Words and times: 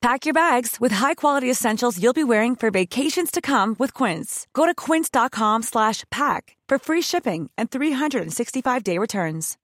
Pack 0.00 0.24
your 0.24 0.32
bags 0.32 0.78
with 0.80 0.92
high-quality 0.92 1.50
essentials 1.50 2.02
you'll 2.02 2.14
be 2.14 2.24
wearing 2.24 2.56
for 2.56 2.70
vacations 2.70 3.30
to 3.30 3.42
come 3.42 3.76
with 3.78 3.92
Quince. 3.92 4.46
Go 4.54 4.64
to 4.64 4.74
quince.com 4.74 5.62
slash 5.62 6.04
pack 6.10 6.56
for 6.66 6.78
free 6.78 7.02
shipping 7.02 7.50
and 7.58 7.70
365-day 7.70 8.96
returns. 8.96 9.58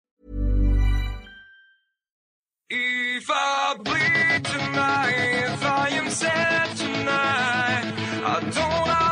If 2.69 3.31
I 3.31 3.77
bleed 3.83 4.45
tonight, 4.45 5.53
if 5.53 5.64
I 5.64 5.89
am 5.92 6.11
sad 6.11 6.77
tonight, 6.77 7.95
I 8.27 8.41
don't 8.41 9.06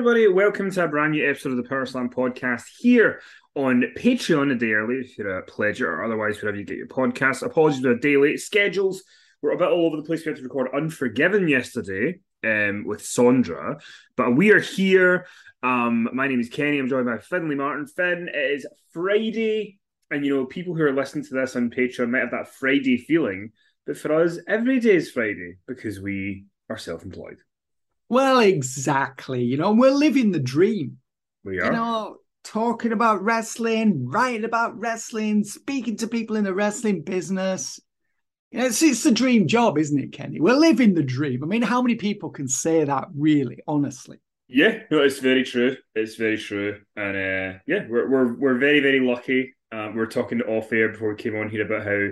everybody, 0.00 0.26
welcome 0.26 0.70
to 0.70 0.82
a 0.82 0.88
brand 0.88 1.12
new 1.12 1.28
episode 1.28 1.50
of 1.50 1.58
the 1.58 1.68
Power 1.68 1.84
Slam 1.84 2.08
podcast 2.08 2.62
here 2.78 3.20
on 3.54 3.84
Patreon 3.98 4.50
a 4.50 4.54
day 4.54 4.72
early 4.72 4.94
if 4.94 5.18
you're 5.18 5.40
a 5.40 5.44
pledger 5.44 5.88
or 5.88 6.02
otherwise 6.02 6.40
wherever 6.40 6.56
you 6.56 6.64
get 6.64 6.78
your 6.78 6.86
podcast. 6.86 7.42
Apologies 7.42 7.82
for 7.82 7.88
the 7.88 8.00
day 8.00 8.16
late 8.16 8.40
schedules. 8.40 9.04
We're 9.42 9.52
a 9.52 9.58
bit 9.58 9.68
all 9.68 9.84
over 9.84 9.98
the 9.98 10.02
place. 10.02 10.24
We 10.24 10.30
had 10.30 10.38
to 10.38 10.42
record 10.42 10.70
Unforgiven 10.74 11.48
yesterday 11.48 12.20
um, 12.42 12.84
with 12.86 13.02
Sondra, 13.02 13.78
but 14.16 14.34
we 14.34 14.52
are 14.52 14.58
here. 14.58 15.26
Um, 15.62 16.08
my 16.14 16.28
name 16.28 16.40
is 16.40 16.48
Kenny. 16.48 16.78
I'm 16.78 16.88
joined 16.88 17.04
by 17.04 17.18
Finley 17.18 17.56
Martin. 17.56 17.86
Finn, 17.86 18.30
it 18.32 18.52
is 18.52 18.66
Friday, 18.94 19.80
and 20.10 20.24
you 20.24 20.34
know, 20.34 20.46
people 20.46 20.74
who 20.74 20.82
are 20.82 20.94
listening 20.94 21.26
to 21.26 21.34
this 21.34 21.56
on 21.56 21.68
Patreon 21.68 22.08
might 22.08 22.20
have 22.20 22.30
that 22.30 22.54
Friday 22.54 22.96
feeling, 22.96 23.52
but 23.84 23.98
for 23.98 24.14
us, 24.14 24.38
every 24.48 24.80
day 24.80 24.94
is 24.94 25.10
Friday 25.10 25.58
because 25.68 26.00
we 26.00 26.46
are 26.70 26.78
self 26.78 27.02
employed. 27.02 27.36
Well, 28.10 28.40
exactly. 28.40 29.44
You 29.44 29.56
know, 29.56 29.72
we're 29.72 29.92
living 29.92 30.32
the 30.32 30.40
dream. 30.40 30.98
We 31.44 31.60
are. 31.60 31.66
You 31.66 31.70
know, 31.70 32.16
talking 32.42 32.92
about 32.92 33.22
wrestling, 33.22 34.08
writing 34.08 34.44
about 34.44 34.78
wrestling, 34.78 35.44
speaking 35.44 35.96
to 35.98 36.08
people 36.08 36.34
in 36.34 36.42
the 36.42 36.52
wrestling 36.52 37.02
business. 37.02 37.78
You 38.50 38.58
know, 38.58 38.66
it's, 38.66 38.82
it's 38.82 39.04
the 39.04 39.12
dream 39.12 39.46
job, 39.46 39.78
isn't 39.78 39.98
it, 39.98 40.12
Kenny? 40.12 40.40
We're 40.40 40.54
living 40.54 40.94
the 40.94 41.04
dream. 41.04 41.44
I 41.44 41.46
mean, 41.46 41.62
how 41.62 41.80
many 41.82 41.94
people 41.94 42.30
can 42.30 42.48
say 42.48 42.82
that 42.82 43.06
really, 43.14 43.60
honestly? 43.68 44.18
Yeah, 44.48 44.80
no, 44.90 44.98
it's 45.02 45.20
very 45.20 45.44
true. 45.44 45.76
It's 45.94 46.16
very 46.16 46.36
true, 46.36 46.80
and 46.96 47.16
uh, 47.16 47.58
yeah, 47.68 47.86
we're 47.88 48.10
we're 48.10 48.34
we're 48.34 48.58
very 48.58 48.80
very 48.80 48.98
lucky. 48.98 49.54
Uh, 49.70 49.92
we 49.94 50.00
are 50.00 50.06
talking 50.06 50.40
off 50.40 50.72
air 50.72 50.88
before 50.88 51.10
we 51.10 51.22
came 51.22 51.36
on 51.36 51.48
here 51.48 51.64
about 51.64 51.86
how 51.86 52.08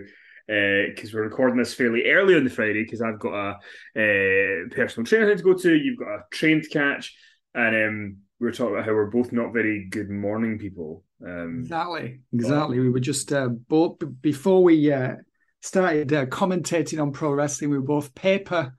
because 0.49 1.13
we're 1.13 1.25
recording 1.25 1.59
this 1.59 1.75
fairly 1.75 2.11
early 2.11 2.35
on 2.35 2.43
the 2.43 2.51
Friday 2.51 2.83
because 2.83 3.03
I've 3.03 3.19
got 3.19 3.35
a 3.35 3.51
uh, 3.95 4.75
personal 4.75 5.05
trainer 5.05 5.37
to 5.37 5.43
go 5.43 5.53
to. 5.53 5.77
You've 5.77 5.99
got 5.99 6.09
a 6.09 6.25
train 6.33 6.63
to 6.63 6.69
catch, 6.69 7.15
and 7.55 7.77
um, 7.77 8.17
we 8.41 8.47
were 8.47 8.53
talking 8.53 8.75
about 8.75 8.87
how 8.87 8.95
we're 8.95 9.11
both 9.11 9.31
not 9.31 9.53
very 9.53 9.89
good 9.91 10.09
morning 10.09 10.59
people. 10.59 11.05
Um, 11.25 11.61
Exactly. 11.61 12.21
Exactly. 12.33 12.79
We 12.79 12.89
were 12.89 13.01
just 13.01 13.31
uh, 13.31 13.49
both 13.49 13.99
before 14.23 14.63
we 14.63 14.91
uh, 14.91 15.17
started 15.61 16.13
uh, 16.15 16.27
commentating 16.27 17.01
on 17.03 17.13
pro 17.13 17.33
wrestling. 17.33 17.71
We 17.71 17.79
were 17.79 17.85
both 17.85 18.15
paper. 18.15 18.73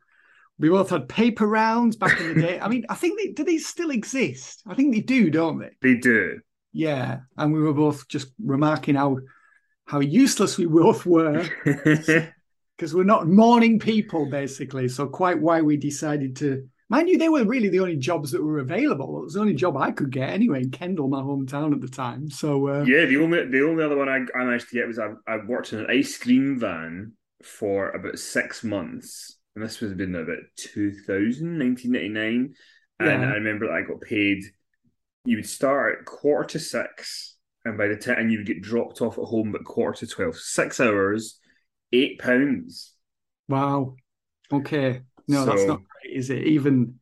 We 0.57 0.69
both 0.69 0.89
had 0.89 1.07
paper 1.07 1.47
rounds 1.47 1.97
back 1.97 2.19
in 2.19 2.33
the 2.33 2.41
day. 2.41 2.59
I 2.61 2.67
mean, 2.67 2.85
I 2.89 2.95
think 2.95 3.19
they 3.19 3.31
do 3.31 3.43
these 3.43 3.67
still 3.67 3.91
exist. 3.91 4.63
I 4.67 4.73
think 4.73 4.93
they 4.93 5.01
do, 5.01 5.29
don't 5.29 5.59
they? 5.59 5.69
they 5.81 5.99
do. 5.99 6.39
Yeah, 6.73 7.19
and 7.37 7.53
we 7.53 7.61
were 7.61 7.73
both 7.73 8.07
just 8.07 8.31
remarking 8.43 8.95
how 8.95 9.19
how 9.89 9.99
useless 9.99 10.57
we 10.57 10.67
both 10.67 11.03
were 11.03 11.49
because 11.65 12.93
we're 12.93 13.03
not 13.03 13.27
morning 13.27 13.79
people, 13.79 14.27
basically. 14.27 14.87
So 14.87 15.07
quite 15.07 15.39
why 15.39 15.61
we 15.61 15.77
decided 15.77 16.35
to. 16.37 16.69
Mind 16.89 17.09
you, 17.09 17.17
they 17.17 17.29
were 17.29 17.43
really 17.43 17.69
the 17.69 17.79
only 17.81 17.97
jobs 17.97 18.31
that 18.31 18.43
were 18.43 18.59
available. 18.59 19.19
It 19.19 19.23
was 19.23 19.33
the 19.33 19.41
only 19.41 19.53
job 19.55 19.77
I 19.77 19.91
could 19.91 20.11
get 20.11 20.29
anyway 20.29 20.61
in 20.61 20.71
Kendal, 20.71 21.07
my 21.07 21.21
hometown 21.21 21.73
at 21.73 21.81
the 21.81 21.87
time. 21.87 22.29
So 22.29 22.67
uh, 22.67 22.83
yeah, 22.85 23.05
the 23.05 23.17
only 23.17 23.45
the 23.45 23.67
only 23.67 23.83
other 23.83 23.97
one 23.97 24.09
I, 24.09 24.25
I 24.37 24.43
managed 24.43 24.69
to 24.69 24.75
get 24.75 24.87
was 24.87 24.99
I, 24.99 25.09
I 25.27 25.37
worked 25.45 25.73
in 25.73 25.79
an 25.79 25.87
ice 25.89 26.17
cream 26.17 26.59
van 26.59 27.13
for 27.43 27.89
about 27.91 28.19
six 28.19 28.63
months, 28.63 29.37
and 29.55 29.63
this 29.63 29.79
was 29.79 29.93
been 29.93 30.15
about 30.15 30.37
2000, 30.55 31.57
1999. 31.59 32.53
And 32.99 33.21
Yeah. 33.23 33.29
I 33.29 33.33
remember 33.33 33.67
that 33.67 33.73
I 33.73 33.81
got 33.81 34.01
paid. 34.01 34.43
You 35.25 35.37
would 35.37 35.49
start 35.49 35.99
at 35.99 36.05
quarter 36.05 36.49
to 36.53 36.59
six, 36.59 37.35
and 37.69 37.77
by 37.77 37.87
the 37.87 37.95
time 37.95 38.19
and 38.19 38.31
you 38.31 38.39
would 38.39 38.47
get 38.47 38.61
dropped 38.61 39.01
off 39.01 39.17
at 39.17 39.23
home 39.25 39.55
at 39.55 39.63
quarter 39.63 40.05
to 40.05 40.07
twelve. 40.07 40.37
Six 40.37 40.79
hours, 40.79 41.39
eight 41.93 42.19
pounds. 42.19 42.93
wow, 43.47 43.95
okay, 44.51 45.01
no, 45.27 45.45
that's 45.45 45.65
not 45.65 45.81
great, 45.87 46.17
is 46.17 46.29
it? 46.29 46.43
Even 46.45 46.99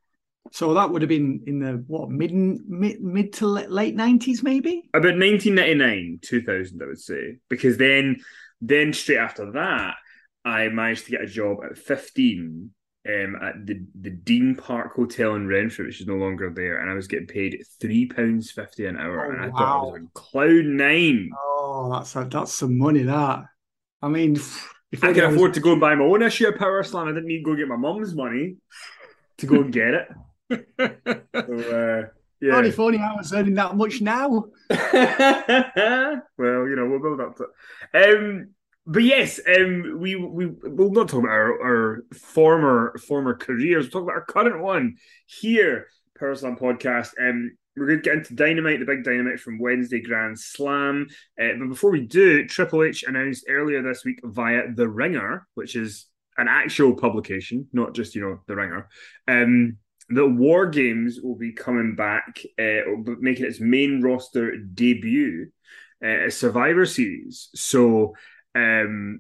so, 0.52 0.74
that 0.74 0.90
would 0.90 1.02
have 1.02 1.10
been 1.10 1.44
in 1.46 1.60
the 1.60 1.84
what 1.88 2.10
mid 2.10 2.34
mid 2.34 3.02
mid 3.02 3.34
to 3.34 3.48
late 3.48 3.96
nineties, 3.96 4.44
maybe. 4.44 4.90
About 4.94 5.18
1999, 5.18 6.20
2000, 6.22 6.82
I 6.82 6.86
would 6.86 7.00
say, 7.00 7.38
because 7.50 7.78
then, 7.78 8.18
then 8.62 8.94
straight 8.94 9.18
after 9.18 9.52
that, 9.52 9.96
I 10.46 10.70
managed 10.70 11.06
to 11.06 11.12
get 11.12 11.22
a 11.22 11.28
job 11.28 11.60
at 11.70 11.78
15 11.78 12.72
um, 13.08 13.38
at 13.42 13.66
the, 13.66 13.82
the 14.02 14.10
Dean 14.10 14.56
Park 14.56 14.94
Hotel 14.96 15.36
in 15.36 15.48
Renfrew, 15.48 15.86
which 15.86 16.02
is 16.02 16.08
no 16.08 16.16
longer 16.16 16.50
there, 16.50 16.80
and 16.80 16.90
I 16.90 16.94
was 16.94 17.08
getting 17.08 17.28
paid 17.28 17.64
three 17.80 18.06
pounds 18.08 18.52
fifty 18.52 18.86
an 18.86 18.98
hour, 18.98 19.28
Oh, 19.28 19.32
and 19.32 19.46
I 19.46 19.50
thought 19.50 19.62
I 19.80 19.82
was 19.84 19.94
on 19.96 20.10
cloud 20.14 20.66
nine. 20.66 21.30
Oh, 21.38 21.90
that's 21.94 22.16
a, 22.16 22.26
that's 22.26 22.54
some 22.54 22.78
money. 22.78 23.04
That 23.04 23.46
I 24.02 24.08
mean, 24.10 24.36
if 24.92 25.04
I 25.04 25.14
can 25.14 25.26
was- 25.28 25.36
afford 25.36 25.54
to 25.56 25.60
go 25.60 25.72
and 25.72 25.82
buy 25.82 25.96
my 25.96 26.04
own 26.06 26.22
issue 26.22 26.48
of 26.48 26.58
Power 26.58 26.84
Slam. 26.84 27.08
I 27.08 27.12
didn't 27.12 27.28
need 27.28 27.40
to 27.40 27.44
go 27.44 27.56
get 27.56 27.68
my 27.68 27.78
mum's 27.78 28.14
money 28.14 28.58
to 29.38 29.46
go 29.46 29.62
and 29.62 29.72
get 29.74 29.94
it. 29.94 30.08
So, 30.80 31.54
uh, 31.54 32.08
yeah. 32.40 32.56
Only 32.56 33.00
I 33.00 33.16
was 33.16 33.34
earning 33.34 33.56
that 33.56 33.76
much 33.76 34.00
now. 34.00 34.46
well, 34.70 36.68
you 36.68 36.76
know, 36.76 36.88
we'll 36.88 37.02
build 37.02 37.20
up 37.20 37.36
to 37.38 37.48
it. 37.94 38.18
Um, 38.18 38.50
but 38.88 39.04
yes, 39.04 39.40
um, 39.48 39.98
we 40.00 40.16
we 40.16 40.48
we'll 40.48 40.92
not 40.92 41.10
talk 41.10 41.20
about 41.20 41.32
our, 41.32 41.62
our 41.62 42.04
former 42.14 42.98
former 43.06 43.36
careers. 43.36 43.86
We'll 43.86 43.92
talk 43.92 44.04
about 44.04 44.16
our 44.16 44.26
current 44.26 44.64
one 44.64 44.96
here, 45.26 45.88
Power 46.18 46.34
Slam 46.36 46.56
podcast. 46.56 47.10
Um, 47.20 47.52
we're 47.76 47.88
going 47.88 48.02
to 48.02 48.04
get 48.04 48.18
into 48.18 48.34
Dynamite, 48.34 48.80
the 48.80 48.86
big 48.86 49.04
Dynamite 49.04 49.40
from 49.40 49.60
Wednesday 49.60 50.02
Grand 50.02 50.40
Slam. 50.40 51.08
Uh, 51.40 51.50
but 51.60 51.70
before 51.70 51.92
we 51.92 52.08
do, 52.08 52.48
Triple 52.48 52.84
H 52.84 53.04
announced 53.04 53.46
earlier 53.48 53.84
this 53.84 54.04
week 54.04 54.20
via 54.24 54.72
The 54.74 54.88
Ringer, 54.88 55.46
which 55.54 55.76
is 55.76 56.08
an 56.38 56.48
actual 56.48 56.96
publication, 56.96 57.68
not 57.74 57.94
just, 57.94 58.16
you 58.16 58.22
know, 58.22 58.40
The 58.48 58.56
Ringer, 58.56 58.90
um, 59.28 59.78
that 60.10 60.28
War 60.28 60.66
Games 60.66 61.20
will 61.22 61.36
be 61.36 61.52
coming 61.52 61.96
back, 61.96 62.42
uh, 62.58 62.82
making 63.20 63.46
its 63.46 63.60
main 63.60 64.02
roster 64.02 64.58
debut, 64.58 65.52
uh, 66.04 66.30
Survivor 66.30 66.86
Series. 66.86 67.50
So, 67.54 68.16
um, 68.58 69.20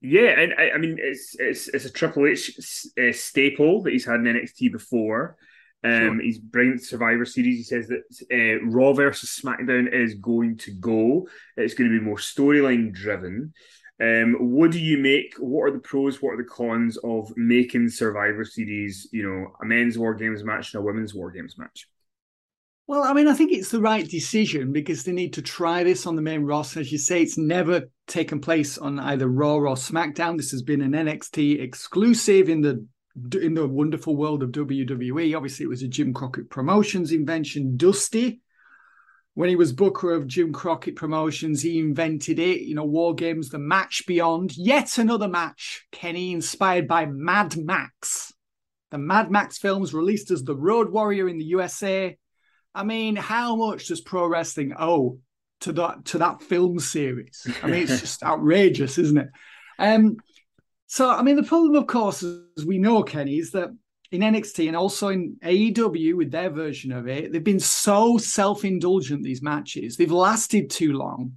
yeah, 0.00 0.40
and 0.40 0.54
I, 0.56 0.70
I, 0.70 0.78
mean 0.78 0.98
it's 1.00 1.34
it's 1.38 1.68
it's 1.68 1.84
a 1.84 1.90
Triple 1.90 2.26
H 2.26 2.58
uh, 2.98 3.12
staple 3.12 3.82
that 3.82 3.92
he's 3.92 4.06
had 4.06 4.16
in 4.16 4.24
NXT 4.24 4.70
before. 4.72 5.36
Um, 5.82 5.92
sure. 5.92 6.22
He's 6.22 6.38
bringing 6.38 6.76
the 6.76 6.82
Survivor 6.82 7.24
Series. 7.24 7.56
He 7.56 7.64
says 7.64 7.88
that 7.88 8.02
uh, 8.32 8.64
Raw 8.66 8.92
versus 8.92 9.40
SmackDown 9.42 9.92
is 9.92 10.14
going 10.14 10.56
to 10.58 10.72
go. 10.72 11.28
It's 11.56 11.74
going 11.74 11.90
to 11.90 11.98
be 11.98 12.04
more 12.04 12.16
storyline 12.16 12.92
driven. 12.92 13.52
Um, 14.00 14.34
what 14.38 14.70
do 14.70 14.78
you 14.78 14.98
make? 14.98 15.34
What 15.38 15.64
are 15.64 15.72
the 15.72 15.80
pros? 15.80 16.22
What 16.22 16.34
are 16.34 16.36
the 16.36 16.44
cons 16.44 16.96
of 16.98 17.32
making 17.36 17.88
Survivor 17.88 18.44
Series? 18.44 19.08
You 19.12 19.28
know, 19.28 19.52
a 19.60 19.66
men's 19.66 19.98
War 19.98 20.14
Games 20.14 20.44
match 20.44 20.74
and 20.74 20.82
a 20.82 20.84
women's 20.84 21.14
War 21.14 21.30
Games 21.30 21.58
match. 21.58 21.88
Well, 22.88 23.04
I 23.04 23.12
mean, 23.12 23.28
I 23.28 23.34
think 23.34 23.52
it's 23.52 23.70
the 23.70 23.82
right 23.82 24.08
decision 24.08 24.72
because 24.72 25.04
they 25.04 25.12
need 25.12 25.34
to 25.34 25.42
try 25.42 25.84
this 25.84 26.06
on 26.06 26.16
the 26.16 26.22
main 26.22 26.44
roster. 26.44 26.80
As 26.80 26.90
you 26.90 26.96
say, 26.96 27.20
it's 27.20 27.36
never 27.36 27.90
taken 28.06 28.40
place 28.40 28.78
on 28.78 28.98
either 28.98 29.28
Raw 29.28 29.56
or 29.56 29.74
SmackDown. 29.74 30.38
This 30.38 30.52
has 30.52 30.62
been 30.62 30.80
an 30.80 30.92
NXT 30.92 31.60
exclusive 31.60 32.48
in 32.48 32.62
the 32.62 32.86
in 33.42 33.52
the 33.52 33.68
wonderful 33.68 34.16
world 34.16 34.42
of 34.42 34.52
WWE. 34.52 35.36
Obviously, 35.36 35.64
it 35.64 35.68
was 35.68 35.82
a 35.82 35.88
Jim 35.88 36.14
Crockett 36.14 36.48
Promotions 36.48 37.12
invention. 37.12 37.76
Dusty, 37.76 38.40
when 39.34 39.50
he 39.50 39.56
was 39.56 39.74
booker 39.74 40.14
of 40.14 40.26
Jim 40.26 40.54
Crockett 40.54 40.96
Promotions, 40.96 41.60
he 41.60 41.78
invented 41.78 42.38
it. 42.38 42.62
You 42.62 42.74
know, 42.74 42.86
War 42.86 43.14
Games, 43.14 43.50
the 43.50 43.58
match 43.58 44.04
beyond, 44.06 44.56
yet 44.56 44.96
another 44.96 45.28
match. 45.28 45.84
Kenny, 45.92 46.32
inspired 46.32 46.88
by 46.88 47.04
Mad 47.04 47.54
Max. 47.58 48.32
The 48.90 48.98
Mad 48.98 49.30
Max 49.30 49.58
films 49.58 49.92
released 49.92 50.30
as 50.30 50.42
the 50.42 50.56
Road 50.56 50.90
Warrior 50.90 51.28
in 51.28 51.36
the 51.36 51.44
USA 51.44 52.16
I 52.78 52.84
mean, 52.84 53.16
how 53.16 53.56
much 53.56 53.88
does 53.88 54.00
pro 54.00 54.28
wrestling 54.28 54.72
owe 54.78 55.18
to 55.62 55.72
that 55.72 56.04
to 56.06 56.18
that 56.18 56.42
film 56.42 56.78
series? 56.78 57.44
I 57.60 57.66
mean, 57.66 57.82
it's 57.82 58.00
just 58.06 58.22
outrageous, 58.22 58.98
isn't 58.98 59.18
it? 59.18 59.28
Um, 59.80 60.18
so 60.86 61.10
I 61.10 61.22
mean, 61.22 61.34
the 61.34 61.42
problem, 61.42 61.74
of 61.74 61.88
course, 61.88 62.22
as 62.22 62.64
we 62.64 62.78
know, 62.78 63.02
Kenny, 63.02 63.38
is 63.38 63.50
that 63.50 63.70
in 64.12 64.20
NXT 64.20 64.68
and 64.68 64.76
also 64.76 65.08
in 65.08 65.38
AEW 65.42 66.16
with 66.16 66.30
their 66.30 66.50
version 66.50 66.92
of 66.92 67.08
it, 67.08 67.32
they've 67.32 67.42
been 67.42 67.58
so 67.58 68.16
self-indulgent 68.16 69.24
these 69.24 69.42
matches. 69.42 69.96
They've 69.96 70.12
lasted 70.12 70.70
too 70.70 70.92
long. 70.92 71.32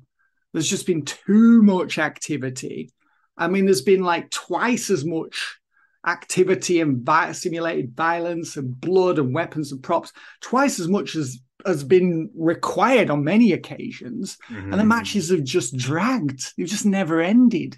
There's 0.54 0.70
just 0.70 0.86
been 0.86 1.06
too 1.06 1.64
much 1.64 1.98
activity. 1.98 2.92
I 3.36 3.48
mean, 3.48 3.66
there's 3.66 3.82
been 3.82 4.04
like 4.04 4.30
twice 4.30 4.92
as 4.92 5.04
much 5.04 5.58
activity 6.06 6.82
and 6.82 7.04
vi- 7.04 7.32
simulated 7.32 7.96
violence 7.96 8.58
and 8.58 8.80
blood 8.80 9.20
and 9.20 9.34
weapons 9.34 9.72
and 9.72 9.84
props 9.84 10.12
twice 10.40 10.80
as 10.80 10.88
much 10.88 11.16
as 11.16 11.40
has 11.66 11.84
been 11.84 12.30
required 12.36 13.12
on 13.12 13.24
many 13.24 13.54
occasions 13.54 14.38
mm-hmm. 14.50 14.64
and 14.64 14.74
the 14.74 14.78
mm-hmm. 14.78 14.88
matches 14.88 15.30
have 15.30 15.44
just 15.44 15.78
dragged 15.78 16.54
they've 16.58 16.68
just 16.68 16.88
never 16.88 17.22
ended 17.22 17.78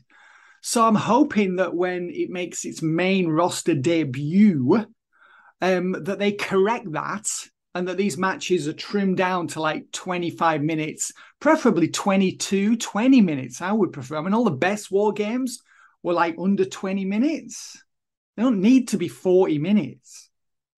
so 0.61 0.87
i'm 0.87 0.95
hoping 0.95 1.57
that 1.57 1.75
when 1.75 2.09
it 2.13 2.29
makes 2.29 2.63
its 2.63 2.81
main 2.81 3.27
roster 3.27 3.75
debut 3.75 4.85
um, 5.61 5.93
that 6.03 6.19
they 6.19 6.31
correct 6.31 6.91
that 6.91 7.27
and 7.75 7.87
that 7.87 7.97
these 7.97 8.17
matches 8.17 8.67
are 8.67 8.73
trimmed 8.73 9.17
down 9.17 9.47
to 9.47 9.61
like 9.61 9.91
25 9.91 10.61
minutes 10.61 11.11
preferably 11.39 11.89
22 11.89 12.77
20 12.77 13.21
minutes 13.21 13.61
i 13.61 13.71
would 13.71 13.91
prefer 13.91 14.17
i 14.17 14.21
mean 14.21 14.33
all 14.33 14.43
the 14.43 14.51
best 14.51 14.91
war 14.91 15.11
games 15.11 15.59
were 16.03 16.13
like 16.13 16.35
under 16.39 16.65
20 16.65 17.05
minutes 17.05 17.83
they 18.35 18.43
don't 18.43 18.61
need 18.61 18.89
to 18.89 18.97
be 18.97 19.07
40 19.07 19.59
minutes. 19.59 20.29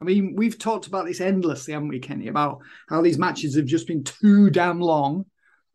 I 0.01 0.05
mean, 0.05 0.35
we've 0.35 0.59
talked 0.59 0.87
about 0.87 1.05
this 1.05 1.21
endlessly, 1.21 1.73
haven't 1.73 1.89
we, 1.89 1.99
Kenny, 1.99 2.27
about 2.27 2.59
how 2.89 3.01
these 3.01 3.17
matches 3.17 3.55
have 3.55 3.65
just 3.65 3.87
been 3.87 4.03
too 4.03 4.49
damn 4.49 4.79
long. 4.79 5.25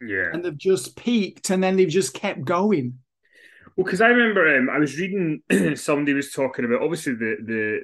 Yeah. 0.01 0.31
And 0.33 0.45
they've 0.45 0.57
just 0.57 0.97
peaked 0.97 1.51
and 1.51 1.63
then 1.63 1.77
they've 1.77 1.89
just 1.89 2.15
kept 2.15 2.45
going. 2.45 2.99
Well, 3.77 3.85
because 3.85 4.01
I 4.01 4.09
remember 4.09 4.57
um, 4.57 4.69
I 4.69 4.79
was 4.79 4.99
reading 4.99 5.43
somebody 5.77 6.13
was 6.13 6.33
talking 6.33 6.65
about 6.65 6.83
obviously 6.83 7.15
the 7.15 7.37
the 7.43 7.81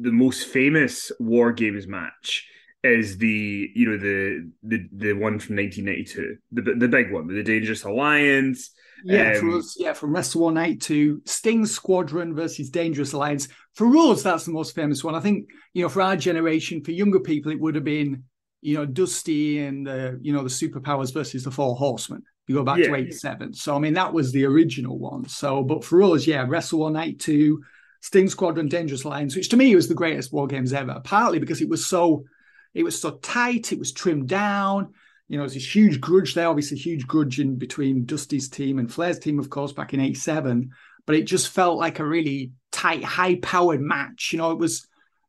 the 0.00 0.12
most 0.12 0.48
famous 0.48 1.12
War 1.18 1.52
Games 1.52 1.86
match 1.86 2.48
is 2.82 3.18
the 3.18 3.70
you 3.74 3.90
know 3.90 3.98
the 3.98 4.50
the 4.62 4.88
the 4.92 5.12
one 5.12 5.38
from 5.38 5.56
1992, 5.56 6.36
the 6.52 6.74
the 6.74 6.88
big 6.88 7.12
one, 7.12 7.26
the 7.26 7.42
Dangerous 7.42 7.84
Alliance. 7.84 8.70
Yeah, 9.04 9.32
um, 9.32 9.40
for 9.40 9.58
us, 9.58 9.76
yeah, 9.78 9.92
from 9.92 10.14
Wrestle 10.14 10.42
War 10.42 10.52
Night 10.52 10.80
to 10.82 11.20
Sting 11.24 11.66
Squadron 11.66 12.34
versus 12.34 12.70
Dangerous 12.70 13.12
Alliance. 13.12 13.48
For 13.74 13.86
us, 13.96 14.22
that's 14.22 14.44
the 14.44 14.52
most 14.52 14.74
famous 14.74 15.02
one. 15.02 15.14
I 15.14 15.20
think 15.20 15.48
you 15.74 15.82
know 15.82 15.88
for 15.88 16.02
our 16.02 16.16
generation, 16.16 16.82
for 16.82 16.92
younger 16.92 17.20
people, 17.20 17.52
it 17.52 17.60
would 17.60 17.74
have 17.74 17.84
been 17.84 18.24
you 18.60 18.76
know 18.76 18.86
Dusty 18.86 19.60
and 19.60 19.86
the 19.86 20.18
you 20.22 20.32
know 20.32 20.42
the 20.42 20.48
Superpowers 20.48 21.12
versus 21.14 21.44
the 21.44 21.50
Four 21.50 21.76
Horsemen. 21.76 22.22
You 22.46 22.56
go 22.56 22.64
back 22.64 22.78
yeah. 22.78 22.86
to 22.86 22.94
'87, 22.96 23.54
so 23.54 23.76
I 23.76 23.78
mean 23.78 23.94
that 23.94 24.12
was 24.12 24.32
the 24.32 24.44
original 24.44 24.98
one. 24.98 25.28
So, 25.28 25.62
but 25.62 25.84
for 25.84 26.02
us, 26.02 26.26
yeah, 26.26 26.44
Wrestle 26.48 26.80
War 26.80 26.90
Night 26.90 27.18
two. 27.18 27.62
Sting 28.02 28.30
Squadron, 28.30 28.66
Dangerous 28.66 29.04
Alliance, 29.04 29.36
which 29.36 29.50
to 29.50 29.58
me 29.58 29.74
was 29.74 29.86
the 29.86 29.94
greatest 29.94 30.32
war 30.32 30.46
games 30.46 30.72
ever. 30.72 31.02
Partly 31.04 31.38
because 31.38 31.60
it 31.60 31.68
was 31.68 31.86
so 31.86 32.24
it 32.72 32.82
was 32.82 33.00
so 33.00 33.18
tight, 33.18 33.72
it 33.72 33.78
was 33.78 33.92
trimmed 33.92 34.28
down. 34.28 34.94
You 35.30 35.36
know, 35.36 35.44
there's 35.44 35.54
this 35.54 35.74
huge 35.74 36.00
grudge 36.00 36.34
there, 36.34 36.48
obviously, 36.48 36.76
huge 36.76 37.06
grudge 37.06 37.38
in 37.38 37.54
between 37.54 38.04
Dusty's 38.04 38.48
team 38.48 38.80
and 38.80 38.92
Flair's 38.92 39.20
team, 39.20 39.38
of 39.38 39.48
course, 39.48 39.72
back 39.72 39.94
in 39.94 40.00
87. 40.00 40.72
But 41.06 41.14
it 41.14 41.22
just 41.22 41.50
felt 41.50 41.78
like 41.78 42.00
a 42.00 42.04
really 42.04 42.50
tight, 42.72 43.04
high 43.04 43.36
powered 43.36 43.80
match. 43.80 44.30
You 44.32 44.38
know, 44.38 44.50
it 44.50 44.58
was, 44.58 44.88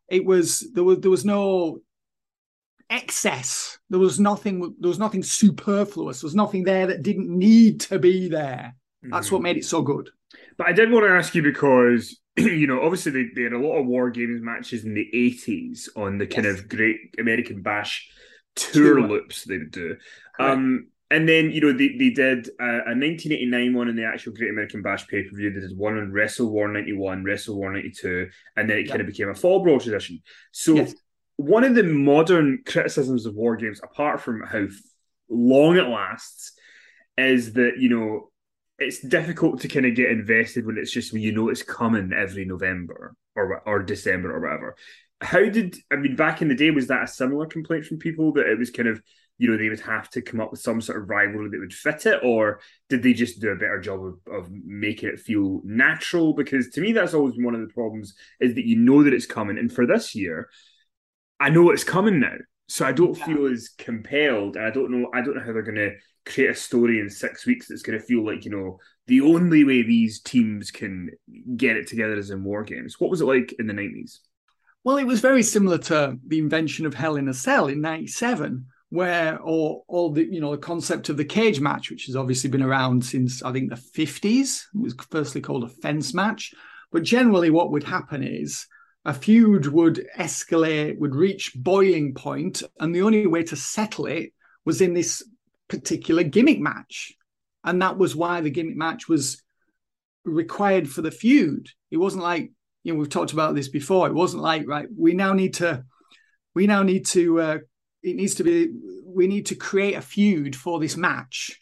it 0.09 0.25
was, 0.25 0.67
there 0.73 0.83
was, 0.83 1.01
there 1.01 1.11
was 1.11 1.23
no 1.23 1.81
excess. 2.89 3.77
There 3.91 3.99
was 3.99 4.19
nothing, 4.19 4.75
there 4.79 4.89
was 4.89 4.97
nothing 4.97 5.21
superfluous. 5.21 6.21
There 6.21 6.27
was 6.27 6.35
nothing 6.35 6.63
there 6.63 6.87
that 6.87 7.03
didn't 7.03 7.29
need 7.29 7.81
to 7.81 7.99
be 7.99 8.27
there. 8.27 8.73
That's 9.03 9.27
mm-hmm. 9.27 9.35
what 9.35 9.43
made 9.43 9.57
it 9.57 9.65
so 9.65 9.83
good. 9.83 10.09
But 10.57 10.65
I 10.65 10.73
did 10.73 10.89
want 10.89 11.05
to 11.05 11.11
ask 11.11 11.35
you 11.35 11.43
because 11.43 12.19
you 12.37 12.65
know, 12.65 12.81
obviously 12.81 13.11
they, 13.11 13.25
they 13.35 13.43
had 13.43 13.53
a 13.53 13.59
lot 13.59 13.77
of 13.77 13.85
war 13.85 14.09
games 14.09 14.41
matches 14.41 14.83
in 14.83 14.95
the 14.95 15.07
eighties 15.13 15.89
on 15.95 16.17
the 16.17 16.25
kind 16.25 16.47
of 16.47 16.67
Great 16.67 17.13
American 17.19 17.61
Bash 17.61 18.09
tour, 18.55 19.01
loops 19.01 19.43
they 19.43 19.57
would 19.57 19.71
do. 19.71 19.97
Um, 20.39 20.87
and 21.11 21.27
then 21.27 21.51
you 21.51 21.61
know 21.61 21.73
they, 21.73 21.89
they 21.89 22.09
did 22.09 22.47
a, 22.59 22.63
a 22.63 22.95
1989 22.95 23.73
one 23.73 23.89
in 23.89 23.95
the 23.95 24.05
actual 24.05 24.33
Great 24.33 24.49
American 24.49 24.81
Bash 24.81 25.07
pay 25.07 25.23
per 25.23 25.35
view. 25.35 25.51
They 25.53 25.59
did 25.59 25.77
one 25.77 25.97
on 25.97 26.11
Wrestle 26.11 26.49
War 26.49 26.67
91, 26.67 27.23
Wrestle 27.23 27.57
War 27.57 27.71
92, 27.71 28.29
and 28.55 28.69
then 28.69 28.77
it 28.77 28.87
kind 28.87 29.01
of 29.01 29.07
became 29.07 29.29
a 29.29 29.35
fall 29.35 29.61
brawl 29.61 29.79
tradition. 29.79 30.21
So 30.51 30.75
yes. 30.75 30.95
one 31.35 31.65
of 31.65 31.75
the 31.75 31.83
modern 31.83 32.59
criticisms 32.65 33.25
of 33.25 33.35
war 33.35 33.57
games, 33.57 33.81
apart 33.83 34.21
from 34.21 34.41
how 34.47 34.67
long 35.29 35.77
it 35.77 35.87
lasts, 35.87 36.53
is 37.17 37.53
that 37.53 37.73
you 37.77 37.89
know 37.89 38.31
it's 38.79 39.05
difficult 39.05 39.61
to 39.61 39.67
kind 39.67 39.85
of 39.85 39.95
get 39.95 40.09
invested 40.09 40.65
when 40.65 40.77
it's 40.77 40.91
just 40.91 41.13
when 41.13 41.21
you 41.21 41.33
know 41.33 41.49
it's 41.49 41.61
coming 41.61 42.13
every 42.13 42.45
November 42.45 43.13
or 43.35 43.61
or 43.65 43.83
December 43.83 44.33
or 44.33 44.39
whatever. 44.39 44.75
How 45.21 45.47
did 45.47 45.77
I 45.91 45.97
mean 45.97 46.15
back 46.15 46.41
in 46.41 46.47
the 46.47 46.55
day? 46.55 46.71
Was 46.71 46.87
that 46.87 47.03
a 47.03 47.07
similar 47.07 47.45
complaint 47.45 47.85
from 47.85 47.97
people 47.97 48.33
that 48.33 48.47
it 48.47 48.57
was 48.57 48.71
kind 48.71 48.89
of 48.89 49.01
you 49.37 49.49
know 49.49 49.57
they 49.57 49.69
would 49.69 49.79
have 49.79 50.09
to 50.11 50.21
come 50.21 50.39
up 50.39 50.51
with 50.51 50.61
some 50.61 50.81
sort 50.81 51.01
of 51.01 51.09
rivalry 51.09 51.49
that 51.49 51.59
would 51.59 51.73
fit 51.73 52.05
it, 52.05 52.19
or 52.23 52.59
did 52.89 53.01
they 53.01 53.13
just 53.13 53.41
do 53.41 53.49
a 53.49 53.55
better 53.55 53.79
job 53.79 53.99
of, 54.03 54.19
of 54.31 54.51
making 54.51 55.09
it 55.09 55.19
feel 55.19 55.61
natural? 55.63 56.33
Because 56.33 56.69
to 56.69 56.81
me, 56.81 56.91
that's 56.91 57.13
always 57.13 57.35
been 57.35 57.45
one 57.45 57.55
of 57.55 57.61
the 57.61 57.73
problems 57.73 58.13
is 58.39 58.53
that 58.55 58.67
you 58.67 58.77
know 58.77 59.03
that 59.03 59.13
it's 59.13 59.25
coming, 59.25 59.57
and 59.57 59.71
for 59.71 59.85
this 59.85 60.13
year, 60.15 60.49
I 61.39 61.49
know 61.49 61.71
it's 61.71 61.83
coming 61.83 62.19
now, 62.19 62.35
so 62.67 62.85
I 62.85 62.91
don't 62.91 63.17
yeah. 63.17 63.25
feel 63.25 63.45
as 63.47 63.69
compelled, 63.77 64.57
and 64.57 64.65
I 64.65 64.69
don't 64.69 64.91
know 64.91 65.09
I 65.13 65.21
don't 65.21 65.35
know 65.35 65.43
how 65.43 65.53
they're 65.53 65.63
going 65.63 65.75
to 65.75 65.95
create 66.25 66.51
a 66.51 66.55
story 66.55 66.99
in 66.99 67.09
six 67.09 67.45
weeks 67.47 67.67
that's 67.67 67.81
going 67.81 67.99
to 67.99 68.05
feel 68.05 68.23
like 68.23 68.45
you 68.45 68.51
know 68.51 68.79
the 69.07 69.21
only 69.21 69.63
way 69.63 69.81
these 69.81 70.21
teams 70.21 70.69
can 70.69 71.09
get 71.57 71.77
it 71.77 71.87
together 71.87 72.15
is 72.15 72.29
in 72.29 72.43
war 72.43 72.63
games. 72.63 72.99
What 72.99 73.09
was 73.09 73.21
it 73.21 73.25
like 73.25 73.53
in 73.57 73.67
the 73.67 73.73
nineties? 73.73 74.21
Well, 74.83 74.97
it 74.97 75.05
was 75.05 75.21
very 75.21 75.43
similar 75.43 75.77
to 75.77 76.17
the 76.25 76.39
invention 76.39 76.85
of 76.85 76.93
Hell 76.93 77.15
in 77.15 77.27
a 77.27 77.33
Cell 77.33 77.67
in 77.67 77.81
'97, 77.81 78.65
where 78.89 79.39
or 79.39 79.83
all 79.87 80.11
the 80.11 80.25
you 80.25 80.41
know 80.41 80.51
the 80.51 80.57
concept 80.57 81.09
of 81.09 81.17
the 81.17 81.25
cage 81.25 81.59
match, 81.59 81.91
which 81.91 82.05
has 82.07 82.15
obviously 82.15 82.49
been 82.49 82.63
around 82.63 83.05
since 83.05 83.43
I 83.43 83.51
think 83.51 83.69
the 83.69 83.75
'50s. 83.75 84.63
It 84.73 84.81
was 84.81 84.95
firstly 85.09 85.41
called 85.41 85.63
a 85.63 85.69
fence 85.69 86.13
match, 86.13 86.53
but 86.91 87.03
generally 87.03 87.51
what 87.51 87.71
would 87.71 87.83
happen 87.83 88.23
is 88.23 88.65
a 89.05 89.13
feud 89.13 89.67
would 89.67 90.07
escalate, 90.17 90.97
would 90.97 91.15
reach 91.15 91.53
boiling 91.55 92.13
point, 92.13 92.63
and 92.79 92.93
the 92.93 93.01
only 93.03 93.27
way 93.27 93.43
to 93.43 93.55
settle 93.55 94.07
it 94.07 94.33
was 94.65 94.81
in 94.81 94.93
this 94.93 95.23
particular 95.67 96.23
gimmick 96.23 96.59
match. 96.59 97.13
And 97.63 97.81
that 97.81 97.97
was 97.97 98.15
why 98.15 98.41
the 98.41 98.49
gimmick 98.49 98.75
match 98.75 99.07
was 99.07 99.41
required 100.23 100.89
for 100.89 101.01
the 101.01 101.11
feud. 101.11 101.67
It 101.89 101.97
wasn't 101.97 102.23
like, 102.23 102.51
you 102.83 102.93
know, 102.93 102.99
we've 102.99 103.09
talked 103.09 103.33
about 103.33 103.55
this 103.55 103.69
before. 103.69 104.07
It 104.07 104.13
wasn't 104.13 104.43
like, 104.43 104.67
right, 104.67 104.87
we 104.97 105.13
now 105.13 105.33
need 105.33 105.55
to, 105.55 105.83
we 106.55 106.67
now 106.67 106.83
need 106.83 107.05
to 107.07 107.39
uh, 107.39 107.57
it 108.03 108.15
needs 108.15 108.35
to 108.35 108.43
be 108.43 108.69
we 109.05 109.27
need 109.27 109.47
to 109.47 109.55
create 109.55 109.95
a 109.95 110.01
feud 110.01 110.55
for 110.55 110.79
this 110.79 110.97
match. 110.97 111.59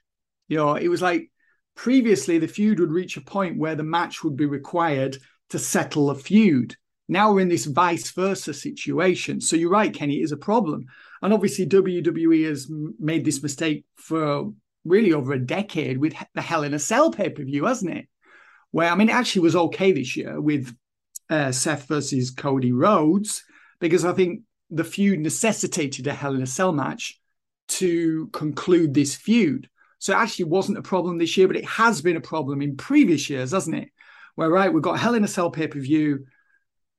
You 0.47 0.57
know, 0.57 0.75
it 0.75 0.87
was 0.87 1.01
like 1.01 1.31
previously 1.75 2.37
the 2.37 2.47
feud 2.47 2.79
would 2.79 2.91
reach 2.91 3.17
a 3.17 3.21
point 3.21 3.57
where 3.57 3.75
the 3.75 3.83
match 3.83 4.23
would 4.23 4.35
be 4.35 4.45
required 4.45 5.17
to 5.49 5.59
settle 5.59 6.09
a 6.09 6.15
feud. 6.15 6.75
Now 7.07 7.31
we're 7.31 7.41
in 7.41 7.49
this 7.49 7.65
vice 7.65 8.11
versa 8.11 8.53
situation. 8.53 9.41
So 9.41 9.55
you're 9.55 9.71
right, 9.71 9.93
Kenny, 9.93 10.19
it 10.19 10.23
is 10.23 10.31
a 10.31 10.37
problem. 10.37 10.85
And 11.21 11.33
obviously, 11.33 11.65
WWE 11.65 12.47
has 12.47 12.71
made 12.99 13.25
this 13.25 13.41
mistake 13.41 13.83
for 13.95 14.53
really 14.85 15.13
over 15.13 15.33
a 15.33 15.39
decade 15.39 15.97
with 15.97 16.13
the 16.35 16.41
Hell 16.41 16.63
in 16.63 16.73
a 16.73 16.79
Cell 16.79 17.11
pay 17.11 17.29
per 17.29 17.43
view, 17.43 17.65
hasn't 17.65 17.91
it? 17.91 18.07
Where, 18.71 18.89
I 18.89 18.95
mean, 18.95 19.09
it 19.09 19.15
actually 19.15 19.41
was 19.41 19.55
okay 19.55 19.91
this 19.91 20.15
year 20.15 20.39
with 20.39 20.73
uh, 21.29 21.51
Seth 21.51 21.87
versus 21.87 22.31
Cody 22.31 22.71
Rhodes, 22.71 23.43
because 23.79 24.05
I 24.05 24.13
think 24.13 24.41
the 24.69 24.83
feud 24.83 25.19
necessitated 25.19 26.07
a 26.07 26.13
Hell 26.13 26.35
in 26.35 26.41
a 26.41 26.47
Cell 26.47 26.71
match 26.71 27.19
to 27.69 28.27
conclude 28.27 28.93
this 28.93 29.15
feud. 29.15 29.69
So 29.99 30.13
it 30.13 30.21
actually 30.21 30.45
wasn't 30.45 30.77
a 30.77 30.83
problem 30.83 31.17
this 31.17 31.37
year, 31.37 31.47
but 31.47 31.57
it 31.57 31.65
has 31.65 32.01
been 32.01 32.17
a 32.17 32.21
problem 32.21 32.61
in 32.61 32.77
previous 32.77 33.29
years, 33.29 33.51
hasn't 33.51 33.75
it? 33.75 33.89
Where, 34.35 34.49
right, 34.49 34.71
we've 34.71 34.83
got 34.83 34.99
Hell 34.99 35.15
in 35.15 35.23
a 35.23 35.27
Cell 35.27 35.51
pay 35.51 35.67
per 35.67 35.79
view 35.79 36.25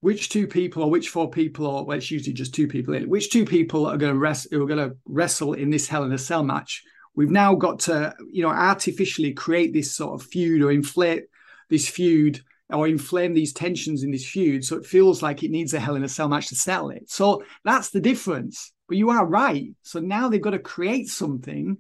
which 0.03 0.31
two 0.31 0.47
people 0.47 0.83
or 0.83 0.91
which 0.91 1.11
four 1.11 1.31
people 1.31 1.67
or 1.67 1.85
well, 1.85 1.99
it's 1.99 2.11
usually 2.11 2.33
just 2.33 2.55
two 2.55 2.67
people 2.67 2.95
in 2.95 3.03
it, 3.03 3.09
which 3.09 3.31
two 3.31 3.45
people 3.45 3.85
are 3.85 3.99
going 3.99 4.13
to 4.13 4.19
rest 4.19 4.49
who 4.51 4.63
are 4.63 4.67
going 4.67 4.91
to 4.91 4.97
wrestle 5.05 5.53
in 5.53 5.69
this 5.69 5.87
hell 5.87 6.05
in 6.05 6.13
a 6.13 6.19
cell 6.19 6.43
match 6.43 6.83
we've 7.15 7.31
now 7.31 7.55
got 7.55 7.81
to 7.81 8.15
you 8.31 8.43
know 8.43 8.49
artificially 8.49 9.33
create 9.33 9.73
this 9.73 9.95
sort 9.95 10.21
of 10.21 10.27
feud 10.27 10.63
or 10.63 10.71
inflate 10.71 11.25
this 11.69 11.89
feud 11.89 12.41
or 12.73 12.89
inflame 12.89 13.35
these 13.35 13.53
tensions 13.53 14.03
in 14.03 14.11
this 14.11 14.27
feud 14.27 14.65
so 14.65 14.77
it 14.77 14.87
feels 14.87 15.23
like 15.23 15.43
it 15.43 15.51
needs 15.51 15.75
a 15.75 15.81
hell 15.81 15.97
in 15.97 16.05
a 16.05 16.09
cell 16.09 16.29
match 16.29 16.49
to 16.49 16.57
settle 16.57 16.91
it. 16.91 17.11
So 17.11 17.43
that's 17.65 17.91
the 17.91 18.01
difference. 18.01 18.73
But 18.89 18.97
you 18.97 19.11
are 19.11 19.25
right. 19.25 19.71
So 19.83 20.01
now 20.01 20.29
they've 20.29 20.41
got 20.41 20.51
to 20.51 20.59
create 20.59 21.09
something 21.09 21.79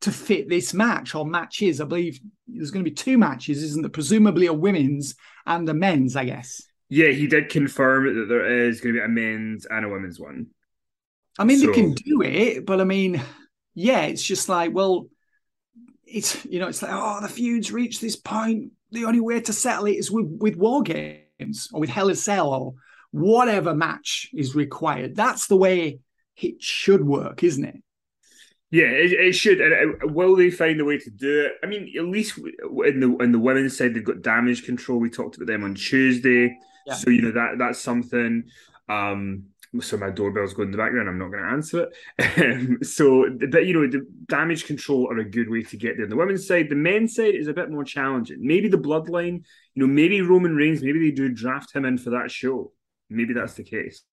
to 0.00 0.12
fit 0.12 0.48
this 0.48 0.74
match 0.74 1.14
or 1.14 1.26
matches. 1.26 1.80
I 1.80 1.84
believe 1.84 2.20
there's 2.46 2.70
going 2.70 2.84
to 2.84 2.90
be 2.90 2.94
two 2.94 3.18
matches 3.18 3.62
isn't 3.62 3.82
there? 3.82 3.90
Presumably 3.90 4.46
a 4.46 4.52
women's 4.52 5.14
and 5.46 5.68
a 5.68 5.74
men's 5.74 6.14
i 6.16 6.24
guess. 6.24 6.62
Yeah, 6.88 7.08
he 7.08 7.26
did 7.26 7.50
confirm 7.50 8.06
that 8.06 8.26
there 8.28 8.66
is 8.66 8.80
going 8.80 8.94
to 8.94 9.00
be 9.00 9.04
a 9.04 9.08
men's 9.08 9.66
and 9.66 9.84
a 9.84 9.88
women's 9.88 10.18
one. 10.18 10.48
I 11.38 11.44
mean, 11.44 11.58
So- 11.58 11.66
they 11.66 11.72
can 11.72 11.92
do 11.92 12.22
it, 12.22 12.66
but 12.66 12.80
I 12.80 12.84
mean, 12.84 13.22
yeah, 13.74 14.02
it's 14.02 14.22
just 14.22 14.48
like, 14.48 14.74
well, 14.74 15.06
it's 16.04 16.44
you 16.46 16.58
know, 16.58 16.68
it's 16.68 16.82
like, 16.82 16.90
oh, 16.92 17.20
the 17.20 17.28
feud's 17.28 17.70
reached 17.70 18.00
this 18.00 18.16
point. 18.16 18.72
The 18.90 19.04
only 19.04 19.20
way 19.20 19.40
to 19.40 19.52
settle 19.52 19.86
it 19.86 19.92
is 19.96 20.10
with 20.10 20.26
with 20.40 20.56
war 20.56 20.82
games 20.82 21.68
or 21.72 21.80
with 21.80 21.90
Hell 21.90 22.06
in 22.08 22.12
a 22.12 22.16
Cell 22.16 22.48
or 22.52 22.74
whatever 23.10 23.74
match 23.74 24.30
is 24.34 24.54
required. 24.54 25.14
That's 25.16 25.46
the 25.46 25.56
way 25.56 26.00
it 26.36 26.62
should 26.62 27.04
work, 27.04 27.42
isn't 27.42 27.64
it? 27.64 27.82
Yeah, 28.70 28.86
it, 28.86 29.12
it 29.12 29.32
should. 29.32 29.60
And 29.60 29.94
uh, 30.02 30.08
will 30.08 30.36
they 30.36 30.50
find 30.50 30.80
a 30.80 30.84
way 30.84 30.98
to 30.98 31.10
do 31.10 31.46
it? 31.46 31.52
I 31.62 31.66
mean, 31.66 31.90
at 31.96 32.04
least 32.04 32.38
in 32.38 33.00
the 33.00 33.16
in 33.20 33.32
the 33.32 33.38
women's 33.38 33.76
side, 33.76 33.94
they've 33.94 34.04
got 34.04 34.22
damage 34.22 34.64
control. 34.64 34.98
We 34.98 35.10
talked 35.10 35.36
about 35.36 35.46
them 35.46 35.64
on 35.64 35.74
Tuesday, 35.74 36.56
Yeah. 36.86 36.94
so 36.94 37.10
you 37.10 37.22
know 37.22 37.32
that 37.32 37.58
that's 37.58 37.80
something. 37.80 38.44
Um, 38.88 39.44
so 39.80 39.96
my 39.96 40.10
doorbell's 40.10 40.54
going 40.54 40.68
in 40.68 40.72
the 40.72 40.78
background. 40.78 41.08
I'm 41.08 41.18
not 41.18 41.30
going 41.30 41.44
to 41.44 41.50
answer 41.50 41.82
it. 41.82 41.94
Um, 42.38 42.78
so, 42.82 43.26
but 43.50 43.66
you 43.66 43.74
know, 43.74 43.86
the 43.86 44.06
damage 44.26 44.64
control 44.64 45.10
are 45.10 45.18
a 45.18 45.28
good 45.28 45.50
way 45.50 45.62
to 45.62 45.76
get 45.76 45.96
there. 45.96 46.04
On 46.04 46.10
the 46.10 46.16
women's 46.16 46.46
side, 46.46 46.68
the 46.68 46.76
men's 46.76 47.14
side 47.14 47.34
is 47.34 47.48
a 47.48 47.52
bit 47.52 47.70
more 47.70 47.84
challenging. 47.84 48.38
Maybe 48.40 48.68
the 48.68 48.78
bloodline. 48.78 49.42
You 49.74 49.86
know, 49.86 49.86
maybe 49.86 50.20
Roman 50.20 50.54
Reigns. 50.54 50.82
Maybe 50.82 51.00
they 51.00 51.14
do 51.14 51.28
draft 51.28 51.74
him 51.74 51.84
in 51.84 51.98
for 51.98 52.10
that 52.10 52.30
show. 52.30 52.72
Maybe 53.10 53.34
that's 53.34 53.54
the 53.54 53.64
case. 53.64 54.04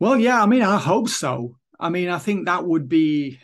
Well, 0.00 0.18
yeah, 0.18 0.42
I 0.42 0.46
mean, 0.46 0.62
I 0.62 0.78
hope 0.78 1.08
so. 1.08 1.56
I 1.78 1.90
mean, 1.90 2.08
I 2.08 2.18
think 2.18 2.46
that 2.46 2.66
would 2.66 2.88
be. 2.88 3.38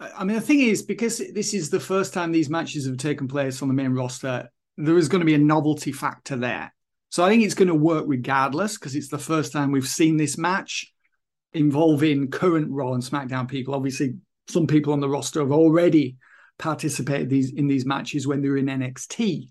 I 0.00 0.24
mean, 0.24 0.36
the 0.36 0.42
thing 0.42 0.60
is, 0.60 0.82
because 0.82 1.18
this 1.18 1.54
is 1.54 1.70
the 1.70 1.80
first 1.80 2.14
time 2.14 2.32
these 2.32 2.50
matches 2.50 2.86
have 2.86 2.96
taken 2.96 3.28
place 3.28 3.62
on 3.62 3.68
the 3.68 3.74
main 3.74 3.92
roster, 3.92 4.50
there 4.76 4.96
is 4.96 5.08
going 5.08 5.20
to 5.20 5.26
be 5.26 5.34
a 5.34 5.38
novelty 5.38 5.92
factor 5.92 6.36
there. 6.36 6.72
So 7.10 7.24
I 7.24 7.28
think 7.28 7.42
it's 7.42 7.54
going 7.54 7.68
to 7.68 7.74
work 7.74 8.04
regardless 8.06 8.78
because 8.78 8.94
it's 8.94 9.08
the 9.08 9.18
first 9.18 9.52
time 9.52 9.72
we've 9.72 9.86
seen 9.86 10.16
this 10.16 10.38
match 10.38 10.92
involving 11.52 12.30
current 12.30 12.70
Raw 12.70 12.92
and 12.92 13.02
SmackDown 13.02 13.48
people. 13.48 13.74
Obviously, 13.74 14.14
some 14.48 14.66
people 14.66 14.92
on 14.92 15.00
the 15.00 15.08
roster 15.08 15.40
have 15.40 15.52
already 15.52 16.16
participated 16.58 17.30
these 17.30 17.52
in 17.52 17.66
these 17.66 17.86
matches 17.86 18.26
when 18.26 18.42
they 18.42 18.48
were 18.48 18.58
in 18.58 18.66
NXT. 18.66 19.48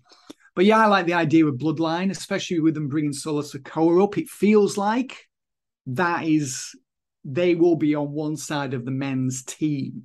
But 0.54 0.64
yeah, 0.64 0.78
I 0.78 0.86
like 0.86 1.06
the 1.06 1.14
idea 1.14 1.46
of 1.46 1.56
Bloodline, 1.56 2.10
especially 2.10 2.60
with 2.60 2.74
them 2.74 2.88
bringing 2.88 3.12
Solo 3.12 3.42
Sikoa 3.42 4.02
up. 4.02 4.18
It 4.18 4.28
feels 4.28 4.76
like 4.76 5.28
that 5.86 6.24
is 6.24 6.74
they 7.24 7.54
will 7.54 7.76
be 7.76 7.94
on 7.94 8.12
one 8.12 8.36
side 8.36 8.74
of 8.74 8.84
the 8.84 8.90
men's 8.90 9.44
team. 9.44 10.04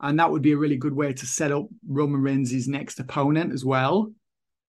And 0.00 0.18
that 0.18 0.30
would 0.30 0.42
be 0.42 0.52
a 0.52 0.58
really 0.58 0.76
good 0.76 0.94
way 0.94 1.12
to 1.12 1.26
set 1.26 1.50
up 1.50 1.66
Roman 1.86 2.22
Reigns' 2.22 2.68
next 2.68 3.00
opponent 3.00 3.52
as 3.52 3.64
well. 3.64 4.12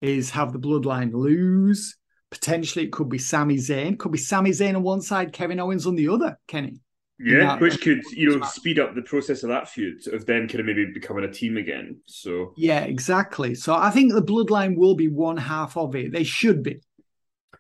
Is 0.00 0.30
have 0.30 0.52
the 0.52 0.58
bloodline 0.58 1.12
lose. 1.12 1.96
Potentially 2.30 2.84
it 2.84 2.92
could 2.92 3.08
be 3.08 3.18
Sami 3.18 3.56
Zayn. 3.56 3.98
Could 3.98 4.12
be 4.12 4.18
Sami 4.18 4.50
Zayn 4.50 4.76
on 4.76 4.82
one 4.82 5.00
side, 5.00 5.32
Kevin 5.32 5.58
Owens 5.60 5.86
on 5.86 5.96
the 5.96 6.08
other, 6.08 6.38
Kenny. 6.46 6.80
Yeah, 7.18 7.38
Yeah. 7.38 7.58
which 7.58 7.80
could 7.82 8.00
you 8.12 8.38
know 8.38 8.46
speed 8.46 8.78
up 8.78 8.94
the 8.94 9.02
process 9.02 9.42
of 9.42 9.50
that 9.50 9.68
feud 9.68 10.06
of 10.08 10.24
them 10.26 10.48
kind 10.48 10.60
of 10.60 10.66
maybe 10.66 10.86
becoming 10.94 11.24
a 11.24 11.32
team 11.32 11.56
again. 11.56 12.00
So 12.06 12.54
Yeah, 12.56 12.80
exactly. 12.80 13.54
So 13.54 13.74
I 13.74 13.90
think 13.90 14.12
the 14.12 14.22
bloodline 14.22 14.76
will 14.76 14.94
be 14.94 15.08
one 15.08 15.36
half 15.36 15.76
of 15.76 15.94
it. 15.96 16.12
They 16.12 16.24
should 16.24 16.62
be. 16.62 16.80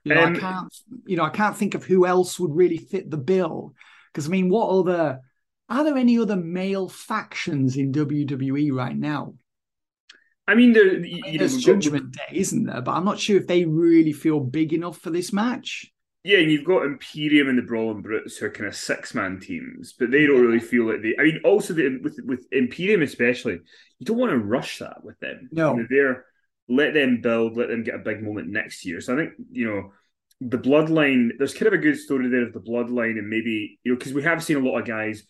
You 0.04 0.14
know, 0.14 0.22
Um, 0.24 0.36
I 0.36 0.38
can't 0.38 0.74
you 1.04 1.16
know, 1.16 1.24
I 1.24 1.30
can't 1.30 1.56
think 1.56 1.74
of 1.74 1.84
who 1.84 2.06
else 2.06 2.40
would 2.40 2.54
really 2.54 2.78
fit 2.78 3.10
the 3.10 3.18
bill. 3.18 3.74
Because 4.12 4.26
I 4.26 4.30
mean, 4.30 4.48
what 4.48 4.68
other 4.70 5.20
are 5.68 5.84
there 5.84 5.96
any 5.96 6.18
other 6.18 6.36
male 6.36 6.88
factions 6.88 7.76
in 7.76 7.92
WWE 7.92 8.72
right 8.72 8.96
now? 8.96 9.34
I 10.50 10.54
mean, 10.56 10.72
there 10.72 10.90
I 10.90 10.98
mean, 10.98 11.04
you 11.04 11.32
know, 11.32 11.38
there's 11.38 11.54
we've 11.54 11.66
got- 11.66 11.72
Judgment 11.72 12.12
Day, 12.12 12.32
isn't 12.32 12.64
there? 12.64 12.80
But 12.82 12.92
I'm 12.92 13.04
not 13.04 13.20
sure 13.20 13.36
if 13.36 13.46
they 13.46 13.64
really 13.64 14.12
feel 14.12 14.40
big 14.40 14.72
enough 14.72 14.98
for 14.98 15.10
this 15.10 15.32
match. 15.32 15.92
yeah, 16.24 16.38
and 16.38 16.50
you've 16.50 16.64
got 16.64 16.84
Imperium 16.84 17.48
and 17.48 17.56
the 17.58 17.62
Brawling 17.62 18.02
Brutes 18.02 18.36
who 18.36 18.46
are 18.46 18.50
kind 18.50 18.66
of 18.66 18.74
six 18.76 19.14
man 19.14 19.38
teams, 19.40 19.94
but 19.98 20.10
they 20.10 20.26
don't 20.26 20.40
really 20.40 20.60
feel 20.60 20.86
like 20.90 21.02
they. 21.02 21.14
I 21.18 21.22
mean, 21.24 21.40
also 21.44 21.72
the, 21.72 21.98
with 22.02 22.18
with 22.24 22.46
Imperium 22.52 23.02
especially, 23.02 23.60
you 23.98 24.06
don't 24.06 24.18
want 24.18 24.32
to 24.32 24.38
rush 24.38 24.78
that 24.78 25.02
with 25.04 25.18
them. 25.20 25.48
No. 25.52 25.74
You 25.74 25.80
know, 25.82 25.86
they're 25.88 26.24
let 26.68 26.94
them 26.94 27.20
build, 27.20 27.56
let 27.56 27.68
them 27.68 27.82
get 27.82 27.96
a 27.96 27.98
big 27.98 28.22
moment 28.22 28.48
next 28.48 28.84
year. 28.84 29.00
So 29.00 29.14
I 29.14 29.16
think 29.16 29.32
you 29.50 29.66
know 29.66 29.92
the 30.40 30.58
bloodline. 30.58 31.30
There's 31.38 31.54
kind 31.54 31.68
of 31.68 31.72
a 31.74 31.78
good 31.78 31.98
story 31.98 32.28
there 32.28 32.46
of 32.46 32.52
the 32.52 32.60
bloodline, 32.60 33.18
and 33.18 33.28
maybe 33.28 33.78
you 33.84 33.92
know 33.92 33.98
because 33.98 34.12
we 34.12 34.22
have 34.24 34.42
seen 34.44 34.56
a 34.56 34.60
lot 34.68 34.78
of 34.80 34.86
guys 34.86 35.22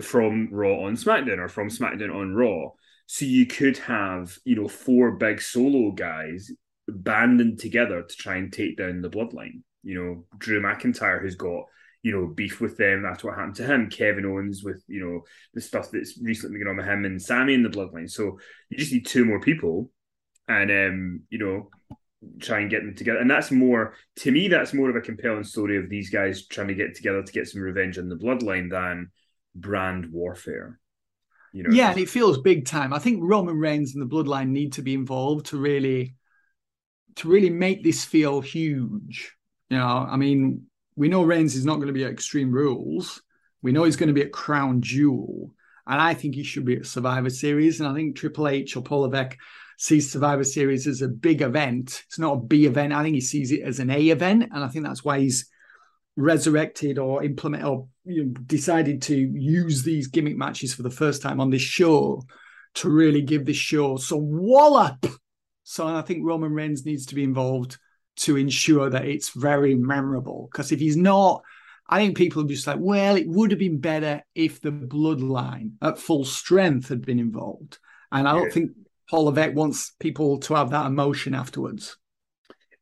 from 0.00 0.48
Raw 0.52 0.84
on 0.86 0.96
SmackDown 0.96 1.38
or 1.38 1.48
from 1.48 1.68
SmackDown 1.68 2.14
on 2.14 2.34
Raw. 2.34 2.70
So 3.12 3.26
you 3.26 3.44
could 3.44 3.76
have, 3.76 4.38
you 4.42 4.56
know, 4.56 4.68
four 4.68 5.10
big 5.10 5.42
solo 5.42 5.90
guys 5.90 6.50
banding 6.88 7.58
together 7.58 8.02
to 8.02 8.16
try 8.16 8.36
and 8.36 8.50
take 8.50 8.78
down 8.78 9.02
the 9.02 9.10
bloodline. 9.10 9.60
You 9.82 10.02
know, 10.02 10.24
Drew 10.38 10.62
McIntyre, 10.62 11.20
who's 11.20 11.34
got, 11.34 11.64
you 12.02 12.12
know, 12.12 12.26
beef 12.26 12.58
with 12.58 12.78
them 12.78 13.04
after 13.04 13.26
what 13.26 13.36
happened 13.36 13.56
to 13.56 13.66
him, 13.66 13.90
Kevin 13.90 14.24
Owens 14.24 14.64
with, 14.64 14.82
you 14.88 15.04
know, 15.04 15.24
the 15.52 15.60
stuff 15.60 15.90
that's 15.90 16.18
recently 16.22 16.58
been 16.58 16.68
on 16.68 16.78
with 16.78 16.86
him 16.86 17.04
and 17.04 17.20
Sami 17.20 17.52
in 17.52 17.62
the 17.62 17.68
bloodline. 17.68 18.10
So 18.10 18.38
you 18.70 18.78
just 18.78 18.94
need 18.94 19.04
two 19.04 19.26
more 19.26 19.40
people 19.40 19.90
and 20.48 20.70
um, 20.70 21.20
you 21.28 21.38
know, 21.38 21.68
try 22.40 22.60
and 22.60 22.70
get 22.70 22.82
them 22.82 22.94
together. 22.94 23.18
And 23.18 23.30
that's 23.30 23.50
more 23.50 23.92
to 24.20 24.30
me, 24.30 24.48
that's 24.48 24.72
more 24.72 24.88
of 24.88 24.96
a 24.96 25.02
compelling 25.02 25.44
story 25.44 25.76
of 25.76 25.90
these 25.90 26.08
guys 26.08 26.46
trying 26.46 26.68
to 26.68 26.74
get 26.74 26.94
together 26.94 27.22
to 27.22 27.32
get 27.32 27.46
some 27.46 27.60
revenge 27.60 27.98
on 27.98 28.08
the 28.08 28.16
bloodline 28.16 28.70
than 28.70 29.10
brand 29.54 30.10
warfare. 30.10 30.78
You 31.52 31.64
know, 31.64 31.70
Yeah, 31.70 31.90
and 31.90 32.00
it 32.00 32.08
feels 32.08 32.38
big 32.38 32.66
time. 32.66 32.92
I 32.92 32.98
think 32.98 33.20
Roman 33.22 33.58
Reigns 33.58 33.94
and 33.94 34.02
the 34.02 34.14
Bloodline 34.14 34.48
need 34.48 34.74
to 34.74 34.82
be 34.82 34.94
involved 34.94 35.46
to 35.46 35.58
really, 35.58 36.14
to 37.16 37.28
really 37.28 37.50
make 37.50 37.84
this 37.84 38.04
feel 38.04 38.40
huge. 38.40 39.32
You 39.68 39.78
know, 39.78 40.06
I 40.08 40.16
mean, 40.16 40.66
we 40.96 41.08
know 41.08 41.22
Reigns 41.22 41.54
is 41.54 41.64
not 41.64 41.76
going 41.76 41.88
to 41.88 41.92
be 41.92 42.04
at 42.04 42.10
Extreme 42.10 42.52
Rules. 42.52 43.22
We 43.62 43.72
know 43.72 43.84
he's 43.84 43.96
going 43.96 44.08
to 44.08 44.14
be 44.14 44.22
at 44.22 44.32
Crown 44.32 44.82
Jewel, 44.82 45.54
and 45.86 46.00
I 46.00 46.14
think 46.14 46.34
he 46.34 46.42
should 46.42 46.64
be 46.64 46.76
at 46.76 46.86
Survivor 46.86 47.30
Series. 47.30 47.80
And 47.80 47.88
I 47.88 47.94
think 47.94 48.16
Triple 48.16 48.48
H 48.48 48.76
or 48.76 48.82
Paul 48.82 49.02
Levesque 49.02 49.38
sees 49.78 50.10
Survivor 50.10 50.44
Series 50.44 50.86
as 50.86 51.02
a 51.02 51.08
big 51.08 51.42
event. 51.42 52.02
It's 52.06 52.18
not 52.18 52.34
a 52.34 52.40
B 52.40 52.66
event. 52.66 52.92
I 52.92 53.02
think 53.02 53.14
he 53.14 53.20
sees 53.20 53.52
it 53.52 53.62
as 53.62 53.78
an 53.78 53.90
A 53.90 54.08
event, 54.08 54.44
and 54.52 54.64
I 54.64 54.68
think 54.68 54.84
that's 54.84 55.04
why 55.04 55.20
he's 55.20 55.48
resurrected 56.16 56.98
or 56.98 57.22
implement 57.22 57.64
or 57.64 57.88
you 58.04 58.24
know, 58.24 58.32
decided 58.46 59.02
to 59.02 59.16
use 59.16 59.82
these 59.82 60.08
gimmick 60.08 60.36
matches 60.36 60.74
for 60.74 60.82
the 60.82 60.90
first 60.90 61.22
time 61.22 61.40
on 61.40 61.50
this 61.50 61.62
show 61.62 62.22
to 62.74 62.90
really 62.90 63.22
give 63.22 63.44
this 63.44 63.56
show 63.56 63.96
some 63.96 64.20
wallop. 64.22 65.06
So 65.62 65.86
I 65.86 66.02
think 66.02 66.24
Roman 66.24 66.52
Reigns 66.52 66.84
needs 66.84 67.06
to 67.06 67.14
be 67.14 67.22
involved 67.22 67.78
to 68.16 68.36
ensure 68.36 68.90
that 68.90 69.06
it's 69.06 69.30
very 69.30 69.74
memorable. 69.74 70.48
Because 70.50 70.72
if 70.72 70.80
he's 70.80 70.96
not, 70.96 71.42
I 71.88 71.98
think 71.98 72.16
people 72.16 72.42
are 72.42 72.48
just 72.48 72.66
like, 72.66 72.78
well, 72.80 73.16
it 73.16 73.28
would 73.28 73.50
have 73.50 73.60
been 73.60 73.80
better 73.80 74.22
if 74.34 74.60
the 74.60 74.70
bloodline 74.72 75.72
at 75.80 75.98
full 75.98 76.24
strength 76.24 76.88
had 76.88 77.04
been 77.04 77.18
involved. 77.18 77.78
And 78.10 78.28
I 78.28 78.32
don't 78.32 78.46
Yeah. 78.46 78.52
think 78.52 78.70
Paul 79.08 79.24
Levesque 79.24 79.54
wants 79.54 79.92
people 79.98 80.38
to 80.40 80.54
have 80.54 80.70
that 80.70 80.86
emotion 80.86 81.34
afterwards. 81.34 81.96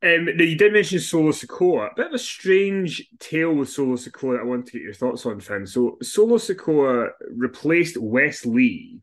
Um, 0.02 0.24
now 0.24 0.44
you 0.44 0.56
did 0.56 0.72
mention 0.72 0.98
Solo 0.98 1.30
Sikoa. 1.30 1.92
A 1.92 1.94
bit 1.94 2.06
of 2.06 2.14
a 2.14 2.18
strange 2.18 3.06
tale 3.18 3.52
with 3.54 3.68
Solo 3.68 3.96
Sikoa 3.96 4.36
that 4.36 4.40
I 4.40 4.44
want 4.44 4.66
to 4.66 4.72
get 4.72 4.82
your 4.82 4.94
thoughts 4.94 5.26
on, 5.26 5.40
Finn. 5.40 5.66
So 5.66 5.98
Solo 6.02 6.36
Sikoa 6.38 7.10
replaced 7.36 7.98
Wes 7.98 8.46
Lee 8.46 9.00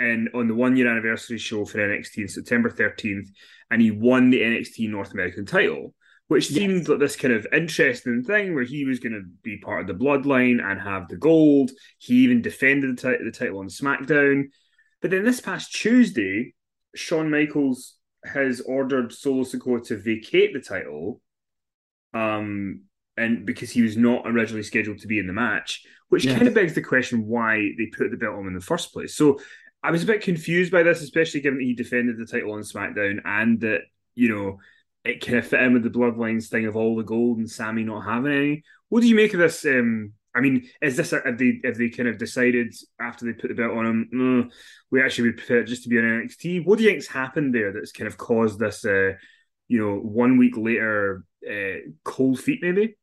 in 0.00 0.28
on 0.34 0.48
the 0.48 0.54
one 0.54 0.76
year 0.76 0.88
anniversary 0.90 1.38
show 1.38 1.64
for 1.64 1.78
NXT 1.78 2.22
on 2.22 2.28
September 2.28 2.70
13th, 2.70 3.28
and 3.70 3.80
he 3.80 3.92
won 3.92 4.30
the 4.30 4.40
NXT 4.40 4.88
North 4.90 5.12
American 5.12 5.46
title, 5.46 5.94
which 6.26 6.50
Yes. 6.50 6.58
seemed 6.58 6.88
like 6.88 6.98
this 6.98 7.14
kind 7.14 7.34
of 7.34 7.46
interesting 7.52 8.24
thing 8.24 8.56
where 8.56 8.64
he 8.64 8.84
was 8.84 8.98
going 8.98 9.12
to 9.12 9.22
be 9.44 9.58
part 9.58 9.82
of 9.82 9.86
the 9.86 10.04
bloodline 10.04 10.60
and 10.60 10.80
have 10.80 11.06
the 11.06 11.16
gold. 11.16 11.70
He 11.98 12.24
even 12.24 12.42
defended 12.42 12.96
the, 12.98 13.16
ti- 13.16 13.24
the 13.24 13.30
title 13.30 13.60
on 13.60 13.68
SmackDown. 13.68 14.46
But 15.00 15.12
then 15.12 15.24
this 15.24 15.40
past 15.40 15.72
Tuesday, 15.72 16.54
Shawn 16.96 17.30
Michaels 17.30 17.94
has 18.24 18.60
ordered 18.60 19.12
Solo 19.12 19.42
Sikoa 19.44 19.84
to 19.86 19.96
vacate 19.96 20.52
the 20.52 20.60
title, 20.60 21.20
um, 22.14 22.82
and 23.16 23.44
because 23.46 23.70
he 23.70 23.82
was 23.82 23.96
not 23.96 24.26
originally 24.26 24.62
scheduled 24.62 24.98
to 24.98 25.06
be 25.06 25.18
in 25.18 25.26
the 25.26 25.32
match, 25.32 25.84
which 26.08 26.24
Yes. 26.24 26.36
kind 26.36 26.48
of 26.48 26.54
begs 26.54 26.74
the 26.74 26.82
question 26.82 27.26
why 27.26 27.72
they 27.78 27.86
put 27.86 28.10
the 28.10 28.16
belt 28.16 28.36
on 28.36 28.46
in 28.46 28.54
the 28.54 28.60
first 28.60 28.92
place. 28.92 29.14
So 29.14 29.40
I 29.82 29.90
was 29.90 30.02
a 30.02 30.06
bit 30.06 30.22
confused 30.22 30.70
by 30.70 30.82
this, 30.82 31.02
especially 31.02 31.40
given 31.40 31.58
that 31.58 31.64
he 31.64 31.74
defended 31.74 32.16
the 32.18 32.26
title 32.26 32.52
on 32.52 32.60
SmackDown 32.60 33.20
and 33.24 33.60
that 33.60 33.80
you 34.14 34.28
know 34.28 34.58
it 35.04 35.24
kind 35.24 35.38
of 35.38 35.46
fit 35.46 35.62
in 35.62 35.72
with 35.72 35.82
the 35.82 35.90
Bloodlines 35.90 36.48
thing 36.48 36.66
of 36.66 36.76
all 36.76 36.96
the 36.96 37.02
gold 37.02 37.38
and 37.38 37.50
Sami 37.50 37.82
not 37.82 38.04
having 38.04 38.32
any. 38.32 38.62
What 38.88 39.00
do 39.00 39.08
you 39.08 39.14
make 39.16 39.34
of 39.34 39.40
this? 39.40 39.64
Um, 39.64 40.12
I 40.34 40.40
mean, 40.40 40.68
is 40.80 40.96
this 40.96 41.12
a, 41.12 41.20
have 41.24 41.38
they 41.38 41.60
if 41.62 41.76
they 41.76 41.90
kind 41.90 42.08
of 42.08 42.18
decided 42.18 42.74
after 43.00 43.26
they 43.26 43.32
put 43.32 43.48
the 43.48 43.54
belt 43.54 43.76
on 43.76 43.86
him? 43.86 44.10
"Mm, 44.14 44.50
we 44.90 45.02
actually 45.02 45.28
would 45.28 45.36
prefer 45.36 45.60
it 45.60 45.66
just 45.66 45.82
to 45.84 45.88
be 45.88 45.98
on 45.98 46.04
NXT. 46.04 46.64
What 46.64 46.78
do 46.78 46.84
you 46.84 46.90
think's 46.90 47.06
happened 47.06 47.54
there 47.54 47.72
that's 47.72 47.92
kind 47.92 48.08
of 48.08 48.16
caused 48.16 48.58
this? 48.58 48.84
Uh, 48.84 49.12
you 49.68 49.78
know, 49.78 49.96
one 49.96 50.38
week 50.38 50.56
later, 50.56 51.24
uh, 51.48 51.90
cold 52.04 52.40
feet 52.40 52.60
maybe. 52.62 52.96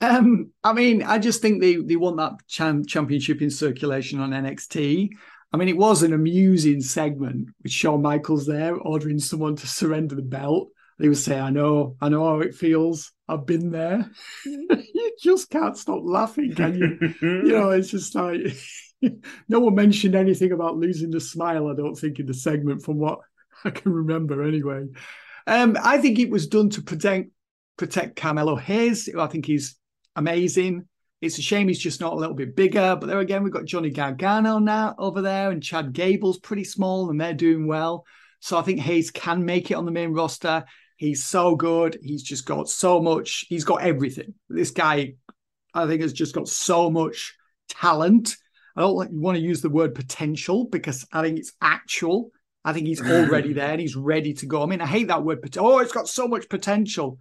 Um, 0.00 0.52
I 0.62 0.72
mean, 0.72 1.02
I 1.02 1.18
just 1.18 1.42
think 1.42 1.60
they 1.60 1.76
they 1.76 1.96
want 1.96 2.18
that 2.18 2.34
cham- 2.46 2.86
championship 2.86 3.42
in 3.42 3.50
circulation 3.50 4.20
on 4.20 4.30
NXT. 4.30 5.10
I 5.52 5.56
mean, 5.56 5.68
it 5.68 5.76
was 5.76 6.02
an 6.02 6.12
amusing 6.12 6.80
segment 6.80 7.48
with 7.62 7.72
Shawn 7.72 8.02
Michaels 8.02 8.46
there 8.46 8.76
ordering 8.76 9.18
someone 9.18 9.56
to 9.56 9.66
surrender 9.66 10.14
the 10.14 10.22
belt. 10.22 10.68
They 10.98 11.08
would 11.08 11.18
say, 11.18 11.38
"I 11.40 11.50
know, 11.50 11.96
I 12.00 12.08
know 12.08 12.24
how 12.24 12.40
it 12.40 12.54
feels. 12.54 13.12
I've 13.28 13.46
been 13.46 13.70
there." 13.70 14.10
you 14.44 15.16
just 15.20 15.50
can't 15.50 15.76
stop 15.76 16.00
laughing, 16.02 16.54
can 16.54 16.74
you? 16.78 17.14
you 17.22 17.52
know, 17.52 17.70
it's 17.70 17.90
just 17.90 18.14
like 18.14 18.56
no 19.48 19.60
one 19.60 19.74
mentioned 19.74 20.14
anything 20.14 20.52
about 20.52 20.76
losing 20.76 21.10
the 21.10 21.20
smile. 21.20 21.68
I 21.68 21.74
don't 21.74 21.94
think 21.94 22.18
in 22.18 22.26
the 22.26 22.34
segment, 22.34 22.82
from 22.82 22.98
what 22.98 23.20
I 23.64 23.70
can 23.70 23.92
remember, 23.92 24.42
anyway. 24.42 24.86
Um, 25.46 25.76
I 25.82 25.98
think 25.98 26.18
it 26.18 26.30
was 26.30 26.46
done 26.46 26.70
to 26.70 26.82
protect 26.82 27.30
protect 27.76 28.16
Carmelo 28.16 28.56
Hayes. 28.56 29.08
I 29.16 29.26
think 29.26 29.46
he's 29.46 29.76
amazing. 30.16 30.86
It's 31.20 31.38
a 31.38 31.42
shame 31.42 31.66
he's 31.66 31.78
just 31.80 32.00
not 32.00 32.12
a 32.12 32.16
little 32.16 32.34
bit 32.34 32.54
bigger. 32.54 32.96
But 32.98 33.06
there 33.06 33.18
again, 33.18 33.42
we've 33.42 33.52
got 33.52 33.64
Johnny 33.64 33.90
Gargano 33.90 34.58
now 34.58 34.94
over 34.98 35.22
there, 35.22 35.50
and 35.50 35.62
Chad 35.62 35.92
Gable's 35.92 36.38
pretty 36.38 36.64
small, 36.64 37.10
and 37.10 37.20
they're 37.20 37.34
doing 37.34 37.66
well. 37.66 38.04
So 38.40 38.56
I 38.56 38.62
think 38.62 38.80
Hayes 38.80 39.10
can 39.10 39.44
make 39.44 39.70
it 39.70 39.74
on 39.74 39.84
the 39.84 39.90
main 39.90 40.12
roster. 40.12 40.64
He's 40.98 41.24
so 41.24 41.54
good. 41.54 41.96
He's 42.02 42.24
just 42.24 42.44
got 42.44 42.68
so 42.68 43.00
much. 43.00 43.46
He's 43.48 43.64
got 43.64 43.82
everything. 43.82 44.34
This 44.48 44.72
guy, 44.72 45.14
I 45.72 45.86
think, 45.86 46.02
has 46.02 46.12
just 46.12 46.34
got 46.34 46.48
so 46.48 46.90
much 46.90 47.36
talent. 47.68 48.36
I 48.76 48.80
don't 48.80 48.96
like, 48.96 49.08
want 49.12 49.36
to 49.36 49.42
use 49.42 49.60
the 49.60 49.70
word 49.70 49.94
potential 49.94 50.64
because 50.64 51.06
I 51.12 51.22
think 51.22 51.38
it's 51.38 51.52
actual. 51.62 52.32
I 52.64 52.72
think 52.72 52.88
he's 52.88 53.00
already 53.00 53.52
there 53.54 53.70
and 53.70 53.80
he's 53.80 53.94
ready 53.94 54.34
to 54.34 54.46
go. 54.46 54.60
I 54.60 54.66
mean, 54.66 54.80
I 54.80 54.86
hate 54.86 55.06
that 55.06 55.24
word. 55.24 55.56
Oh, 55.56 55.78
it's 55.78 55.92
got 55.92 56.08
so 56.08 56.26
much 56.26 56.48
potential. 56.48 57.18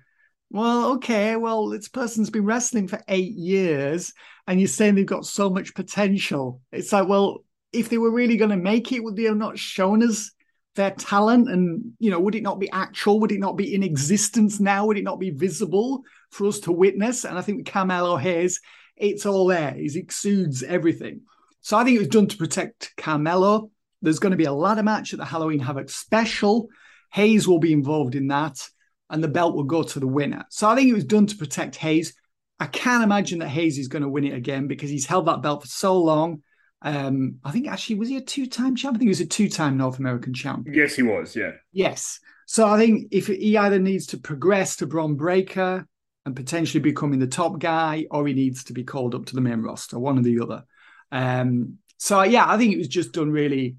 Well, 0.50 0.94
okay. 0.94 1.36
Well, 1.36 1.70
this 1.70 1.88
person's 1.88 2.32
been 2.32 2.46
wrestling 2.46 2.88
for 2.88 3.00
eight 3.08 3.34
years 3.34 4.12
and 4.48 4.60
you're 4.60 4.68
saying 4.68 4.96
they've 4.96 5.06
got 5.06 5.28
so 5.28 5.52
much 5.52 5.76
potential. 5.76 6.62
It's 6.72 6.92
like, 6.92 7.08
well, 7.08 7.44
if 7.72 7.90
they 7.90 8.00
were 8.00 8.12
really 8.12 8.38
going 8.38 8.50
to 8.50 8.58
make 8.58 8.92
it, 8.92 9.04
would 9.04 9.16
they 9.16 9.26
have 9.26 9.38
not 9.38 9.60
shown 9.60 10.02
us 10.02 10.32
their 10.78 10.92
talent? 10.92 11.50
And, 11.50 11.92
you 12.00 12.10
know, 12.10 12.20
would 12.22 12.36
it 12.36 12.44
not 12.44 12.60
be 12.60 12.72
actual? 12.72 13.20
Would 13.20 13.34
it 13.34 13.42
not 13.42 13.58
be 13.58 13.76
in 13.76 13.84
existence 13.84 14.62
now? 14.62 14.86
Would 14.86 14.98
it 14.98 15.04
not 15.04 15.20
be 15.20 15.32
visible 15.32 16.04
for 16.32 16.48
us 16.48 16.60
to 16.62 16.72
witness? 16.72 17.26
And 17.26 17.38
I 17.38 17.42
think 17.42 17.58
with 17.58 17.74
Carmelo 17.74 18.16
Hayes, 18.16 18.62
it's 18.96 19.26
all 19.26 19.46
there. 19.48 19.74
He 19.74 19.92
exudes 20.00 20.63
everything. 20.63 21.22
So 21.60 21.78
I 21.78 21.84
think 21.84 21.98
it 21.98 22.00
was 22.00 22.08
done 22.08 22.28
to 22.28 22.38
protect 22.38 22.94
Carmelo. 22.96 23.70
There's 24.02 24.20
going 24.20 24.32
to 24.32 24.38
be 24.38 24.46
a 24.46 24.54
ladder 24.54 24.84
match 24.84 25.12
at 25.12 25.20
the 25.20 25.26
Halloween 25.26 25.60
Havoc 25.60 25.90
special. 25.90 26.70
Hayes 27.12 27.48
will 27.48 27.60
be 27.60 27.74
involved 27.74 28.16
in 28.16 28.28
that, 28.28 28.66
and 29.10 29.24
the 29.24 29.28
belt 29.28 29.56
will 29.56 29.63
go 29.63 29.84
to 29.84 30.00
the 30.00 30.08
winner. 30.08 30.46
So 30.50 30.70
I 30.70 30.76
think 30.76 30.90
it 30.90 30.94
was 30.94 31.04
done 31.04 31.28
to 31.28 31.38
protect 31.38 31.76
Hayes. 31.78 32.13
I 32.60 32.68
can't 32.68 33.04
imagine 33.04 33.40
that 33.40 33.50
Hayes 33.50 33.78
is 33.78 33.88
going 33.88 34.04
to 34.04 34.10
win 34.10 34.24
it 34.24 34.34
again 34.34 34.68
because 34.68 34.90
he's 34.90 35.06
held 35.06 35.28
that 35.28 35.42
belt 35.42 35.63
for 35.63 35.68
so 35.68 36.02
long. 36.02 36.42
Um, 36.82 37.40
I 37.44 37.52
think 37.52 37.68
actually 37.68 37.96
was 37.96 38.10
he 38.10 38.18
a 38.18 38.22
two-time 38.22 38.76
champ? 38.76 38.96
I 38.96 39.00
think 39.00 39.08
he 39.08 39.10
was 39.10 39.22
a 39.22 39.26
two-time 39.26 39.78
North 39.78 40.00
American 40.00 40.34
champ. 40.34 40.68
Yes, 40.70 40.96
he 40.96 41.04
was. 41.04 41.36
Yeah. 41.36 41.52
Yes. 41.72 42.20
So 42.46 42.68
I 42.68 42.78
think 42.78 43.08
if 43.12 43.28
he 43.28 43.58
either 43.58 43.80
needs 43.80 44.08
to 44.08 44.18
progress 44.18 44.78
to 44.78 44.88
Bron 44.88 45.16
Breakker 45.16 45.88
and 46.26 46.36
potentially 46.36 46.82
becoming 46.82 47.20
the 47.20 47.28
top 47.28 47.60
guy, 47.60 48.06
or 48.12 48.28
he 48.28 48.34
needs 48.34 48.66
to 48.66 48.74
be 48.74 48.84
called 48.84 49.16
up 49.16 49.26
to 49.26 49.36
the 49.36 49.42
main 49.42 49.62
roster, 49.62 49.98
one 49.98 50.20
or 50.20 50.22
the 50.22 50.40
other. 50.40 50.63
Um, 51.12 51.80
so 51.98 52.22
yeah, 52.24 52.46
I 52.48 52.58
think 52.58 52.74
it 52.74 52.78
was 52.78 52.88
just 52.88 53.13
done 53.13 53.32
really 53.32 53.78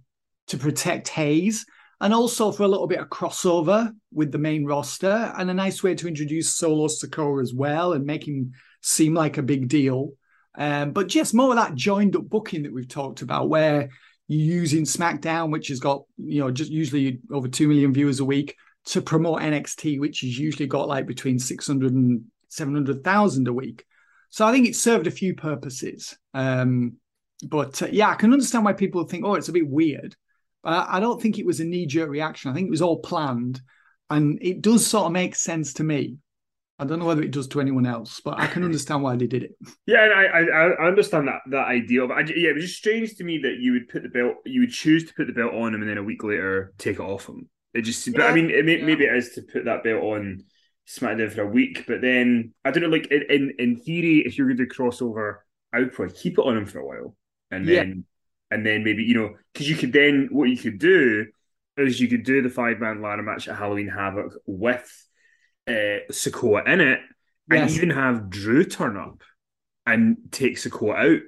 to 0.49 0.59
protect 0.59 1.09
Hayes 1.09 1.67
and 2.01 2.15
also 2.15 2.53
for 2.53 2.63
a 2.63 2.69
little 2.69 2.87
bit 2.87 3.01
of 3.01 3.09
crossover 3.09 3.93
with 4.13 4.33
the 4.33 4.39
main 4.39 4.65
roster 4.65 5.33
and 5.37 5.51
a 5.51 5.55
nice 5.55 5.83
way 5.83 5.95
to 5.95 6.09
introduce 6.09 6.55
Solo 6.55 6.89
Sikoa 6.89 7.43
as 7.43 7.53
well 7.53 7.93
and 7.93 8.05
make 8.05 8.27
him 8.27 8.53
seem 8.83 9.15
like 9.15 9.37
a 9.37 9.43
big 9.43 9.69
deal. 9.69 10.13
Um, 10.57 10.93
but 10.93 11.09
just 11.09 11.35
more 11.35 11.51
of 11.51 11.57
that 11.57 11.75
joined 11.75 12.17
up 12.17 12.29
booking 12.29 12.65
that 12.65 12.73
we've 12.73 12.89
talked 12.89 13.23
about, 13.23 13.49
where 13.49 13.91
you're 14.27 14.57
using 14.57 14.85
SmackDown, 14.85 15.51
which 15.51 15.69
has 15.69 15.81
got, 15.81 16.03
you 16.17 16.41
know, 16.41 16.51
just 16.51 16.71
usually 16.71 17.21
over 17.31 17.49
2 17.49 17.69
million 17.69 17.93
viewers 17.93 18.21
a 18.21 18.25
week, 18.25 18.57
to 18.87 19.03
promote 19.03 19.41
NXT, 19.41 20.01
which 20.01 20.21
has 20.21 20.39
usually 20.39 20.67
got 20.67 20.89
like 20.89 21.07
between 21.07 21.39
600 21.39 21.93
and 21.93 22.25
700,000 22.49 23.49
a 23.49 23.53
week. 23.53 23.85
So 24.31 24.47
I 24.47 24.53
think 24.53 24.67
it 24.67 24.77
served 24.77 25.07
a 25.07 25.13
few 25.13 25.35
purposes. 25.35 26.17
Um, 26.35 26.95
but 27.47 27.83
uh, 27.83 27.89
yeah, 27.91 28.11
I 28.11 28.15
can 28.15 28.33
understand 28.33 28.65
why 28.65 28.73
people 28.73 29.05
think, 29.05 29.25
oh, 29.25 29.35
it's 29.35 29.49
a 29.49 29.53
bit 29.53 29.69
weird. 29.69 30.17
I 30.65 31.01
don't 31.01 31.23
think 31.23 31.39
it 31.39 31.47
was 31.47 31.61
a 31.61 31.65
knee 31.65 31.87
jerk 31.87 32.11
reaction. 32.11 32.51
I 32.51 32.55
think 32.55 32.67
it 32.67 32.71
was 32.71 32.83
all 32.83 32.99
planned. 32.99 33.61
And 34.11 34.39
it 34.43 34.61
does 34.61 34.87
sort 34.87 35.07
of 35.07 35.13
make 35.13 35.35
sense 35.35 35.75
to 35.75 35.85
me. 35.85 36.17
I 36.79 36.85
don't 36.85 36.99
know 37.01 37.07
whether 37.07 37.23
it 37.23 37.33
does 37.33 37.49
to 37.49 37.61
anyone 37.61 37.87
else, 37.87 38.21
but 38.21 38.38
I 38.38 38.47
can 38.47 38.62
understand 38.64 39.03
why 39.03 39.17
they 39.17 39.27
did 39.27 39.43
it. 39.45 39.57
Yeah, 39.87 40.05
and 40.05 40.12
I, 40.12 40.25
I 40.27 40.69
I 40.85 40.87
understand 40.88 41.29
that 41.29 41.41
that 41.51 41.67
idea, 41.67 42.07
but 42.07 42.19
I, 42.19 42.21
yeah, 42.21 42.51
it 42.51 42.55
was 42.55 42.64
just 42.64 42.77
strange 42.77 43.17
to 43.17 43.25
me 43.25 43.38
that 43.38 43.57
you 43.59 43.73
would 43.73 43.88
put 43.88 44.03
the 44.03 44.11
belt, 44.11 44.37
you 44.45 44.61
would 44.61 44.71
choose 44.71 45.07
to 45.07 45.14
put 45.14 45.27
the 45.27 45.33
belt 45.33 45.55
on 45.55 45.75
him, 45.75 45.81
and 45.81 45.88
then 45.91 45.97
a 45.99 46.03
week 46.03 46.23
later 46.23 46.75
take 46.77 46.97
it 46.97 47.01
off 47.01 47.27
him. 47.27 47.49
It 47.73 47.83
just, 47.83 48.12
but 48.14 48.23
I 48.27 48.33
mean, 48.33 48.51
it 48.51 48.64
may, 48.64 48.79
yeah. 48.79 48.87
maybe 48.87 49.05
it 49.05 49.14
is 49.17 49.31
to 49.31 49.43
put 49.43 49.64
that 49.64 49.83
belt 49.83 50.03
on 50.03 50.45
SmackDown 50.87 51.33
for 51.33 51.43
a 51.43 51.47
week, 51.47 51.85
but 51.87 52.01
then 52.03 52.53
I 52.64 52.71
don't 52.71 52.83
know. 52.83 52.88
Like 52.91 53.07
in 53.09 53.23
in, 53.31 53.53
in 53.59 53.77
theory, 53.77 54.19
if 54.27 54.37
you're 54.37 54.47
going 54.47 54.59
to 54.59 54.67
do 54.67 54.71
crossover, 54.71 55.37
I 55.73 55.79
would 55.81 55.93
probably 55.93 56.14
keep 56.14 56.38
it 56.38 56.45
on 56.45 56.57
him 56.57 56.67
for 56.67 56.81
a 56.81 56.87
while, 56.87 57.17
and 57.51 57.67
Yeah. 57.67 57.85
then 57.85 58.05
and 58.51 58.64
then 58.64 58.85
maybe 58.85 59.05
you 59.05 59.14
know 59.14 59.35
because 59.55 59.69
you 59.71 59.77
could 59.77 59.93
then 59.93 60.29
what 60.33 60.51
you 60.51 60.57
could 60.59 60.79
do 60.79 61.27
is 61.79 62.01
you 62.01 62.09
could 62.09 62.25
do 62.25 62.43
the 62.43 62.51
five 62.51 62.79
man 62.79 63.01
ladder 63.01 63.23
match 63.23 63.49
at 63.49 63.57
Halloween 63.57 63.88
Havoc 63.88 64.33
with 64.47 65.08
uh, 65.69 66.13
Sikoa 66.13 66.67
in 66.67 66.81
it, 66.81 67.01
and 67.51 67.61
Yes. 67.61 67.77
even 67.77 67.91
have 67.91 68.31
Drew 68.31 68.65
turn 68.65 68.97
up 68.97 69.23
and 69.87 70.17
take 70.31 70.57
Sikoa 70.57 70.97
out, 70.97 71.21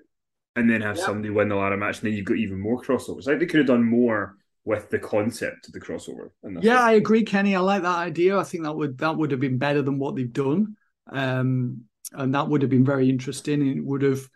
and 0.57 0.69
then 0.69 0.81
have 0.83 0.97
Yeah. 0.97 1.07
somebody 1.07 1.31
win 1.31 1.49
the 1.49 1.57
ladder 1.57 1.77
match, 1.77 2.01
and 2.01 2.07
then 2.07 2.17
you've 2.17 2.27
got 2.27 2.37
even 2.37 2.59
more 2.59 2.81
crossovers. 2.83 3.23
I 3.23 3.33
think 3.33 3.41
they 3.41 3.47
could 3.47 3.59
have 3.61 3.67
done 3.67 3.85
more 3.85 4.37
with 4.65 4.91
the 4.91 4.99
concept 4.99 5.69
of 5.69 5.73
the 5.73 5.81
crossover. 5.81 6.31
Yeah, 6.61 6.75
it. 6.75 6.91
I 6.91 6.93
agree, 6.93 7.23
Kenny. 7.23 7.57
I 7.57 7.61
like 7.61 7.83
that 7.83 7.99
idea. 7.99 8.37
I 8.39 8.45
think 8.45 8.65
that 8.65 8.77
would 8.77 8.99
that 8.99 9.17
would 9.17 9.31
have 9.31 9.41
been 9.41 9.59
better 9.59 9.83
than 9.83 9.99
what 9.99 10.17
they've 10.17 10.33
done, 10.33 10.77
um, 11.11 11.83
and 12.13 12.35
that 12.35 12.49
would 12.49 12.63
have 12.63 12.71
been 12.71 12.85
very 12.85 13.09
interesting. 13.09 13.63
And 13.63 13.79
it 13.79 13.85
would 13.85 14.03
have, 14.03 14.29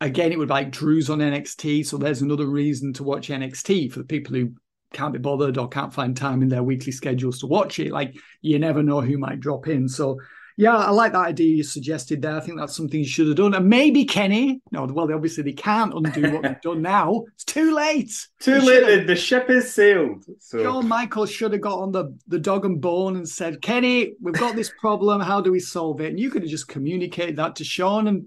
again, 0.00 0.32
it 0.32 0.38
would 0.38 0.50
like 0.50 0.70
Drew's 0.70 1.08
on 1.08 1.20
NXT, 1.20 1.86
so 1.86 1.96
there's 1.96 2.22
another 2.22 2.46
reason 2.46 2.92
to 2.94 3.04
watch 3.04 3.30
NXT 3.30 3.90
for 3.92 4.00
the 4.00 4.04
people 4.04 4.34
who 4.34 4.52
can't 4.92 5.12
be 5.12 5.18
bothered 5.18 5.58
or 5.58 5.68
can't 5.68 5.92
find 5.94 6.16
time 6.16 6.42
in 6.42 6.48
their 6.48 6.62
weekly 6.62 6.92
schedules 6.92 7.38
to 7.40 7.46
watch 7.46 7.78
it. 7.78 7.92
Like 7.92 8.16
you 8.40 8.58
never 8.58 8.82
know 8.82 9.00
who 9.00 9.18
might 9.18 9.40
drop 9.40 9.68
in. 9.68 9.88
So 9.88 10.18
yeah, 10.58 10.76
I 10.76 10.90
like 10.90 11.12
that 11.12 11.26
idea 11.28 11.56
you 11.56 11.62
suggested 11.62 12.20
there. 12.20 12.36
I 12.36 12.40
think 12.40 12.58
that's 12.58 12.76
something 12.76 13.00
you 13.00 13.06
should 13.06 13.26
have 13.26 13.36
done. 13.36 13.54
And 13.54 13.68
maybe 13.70 14.04
Kenny, 14.04 14.60
no, 14.70 14.84
well, 14.84 15.10
obviously 15.12 15.42
they 15.44 15.54
can't 15.54 15.94
undo 15.94 16.30
what 16.30 16.42
they've 16.42 16.60
done 16.60 16.82
now. 16.82 17.24
It's 17.34 17.44
too 17.44 17.74
late. 17.74 18.12
Too 18.38 18.60
They 18.60 18.66
late. 18.80 18.98
have- 18.98 19.06
The, 19.06 19.16
ship 19.16 19.48
is 19.48 19.72
sailed. 19.72 20.24
So 20.40 20.62
Shawn 20.62 20.86
Michaels 20.86 21.30
should 21.30 21.52
have 21.52 21.62
got 21.62 21.78
on 21.78 21.90
the, 21.90 22.14
the 22.28 22.38
dog 22.38 22.66
and 22.66 22.78
bone 22.82 23.16
and 23.16 23.26
said, 23.26 23.62
Kenny, 23.62 24.12
we've 24.20 24.34
got 24.34 24.54
this 24.54 24.70
problem. 24.78 25.22
How 25.22 25.40
do 25.40 25.50
we 25.50 25.58
solve 25.58 26.02
it? 26.02 26.08
And 26.10 26.20
you 26.20 26.28
could 26.30 26.42
have 26.42 26.50
just 26.50 26.68
communicated 26.68 27.36
that 27.36 27.56
to 27.56 27.64
Sean 27.64 28.06
and, 28.08 28.26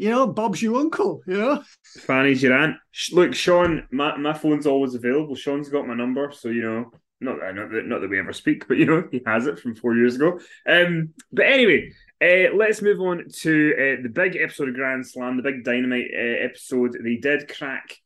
you 0.00 0.08
know, 0.08 0.26
Bob's 0.26 0.62
your 0.62 0.80
uncle, 0.80 1.20
you 1.26 1.36
know? 1.36 1.62
Fanny's 1.98 2.42
your 2.42 2.56
aunt. 2.56 2.76
Look, 3.12 3.34
Sean, 3.34 3.86
my, 3.90 4.16
my 4.16 4.32
phone's 4.32 4.66
always 4.66 4.94
available. 4.94 5.34
Sean's 5.34 5.68
got 5.68 5.86
my 5.86 5.94
number, 5.94 6.32
so 6.32 6.48
you 6.48 6.62
know 6.62 6.90
Not 7.20 7.38
that, 7.40 7.54
not 7.54 7.70
that, 7.70 7.86
not 7.86 8.00
that 8.00 8.08
we 8.08 8.18
ever 8.18 8.32
speak, 8.32 8.66
but 8.66 8.78
you 8.78 8.86
know 8.86 9.06
he 9.12 9.20
has 9.26 9.46
it 9.46 9.58
from 9.58 9.74
four 9.74 9.94
years 9.94 10.16
ago. 10.16 10.40
Um, 10.66 11.10
but 11.30 11.44
anyway, 11.44 11.92
uh, 12.22 12.56
let's 12.56 12.80
move 12.80 13.00
on 13.00 13.26
to 13.42 13.72
uh, 13.74 14.02
the 14.02 14.08
big 14.08 14.36
episode 14.36 14.70
of 14.70 14.74
Grand 14.74 15.06
Slam, 15.06 15.36
the 15.36 15.42
big 15.42 15.64
Dynamite 15.64 16.10
uh, 16.14 16.44
episode. 16.44 16.96
They 17.02 17.16
did 17.16 17.54
crack 17.54 17.98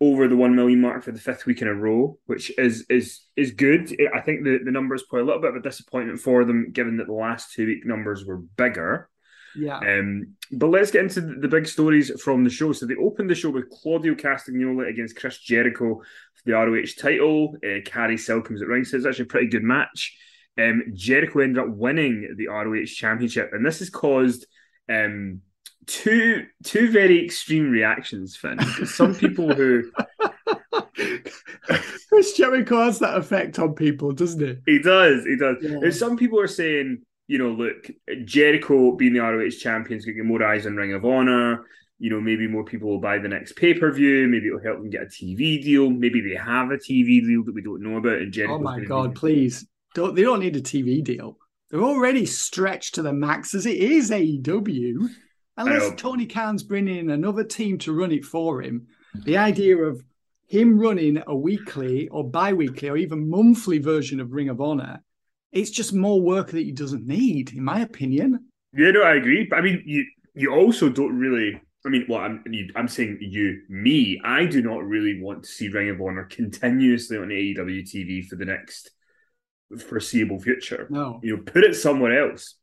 over 0.00 0.26
the 0.26 0.36
one 0.36 0.56
million 0.56 0.80
mark 0.80 1.04
for 1.04 1.12
the 1.12 1.20
fifth 1.20 1.46
week 1.46 1.62
in 1.62 1.68
a 1.68 1.74
row, 1.74 2.18
which 2.26 2.50
is 2.58 2.86
is 2.88 3.20
is 3.36 3.52
good. 3.52 3.94
I 4.12 4.20
think 4.20 4.42
the 4.42 4.58
the 4.64 4.72
number 4.72 4.96
is 4.96 5.04
a 5.12 5.16
little 5.16 5.40
bit 5.40 5.50
of 5.50 5.56
a 5.56 5.62
disappointment 5.62 6.18
for 6.18 6.44
them, 6.44 6.72
given 6.72 6.96
that 6.96 7.06
the 7.06 7.12
last 7.12 7.52
two 7.52 7.66
week 7.66 7.86
numbers 7.86 8.24
were 8.24 8.38
bigger. 8.56 9.09
Yeah. 9.56 9.78
Um, 9.78 10.36
but 10.52 10.68
let's 10.68 10.90
get 10.90 11.02
into 11.02 11.20
the 11.20 11.48
big 11.48 11.66
stories 11.66 12.10
from 12.22 12.44
the 12.44 12.50
show. 12.50 12.72
So 12.72 12.86
they 12.86 12.96
opened 12.96 13.30
the 13.30 13.34
show 13.34 13.50
with 13.50 13.70
Claudio 13.70 14.14
Castagnoli 14.14 14.88
against 14.88 15.16
Chris 15.16 15.38
Jericho 15.38 15.96
for 16.34 16.42
the 16.44 16.52
ROH 16.52 16.98
title. 16.98 17.56
Uh, 17.64 17.80
Carrie 17.84 18.16
Selkins 18.16 18.60
at 18.60 18.68
ringside. 18.68 18.98
It's 18.98 19.06
actually 19.06 19.24
a 19.24 19.28
pretty 19.28 19.48
good 19.48 19.62
match. 19.62 20.16
Um, 20.58 20.82
Jericho 20.92 21.40
ended 21.40 21.62
up 21.62 21.70
winning 21.70 22.34
the 22.36 22.48
ROH 22.48 22.86
championship, 22.86 23.50
and 23.52 23.64
this 23.64 23.78
has 23.78 23.88
caused 23.88 24.46
um, 24.88 25.40
two 25.86 26.46
two 26.64 26.90
very 26.90 27.24
extreme 27.24 27.70
reactions, 27.70 28.36
Finn. 28.36 28.58
Some 28.86 29.14
people 29.14 29.54
who 29.54 29.90
Chris 32.08 32.32
Jericho 32.36 32.84
has 32.84 32.98
that 32.98 33.16
effect 33.16 33.58
on 33.58 33.74
people, 33.74 34.12
doesn't 34.12 34.42
it? 34.42 34.60
He 34.66 34.80
does, 34.80 35.24
he 35.24 35.36
does. 35.36 35.56
Yeah. 35.60 35.90
Some 35.90 36.16
people 36.16 36.40
are 36.40 36.48
saying, 36.48 37.02
you 37.30 37.38
know, 37.38 37.50
look, 37.50 37.88
Jericho 38.24 38.96
being 38.96 39.12
the 39.12 39.20
ROH 39.20 39.50
champion 39.50 39.96
is 39.96 40.04
going 40.04 40.16
to 40.16 40.22
get 40.22 40.26
more 40.26 40.42
eyes 40.42 40.66
on 40.66 40.74
Ring 40.74 40.94
of 40.94 41.04
Honor. 41.04 41.64
You 42.00 42.10
know, 42.10 42.20
maybe 42.20 42.48
more 42.48 42.64
people 42.64 42.88
will 42.88 43.00
buy 43.00 43.18
the 43.18 43.28
next 43.28 43.52
pay 43.52 43.72
per 43.72 43.92
view. 43.92 44.26
Maybe 44.26 44.48
it'll 44.48 44.60
help 44.60 44.78
them 44.78 44.90
get 44.90 45.02
a 45.02 45.06
TV 45.06 45.62
deal. 45.62 45.88
Maybe 45.90 46.20
they 46.20 46.34
have 46.34 46.72
a 46.72 46.76
TV 46.76 47.24
deal 47.24 47.44
that 47.44 47.54
we 47.54 47.62
don't 47.62 47.84
know 47.84 47.98
about. 47.98 48.18
And 48.18 48.32
Jericho. 48.32 48.56
Oh 48.56 48.58
my 48.58 48.80
god, 48.80 49.14
please. 49.14 49.64
Don't 49.94 50.16
they 50.16 50.22
don't 50.22 50.40
need 50.40 50.56
a 50.56 50.60
TV 50.60 51.04
deal. 51.04 51.38
They're 51.70 51.84
already 51.84 52.26
stretched 52.26 52.96
to 52.96 53.02
the 53.02 53.12
max 53.12 53.54
as 53.54 53.64
it 53.64 53.76
is 53.76 54.10
AEW. 54.10 55.08
Unless 55.56 56.00
Tony 56.00 56.26
Khan's 56.26 56.64
bringing 56.64 56.96
in 56.96 57.10
another 57.10 57.44
team 57.44 57.78
to 57.78 57.92
run 57.92 58.10
it 58.10 58.24
for 58.24 58.60
him, 58.60 58.88
the 59.24 59.36
idea 59.36 59.76
of 59.76 60.02
him 60.48 60.80
running 60.80 61.22
a 61.28 61.36
weekly 61.36 62.08
or 62.08 62.28
bi-weekly 62.28 62.88
or 62.88 62.96
even 62.96 63.30
monthly 63.30 63.78
version 63.78 64.18
of 64.18 64.32
Ring 64.32 64.48
of 64.48 64.60
Honor, 64.60 65.00
it's 65.52 65.70
just 65.70 65.92
more 65.92 66.20
work 66.20 66.50
that 66.50 66.64
he 66.64 66.72
doesn't 66.72 67.06
need, 67.06 67.52
in 67.52 67.64
my 67.64 67.80
opinion. 67.80 68.46
Yeah, 68.72 68.92
no, 68.92 69.02
I 69.02 69.14
agree. 69.14 69.46
But 69.48 69.58
I 69.58 69.62
mean, 69.62 69.82
you 69.84 70.04
you 70.34 70.52
also 70.52 70.88
don't 70.88 71.18
really. 71.18 71.60
I 71.84 71.88
mean, 71.88 72.04
well, 72.08 72.20
I'm 72.20 72.44
you, 72.50 72.70
I'm 72.76 72.88
saying 72.88 73.18
you, 73.20 73.62
me. 73.68 74.20
I 74.24 74.44
do 74.44 74.62
not 74.62 74.84
really 74.84 75.20
want 75.20 75.44
to 75.44 75.48
see 75.48 75.68
Ring 75.68 75.88
of 75.88 76.00
Honor 76.00 76.24
continuously 76.24 77.16
on 77.16 77.28
AEW 77.28 77.82
TV 77.82 78.24
for 78.26 78.36
the 78.36 78.44
next 78.44 78.90
foreseeable 79.88 80.40
future. 80.40 80.86
No. 80.90 81.20
you 81.22 81.36
know, 81.36 81.42
put 81.42 81.64
it 81.64 81.74
somewhere 81.74 82.30
else. 82.30 82.56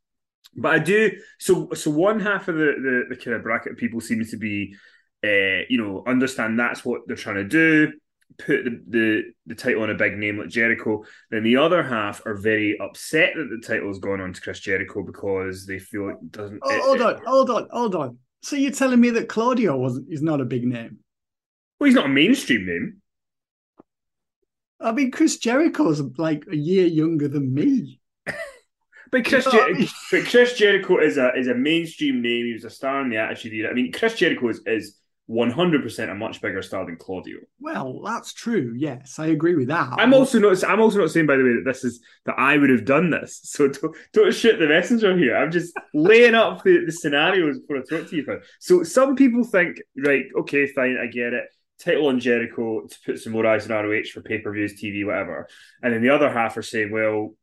But 0.56 0.73
I 0.73 0.80
do. 0.80 1.12
So, 1.39 1.69
so 1.73 1.91
one 1.91 2.19
half 2.19 2.47
of 2.47 2.56
the 2.56 3.06
the, 3.10 3.15
the 3.15 3.21
kind 3.21 3.36
of 3.36 3.43
bracket 3.43 3.78
people 3.78 4.02
seem 4.02 4.23
to 4.26 4.38
be, 4.38 4.76
uh, 5.23 5.65
you 5.69 5.78
know, 5.78 6.04
understand 6.08 6.60
that's 6.60 6.86
what 6.86 7.02
they're 7.08 7.15
trying 7.15 7.36
to 7.36 7.43
do. 7.43 7.93
Put 8.37 8.65
the, 8.65 8.81
the 8.89 9.23
the 9.47 9.55
title 9.55 9.81
on 9.83 9.89
a 9.89 9.95
big 9.95 10.15
name 10.17 10.37
like 10.37 10.49
Jericho. 10.49 11.03
Then 11.31 11.43
the 11.43 11.57
other 11.57 11.81
half 11.81 12.23
are 12.25 12.35
very 12.35 12.77
upset 12.79 13.33
that 13.35 13.49
the 13.49 13.65
title's 13.65 13.97
gone 13.99 14.21
on 14.21 14.31
to 14.33 14.41
Chris 14.41 14.59
Jericho 14.59 15.01
because 15.03 15.65
they 15.65 15.79
feel 15.79 16.09
it 16.09 16.31
doesn't. 16.31 16.59
Oh, 16.61 16.69
it- 16.75 16.81
hold 16.81 16.97
it- 16.97 17.03
on, 17.03 17.21
hold 17.25 17.49
on, 17.49 17.67
hold 17.71 17.95
on. 17.95 18.17
So 18.43 18.55
you're 18.55 18.71
telling 18.71 18.99
me 18.99 19.09
that 19.11 19.27
Claudio 19.27 19.75
wasn't 19.75 20.07
is 20.11 20.21
not 20.21 20.39
a 20.41 20.45
big 20.45 20.65
name? 20.65 20.99
well, 21.79 21.85
he's 21.87 21.95
not 21.95 22.05
a 22.05 22.09
mainstream 22.09 22.65
name. 22.67 23.01
I 24.79 24.91
mean, 24.91 25.09
Chris 25.11 25.37
Jericho's 25.37 26.01
like 26.17 26.43
a 26.51 26.55
year 26.55 26.85
younger 26.85 27.27
than 27.27 27.53
me. 27.53 27.99
But 29.09 29.23
Chris, 29.23 29.45
Jer- 29.45 29.61
I 29.63 29.71
mean- 29.71 29.87
but 30.11 30.25
Chris 30.25 30.53
Jericho 30.57 30.97
is 30.99 31.17
a 31.17 31.33
is 31.33 31.47
a 31.47 31.55
mainstream 31.55 32.21
name. 32.21 32.45
He 32.45 32.53
was 32.53 32.65
a 32.65 32.69
star 32.69 33.01
in 33.01 33.09
the 33.09 33.15
Attitude 33.15 33.53
Era. 33.53 33.71
I 33.71 33.73
mean, 33.73 33.91
Chris 33.93 34.15
Jericho 34.15 34.49
is 34.49 34.61
is 34.65 34.97
one 35.27 35.51
hundred 35.51 35.83
percent 35.83 36.09
a 36.09 36.15
much 36.15 36.41
bigger 36.41 36.61
star 36.61 36.85
than 36.85 36.95
Claudio. 36.95 37.39
Well, 37.59 38.01
that's 38.03 38.33
true. 38.33 38.73
Yes, 38.75 39.19
I 39.19 39.27
agree 39.27 39.55
with 39.55 39.67
that. 39.67 39.93
I'm 39.97 40.13
also 40.13 40.39
not. 40.39 40.63
I'm 40.63 40.79
also 40.79 40.99
not 40.99 41.11
saying, 41.11 41.27
by 41.27 41.35
the 41.35 41.43
way, 41.43 41.53
that 41.53 41.63
this 41.65 41.83
is 41.83 41.99
that 42.25 42.39
I 42.39 42.57
would 42.57 42.69
have 42.69 42.85
done 42.85 43.11
this. 43.11 43.41
So 43.57 43.67
don't, 43.67 43.95
don't 44.13 44.33
shoot 44.33 44.59
the 44.59 44.67
messenger 44.67 45.17
here. 45.17 45.35
I'm 45.35 45.51
just 45.51 45.75
laying 45.93 46.35
up 46.35 46.63
the, 46.63 46.85
the 46.85 46.91
scenarios 46.91 47.59
before 47.59 47.77
I 47.77 47.81
talk 47.81 48.09
to 48.09 48.15
you. 48.15 48.23
Finn. 48.23 48.41
So 48.59 48.83
some 48.83 49.15
people 49.15 49.43
think, 49.43 49.77
right, 50.05 50.25
okay, 50.39 50.67
fine, 50.67 50.97
I 51.01 51.07
get 51.07 51.33
it. 51.33 51.45
Title 51.79 52.07
on 52.07 52.19
Jericho 52.19 52.85
to 52.85 52.97
put 53.03 53.19
some 53.19 53.33
more 53.33 53.47
eyes 53.47 53.69
on 53.69 53.85
ROH 53.85 54.09
for 54.13 54.21
pay 54.21 54.39
per 54.39 54.53
views, 54.53 54.79
TV, 54.79 55.05
whatever. 55.05 55.47
And 55.81 55.93
then 55.93 56.03
the 56.03 56.09
other 56.09 56.31
half 56.31 56.55
are 56.55 56.61
saying, 56.61 56.91
well, 56.91 57.33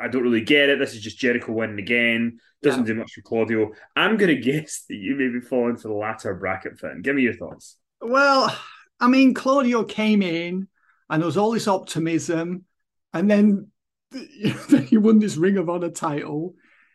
I 0.00 0.08
don't 0.08 0.22
really 0.22 0.40
get 0.40 0.68
it. 0.68 0.78
This 0.78 0.94
is 0.94 1.00
just 1.00 1.18
Jericho 1.18 1.52
winning 1.52 1.78
again. 1.78 2.38
Doesn't 2.62 2.84
do 2.84 2.94
much 2.94 3.12
for 3.12 3.22
Claudio. 3.22 3.72
I'm 3.96 4.16
going 4.16 4.34
to 4.34 4.40
guess 4.40 4.84
that 4.88 4.96
you 4.96 5.16
maybe 5.16 5.40
fall 5.40 5.68
into 5.68 5.88
the 5.88 5.94
latter 5.94 6.34
bracket, 6.34 6.78
Finn. 6.78 7.02
Give 7.02 7.16
me 7.16 7.22
your 7.22 7.34
thoughts. 7.34 7.76
Well, 8.00 8.56
I 9.00 9.08
mean, 9.08 9.34
Claudio 9.34 9.84
came 9.84 10.22
in 10.22 10.68
and 11.10 11.22
there 11.22 11.26
was 11.26 11.36
all 11.36 11.52
this 11.52 11.68
optimism, 11.68 12.64
and 13.12 13.30
then 13.30 13.68
he 14.86 14.96
won 14.96 15.18
this 15.18 15.36
Ring 15.36 15.58
of 15.58 15.68
Honor 15.68 15.90
title 15.90 16.54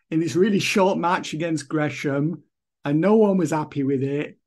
in 0.10 0.20
this 0.20 0.36
really 0.36 0.60
short 0.60 0.98
match 0.98 1.34
against 1.34 1.68
Gresham, 1.68 2.44
and 2.84 3.02
no 3.02 3.16
one 3.16 3.38
was 3.38 3.52
happy 3.52 3.84
with 3.84 4.04
it. 4.04 4.38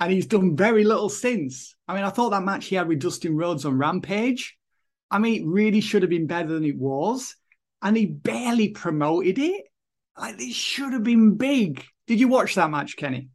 And 0.00 0.12
he's 0.12 0.26
done 0.26 0.56
very 0.56 0.84
little 0.84 1.08
since. 1.08 1.74
I 1.88 1.94
mean, 1.94 2.04
I 2.04 2.10
thought 2.10 2.30
that 2.30 2.44
match 2.44 2.66
he 2.66 2.76
had 2.76 2.86
with 2.86 3.00
Dustin 3.00 3.36
Rhodes 3.36 3.64
on 3.64 3.76
Rampage, 3.76 4.56
I 5.10 5.18
mean, 5.18 5.42
it 5.42 5.46
really 5.46 5.80
should 5.80 6.02
have 6.02 6.10
been 6.10 6.26
better 6.26 6.48
than 6.48 6.64
it 6.64 6.76
was. 6.76 7.34
And 7.82 7.96
he 7.96 8.06
barely 8.06 8.70
promoted 8.70 9.38
it. 9.38 9.64
Like, 10.18 10.38
this 10.38 10.54
should 10.54 10.92
have 10.92 11.04
been 11.04 11.36
big. 11.36 11.84
Did 12.06 12.18
you 12.20 12.28
watch 12.28 12.54
that 12.56 12.70
match, 12.70 12.96
Kenny? 12.96 13.28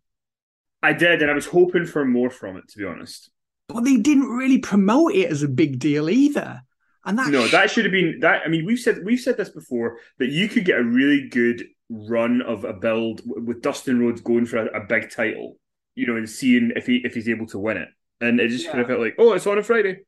I 0.81 0.91
did, 0.93 1.21
and 1.21 1.31
I 1.31 1.33
was 1.33 1.45
hoping 1.45 1.85
for 1.85 2.03
more 2.03 2.29
from 2.29 2.57
it, 2.57 2.67
to 2.69 2.77
be 2.77 2.85
honest. 2.85 3.31
but 3.69 3.81
they 3.85 3.97
didn't 3.97 4.27
really 4.27 4.57
promote 4.57 5.13
it 5.15 5.31
as 5.31 5.43
a 5.43 5.47
big 5.47 5.79
deal 5.79 6.09
either. 6.09 6.61
And 7.05 7.17
that 7.19 7.29
No, 7.29 7.47
that 7.47 7.69
should 7.71 7.85
have 7.85 7.91
been 7.91 8.19
that. 8.21 8.41
I 8.45 8.49
mean, 8.49 8.65
we've 8.65 8.79
said 8.79 8.99
we've 9.03 9.19
said 9.19 9.37
this 9.37 9.49
before 9.49 9.97
that 10.19 10.29
you 10.29 10.47
could 10.49 10.65
get 10.65 10.79
a 10.79 10.83
really 10.83 11.27
good 11.29 11.63
run 11.89 12.41
of 12.41 12.63
a 12.65 12.73
build 12.73 13.21
with 13.25 13.61
Dustin 13.61 13.99
Rhodes 13.99 14.21
going 14.21 14.45
for 14.45 14.57
a, 14.57 14.81
a 14.81 14.85
big 14.85 15.09
title, 15.11 15.57
you 15.95 16.07
know, 16.07 16.15
and 16.17 16.29
seeing 16.29 16.71
if 16.75 16.85
he 16.85 16.97
if 17.03 17.13
he's 17.13 17.29
able 17.29 17.47
to 17.47 17.59
win 17.59 17.77
it. 17.77 17.89
And 18.21 18.39
it 18.39 18.49
just 18.49 18.67
kind 18.67 18.79
of 18.81 18.87
felt 18.87 18.99
like, 19.01 19.15
oh, 19.17 19.33
it's 19.33 19.47
on 19.47 19.57
a 19.57 19.63
Friday. 19.63 19.99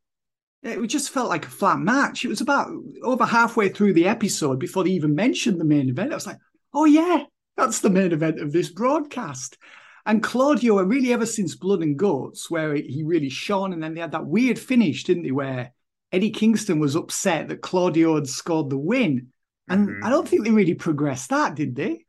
It 0.63 0.87
just 0.87 1.11
felt 1.11 1.29
like 1.29 1.45
a 1.45 1.49
flat 1.49 1.79
match. 1.79 2.25
It 2.25 2.29
was 2.29 2.41
about 2.41 2.71
over 3.03 3.25
halfway 3.25 3.69
through 3.69 3.93
the 3.93 4.07
episode 4.07 4.59
before 4.59 4.83
they 4.83 4.91
even 4.91 5.13
mentioned 5.15 5.59
the 5.59 5.65
main 5.65 5.89
event. 5.89 6.11
I 6.11 6.15
was 6.15 6.27
like, 6.27 6.39
oh 6.73 6.85
yeah, 6.85 7.23
that's 7.55 7.79
the 7.81 7.89
main 7.89 8.11
event 8.11 8.39
of 8.39 8.51
this 8.51 8.69
broadcast. 8.69 9.57
And 10.07 10.21
Claudio, 10.21 10.81
really 10.83 11.13
ever 11.13 11.25
since 11.25 11.55
Blood 11.55 11.81
and 11.81 11.97
Guts, 11.97 12.49
where 12.49 12.75
he 12.75 13.03
really 13.03 13.29
shone, 13.29 13.73
and 13.73 13.81
then 13.81 13.93
they 13.93 14.01
had 14.01 14.11
that 14.11 14.25
weird 14.27 14.59
finish, 14.59 15.03
didn't 15.03 15.23
they, 15.23 15.31
where 15.31 15.73
Eddie 16.11 16.31
Kingston 16.31 16.79
was 16.79 16.95
upset 16.95 17.47
that 17.47 17.61
Claudio 17.61 18.15
had 18.15 18.27
scored 18.27 18.69
the 18.69 18.77
win. 18.77 19.27
And 19.67 19.89
Mhm. 19.89 20.03
I 20.03 20.09
don't 20.11 20.27
think 20.27 20.43
they 20.43 20.51
really 20.51 20.75
progressed 20.75 21.29
that, 21.31 21.55
did 21.55 21.75
they? 21.75 22.04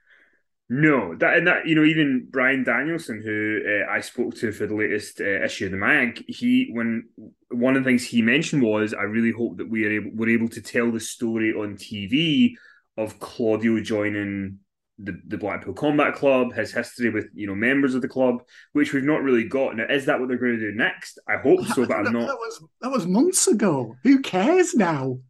No, 0.68 1.14
that 1.16 1.36
and 1.36 1.46
that 1.46 1.66
you 1.66 1.76
know 1.76 1.84
even 1.84 2.26
Bryan 2.28 2.64
Danielson, 2.64 3.22
who 3.22 3.60
uh, 3.64 3.90
I 3.90 4.00
spoke 4.00 4.34
to 4.36 4.50
for 4.50 4.66
the 4.66 4.74
latest 4.74 5.20
uh, 5.20 5.44
issue 5.44 5.66
of 5.66 5.70
the 5.70 5.76
mag, 5.76 6.24
he 6.26 6.70
when 6.72 7.08
one 7.50 7.76
of 7.76 7.84
the 7.84 7.88
things 7.88 8.04
he 8.04 8.20
mentioned 8.20 8.62
was, 8.62 8.92
I 8.92 9.02
really 9.02 9.30
hope 9.30 9.58
that 9.58 9.70
we 9.70 9.86
are 9.86 9.92
able 9.92 10.10
we're 10.14 10.36
able 10.36 10.48
to 10.48 10.60
tell 10.60 10.90
the 10.90 10.98
story 10.98 11.52
on 11.52 11.76
TV 11.76 12.54
of 12.96 13.20
Claudio 13.20 13.80
joining 13.80 14.58
the 14.98 15.20
the 15.28 15.38
Blackpool 15.38 15.74
Combat 15.74 16.14
Club, 16.16 16.52
his 16.52 16.72
history 16.72 17.10
with 17.10 17.26
you 17.32 17.46
know 17.46 17.54
members 17.54 17.94
of 17.94 18.02
the 18.02 18.08
club, 18.08 18.42
which 18.72 18.92
we've 18.92 19.04
not 19.04 19.22
really 19.22 19.44
got. 19.44 19.76
Now, 19.76 19.86
is 19.88 20.06
that 20.06 20.18
what 20.18 20.28
they're 20.28 20.38
going 20.38 20.58
to 20.58 20.72
do 20.72 20.76
next? 20.76 21.20
I 21.28 21.36
hope 21.36 21.64
so, 21.66 21.86
but 21.86 21.96
I'm 22.06 22.12
not. 22.12 22.26
that 22.26 22.38
was 22.38 22.64
that 22.80 22.90
was 22.90 23.06
months 23.06 23.46
ago. 23.46 23.94
Who 24.02 24.20
cares 24.20 24.74
now? 24.74 25.20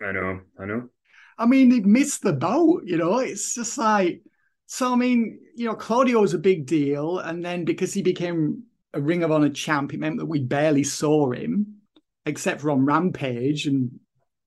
I 0.00 0.12
know, 0.12 0.40
I 0.56 0.66
know. 0.66 0.88
I 1.36 1.46
mean, 1.46 1.68
they've 1.68 1.84
missed 1.84 2.22
the 2.22 2.32
boat, 2.32 2.82
you 2.84 2.96
know. 2.96 3.18
It's 3.18 3.56
just 3.56 3.76
like 3.76 4.22
so. 4.68 4.92
I 4.92 4.96
mean, 4.96 5.40
you 5.56 5.66
know, 5.66 5.74
Claudio 5.74 6.20
was 6.20 6.34
a 6.34 6.38
big 6.38 6.66
deal, 6.66 7.18
and 7.18 7.44
then 7.44 7.64
because 7.64 7.92
he 7.92 8.02
became 8.02 8.62
a 8.94 9.00
Ring 9.00 9.24
of 9.24 9.32
Honor 9.32 9.50
champ, 9.50 9.92
it 9.92 10.00
meant 10.00 10.18
that 10.18 10.26
we 10.26 10.40
barely 10.40 10.84
saw 10.84 11.32
him, 11.32 11.80
except 12.24 12.60
for 12.60 12.70
on 12.70 12.84
Rampage. 12.86 13.66
And 13.66 13.90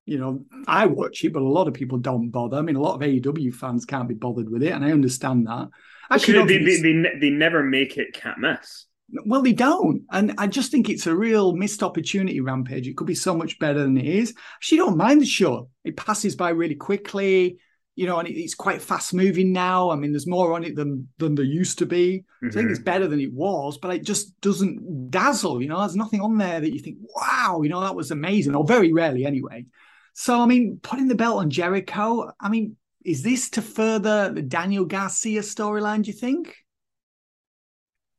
you 0.06 0.18
know, 0.18 0.44
I 0.66 0.86
watch 0.86 1.22
it, 1.24 1.32
but 1.32 1.42
a 1.42 1.48
lot 1.48 1.68
of 1.68 1.74
people 1.74 1.98
don't 1.98 2.30
bother. 2.30 2.56
I 2.56 2.62
mean, 2.62 2.76
a 2.76 2.80
lot 2.80 2.94
of 2.94 3.00
AEW 3.02 3.54
fans 3.54 3.84
can't 3.84 4.08
be 4.08 4.14
bothered 4.14 4.50
with 4.50 4.62
it, 4.62 4.72
and 4.72 4.84
I 4.84 4.92
understand 4.92 5.46
that. 5.46 5.68
Actually, 6.10 6.44
They, 6.44 6.58
they, 6.58 6.76
they, 6.80 6.92
they, 6.92 7.18
they 7.20 7.30
never 7.30 7.62
make 7.62 7.96
it 7.96 8.12
can't 8.12 8.38
miss. 8.38 8.86
well, 9.24 9.42
they 9.42 9.52
don't. 9.52 10.02
And 10.10 10.34
I 10.38 10.46
just 10.46 10.70
think 10.70 10.88
it's 10.88 11.06
a 11.06 11.14
real 11.14 11.54
missed 11.54 11.82
opportunity, 11.82 12.40
Rampage. 12.40 12.88
It 12.88 12.96
could 12.96 13.06
be 13.06 13.14
so 13.14 13.34
much 13.36 13.58
better 13.58 13.80
than 13.82 13.96
it 13.96 14.06
is. 14.06 14.34
She 14.60 14.76
don't 14.76 14.96
mind 14.96 15.20
the 15.20 15.26
show. 15.26 15.68
It 15.84 15.96
passes 15.96 16.34
by 16.34 16.50
really 16.50 16.74
quickly, 16.74 17.58
you 17.94 18.06
know, 18.06 18.18
and 18.18 18.28
it's 18.28 18.54
quite 18.54 18.80
fast 18.80 19.12
moving 19.12 19.52
now. 19.52 19.90
I 19.90 19.96
mean, 19.96 20.12
there's 20.12 20.26
more 20.26 20.54
on 20.54 20.64
it 20.64 20.76
than 20.76 21.08
than 21.18 21.34
there 21.34 21.44
used 21.44 21.78
to 21.78 21.86
be. 21.86 22.24
So 22.40 22.48
I 22.48 22.50
think 22.50 22.68
Mhm. 22.68 22.70
it's 22.70 22.80
better 22.80 23.06
than 23.06 23.20
it 23.20 23.32
was, 23.32 23.78
but 23.78 23.94
it 23.94 24.04
just 24.04 24.40
doesn't 24.40 25.10
dazzle, 25.10 25.62
you 25.62 25.68
know. 25.68 25.78
There's 25.80 25.96
nothing 25.96 26.20
on 26.20 26.38
there 26.38 26.60
that 26.60 26.72
you 26.72 26.80
think, 26.80 26.98
wow, 27.16 27.60
you 27.62 27.68
know, 27.68 27.80
that 27.80 27.94
was 27.94 28.10
amazing, 28.10 28.54
or 28.54 28.64
very 28.66 28.92
rarely 28.92 29.26
anyway. 29.26 29.66
So, 30.14 30.40
I 30.40 30.46
mean, 30.46 30.78
putting 30.82 31.08
the 31.08 31.14
belt 31.14 31.38
on 31.38 31.50
Jericho, 31.50 32.32
I 32.40 32.48
mean, 32.48 32.76
is 33.04 33.22
this 33.22 33.50
to 33.50 33.62
further 33.62 34.32
the 34.32 34.42
Daniel 34.42 34.84
Garcia 34.84 35.40
storyline, 35.40 36.02
do 36.02 36.10
you 36.10 36.16
think? 36.16 36.56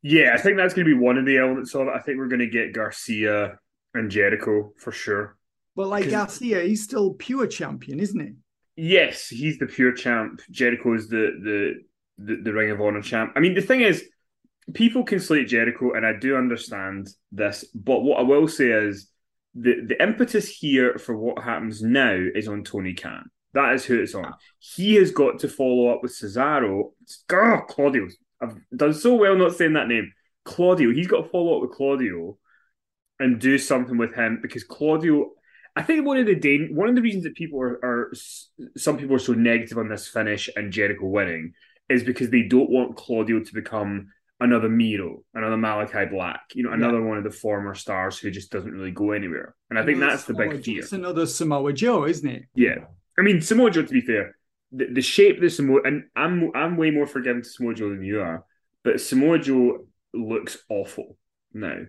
Yeah, 0.02 0.34
I 0.34 0.38
think 0.38 0.58
that's 0.58 0.74
going 0.74 0.86
to 0.88 0.94
be 0.94 1.00
one 1.00 1.18
of 1.18 1.26
the 1.26 1.38
elements 1.38 1.74
of 1.76 1.88
it. 1.88 1.94
I 1.96 2.00
think 2.00 2.18
we're 2.18 2.28
going 2.28 2.40
to 2.40 2.48
get 2.48 2.74
Garcia 2.74 3.58
and 3.94 4.12
Jericho 4.12 4.74
for 4.78 4.92
sure. 4.92 5.38
But 5.76 5.88
like 5.88 6.10
Garcia, 6.10 6.62
he's 6.62 6.84
still 6.84 7.14
pure 7.14 7.48
champion, 7.48 8.00
isn't 8.00 8.20
he? 8.20 8.34
Yes, 8.76 9.28
he's 9.28 9.60
the 9.60 9.68
pure 9.68 9.94
champ. 9.94 10.42
Jericho 10.50 10.94
is 10.94 11.08
the 11.08 11.32
the 11.44 11.74
the, 12.18 12.42
the 12.44 12.54
Ring 12.54 12.72
of 12.72 12.82
Honor 12.82 13.02
champ. 13.02 13.34
I 13.36 13.40
mean, 13.40 13.54
the 13.54 13.62
thing 13.62 13.82
is, 13.82 14.04
people 14.74 15.04
can 15.04 15.20
slate 15.20 15.48
Jericho, 15.48 15.94
and 15.94 16.06
I 16.06 16.14
do 16.14 16.36
understand 16.36 17.10
this. 17.32 17.66
But 17.76 18.02
what 18.02 18.20
I 18.20 18.24
will 18.24 18.48
say 18.48 18.72
is, 18.72 19.10
the 19.54 19.86
the 19.88 20.02
impetus 20.02 20.50
here 20.50 20.98
for 20.98 21.16
what 21.16 21.44
happens 21.44 21.82
now 21.84 22.14
is 22.14 22.48
on 22.48 22.64
Tony 22.64 22.94
Khan. 22.94 23.30
That 23.54 23.76
is 23.76 23.86
who 23.86 24.02
it's 24.02 24.16
on. 24.16 24.34
He 24.58 24.96
has 24.96 25.12
got 25.12 25.40
to 25.40 25.48
follow 25.48 25.94
up 25.94 26.02
with 26.02 26.12
Cesaro. 26.12 26.94
Oh, 27.32 27.62
Claudio. 27.68 28.08
I've 28.42 28.58
done 28.76 28.96
so 28.96 29.16
well 29.16 29.36
not 29.36 29.56
saying 29.56 29.74
that 29.74 29.88
name. 29.88 30.12
Claudio. 30.44 30.92
He's 30.92 31.08
got 31.08 31.22
to 31.22 31.30
follow 31.30 31.58
up 31.58 31.62
with 31.62 31.72
Claudio 31.78 32.40
and 33.20 33.40
do 33.40 33.60
something 33.60 33.98
with 33.98 34.16
him 34.16 34.40
because 34.42 34.64
Claudio. 34.64 35.34
I 35.76 35.82
think 35.82 36.06
one 36.06 36.18
of 36.18 36.26
the 36.28 36.36
dan- 36.36 36.70
one 36.74 36.90
of 36.90 36.96
the 36.96 37.02
reasons 37.02 37.24
that 37.24 37.36
people 37.36 37.60
are, 37.62 37.80
are 37.84 38.14
some 38.78 38.98
people 38.98 39.16
are 39.16 39.20
so 39.20 39.34
negative 39.34 39.78
on 39.78 39.90
this 39.90 40.08
finish 40.08 40.50
and 40.56 40.72
Jericho 40.72 41.08
winning 41.08 41.54
is 41.90 42.04
because 42.04 42.30
they 42.30 42.44
don't 42.44 42.70
want 42.70 42.96
Claudio 42.96 43.40
to 43.44 43.54
become 43.54 44.10
another 44.40 44.70
Miro, 44.70 45.24
another 45.34 45.58
Malachi 45.58 46.06
Black, 46.06 46.42
you 46.54 46.64
know, 46.64 46.72
another 46.72 47.02
one 47.02 47.18
of 47.18 47.24
the 47.24 47.32
former 47.32 47.74
stars 47.76 48.20
who 48.20 48.30
just 48.30 48.52
doesn't 48.52 48.72
really 48.72 48.92
go 48.92 49.12
anywhere. 49.12 49.56
And 49.70 49.80
I 49.80 49.86
think 49.86 50.00
that's 50.00 50.26
the 50.26 50.34
Samoa 50.34 50.50
big 50.50 50.58
Joe- 50.58 50.64
fear. 50.64 50.80
It's 50.82 50.94
another 50.94 51.26
Samoa 51.26 51.74
Joe, 51.74 52.06
isn't 52.06 52.30
it? 52.30 52.44
Yeah, 52.54 52.86
I 53.18 53.22
mean 53.22 53.42
Samoa 53.42 53.72
Joe. 53.72 53.84
To 53.84 53.94
be 53.94 54.02
fair, 54.02 54.36
the, 54.72 54.86
the 54.92 55.02
shape 55.02 55.42
that 55.42 55.50
Samoa 55.50 55.82
and 55.84 56.04
I'm 56.16 56.52
I'm 56.54 56.78
way 56.78 56.92
more 56.92 57.08
forgiving 57.08 57.42
to 57.42 57.50
Samoa 57.50 57.74
Joe 57.74 57.90
than 57.90 58.04
you 58.04 58.22
are, 58.22 58.46
but 58.84 59.02
Samoa 59.02 59.40
Joe 59.40 59.88
looks 60.14 60.58
awful 60.70 61.18
now, 61.54 61.80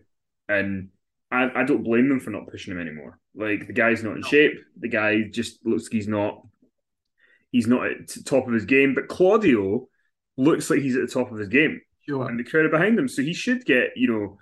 and 0.49 0.89
I, 1.31 1.51
I 1.55 1.65
don't 1.65 1.83
blame 1.83 2.09
them 2.09 2.21
for 2.21 2.31
not 2.31 2.49
pushing 2.49 2.73
him 2.73 2.81
anymore. 2.81 3.19
Like 3.35 3.67
the 3.67 3.73
guy's 3.73 4.03
not 4.03 4.17
in 4.17 4.23
shape. 4.23 4.53
The 4.79 4.89
guy 4.89 5.23
just 5.31 5.65
looks 5.67 5.85
like 5.85 5.93
he's 5.93 6.09
not 6.09 6.47
he's 7.51 7.67
not 7.67 7.87
at 7.87 8.09
the 8.09 8.23
top 8.23 8.47
of 8.47 8.53
his 8.55 8.65
game. 8.65 8.95
But 8.95 9.09
Claudio 9.09 9.89
looks 10.37 10.71
like 10.71 10.81
he's 10.81 10.97
at 10.97 11.03
the 11.07 11.13
top 11.13 11.31
of 11.31 11.39
his 11.39 11.49
game 11.49 11.81
Sure. 12.09 12.29
and 12.29 12.39
the 12.39 12.45
crowd 12.45 12.67
are 12.67 12.71
behind 12.71 12.99
him. 12.99 13.09
So 13.09 13.23
he 13.23 13.33
should 13.33 13.65
get, 13.65 13.91
you 13.97 14.09
know, 14.11 14.39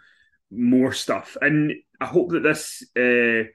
more 0.50 0.92
stuff. 0.92 1.36
And 1.40 1.72
I 2.00 2.06
hope 2.06 2.30
that 2.30 2.42
this, 2.42 2.82
uh, 2.96 3.48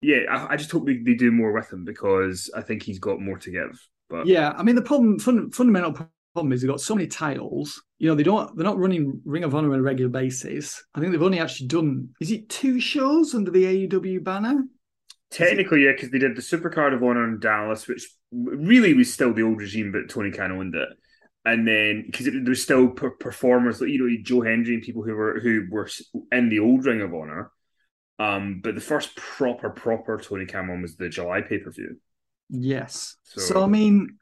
yeah, 0.00 0.24
I, 0.30 0.52
I 0.52 0.56
just 0.56 0.70
hope 0.70 0.86
they, 0.86 0.98
they 0.98 1.14
do 1.14 1.30
more 1.32 1.52
with 1.52 1.72
him 1.72 1.84
because 1.84 2.50
I 2.54 2.62
think 2.62 2.82
he's 2.82 2.98
got 2.98 3.20
more 3.20 3.38
to 3.38 3.50
give. 3.50 3.80
But 4.08 4.26
Yeah, 4.26 4.54
I 4.56 4.62
mean 4.62 4.74
the 4.76 4.82
problem, 4.82 5.18
fun, 5.18 5.50
fundamental 5.50 5.92
problem 6.34 6.52
is 6.52 6.60
they've 6.62 6.70
got 6.70 6.80
so 6.80 6.94
many 6.94 7.08
titles. 7.08 7.82
You 7.98 8.08
know, 8.08 8.14
they 8.14 8.22
don't, 8.22 8.54
they're 8.56 8.64
not 8.64 8.78
running 8.78 9.20
Ring 9.24 9.44
of 9.44 9.54
Honor 9.54 9.72
on 9.72 9.80
a 9.80 9.82
regular 9.82 10.10
basis. 10.10 10.82
I 10.94 11.00
think 11.00 11.12
they've 11.12 11.22
only 11.22 11.40
actually 11.40 11.66
done, 11.66 12.10
is 12.20 12.30
it 12.30 12.48
two 12.48 12.78
shows 12.80 13.34
under 13.34 13.50
the 13.50 13.88
AEW 13.88 14.22
banner? 14.22 14.62
Technically, 15.30 15.84
yeah, 15.84 15.92
because 15.92 16.10
they 16.10 16.18
did 16.18 16.36
the 16.36 16.42
Supercard 16.42 16.94
of 16.94 17.02
Honor 17.02 17.24
in 17.28 17.40
Dallas, 17.40 17.86
which 17.86 18.08
really 18.32 18.94
was 18.94 19.12
still 19.12 19.32
the 19.32 19.42
old 19.42 19.58
regime, 19.58 19.92
but 19.92 20.08
Tony 20.08 20.30
Khan 20.30 20.52
owned 20.52 20.74
it. 20.74 20.88
And 21.44 21.66
then 21.66 22.04
because 22.06 22.26
there 22.26 22.42
was 22.46 22.62
still 22.62 22.88
per- 22.88 23.10
performers 23.10 23.80
like 23.80 23.90
you 23.90 24.06
know 24.06 24.16
Joe 24.22 24.42
Hendry 24.42 24.74
and 24.74 24.82
people 24.82 25.02
who 25.02 25.14
were 25.14 25.40
who 25.40 25.66
were 25.70 25.88
in 26.32 26.48
the 26.50 26.58
old 26.58 26.84
Ring 26.84 27.00
of 27.00 27.14
Honor. 27.14 27.50
Um, 28.18 28.60
but 28.62 28.74
the 28.74 28.80
first 28.80 29.14
proper 29.16 29.70
proper 29.70 30.18
Tony 30.18 30.44
Khan 30.44 30.68
one 30.68 30.82
was 30.82 30.96
the 30.96 31.08
July 31.08 31.40
pay 31.40 31.58
per 31.58 31.70
view. 31.70 31.96
Yes. 32.50 33.16
So- 33.22 33.40
So, 33.40 33.62
I 33.62 33.66
mean, 33.66 34.16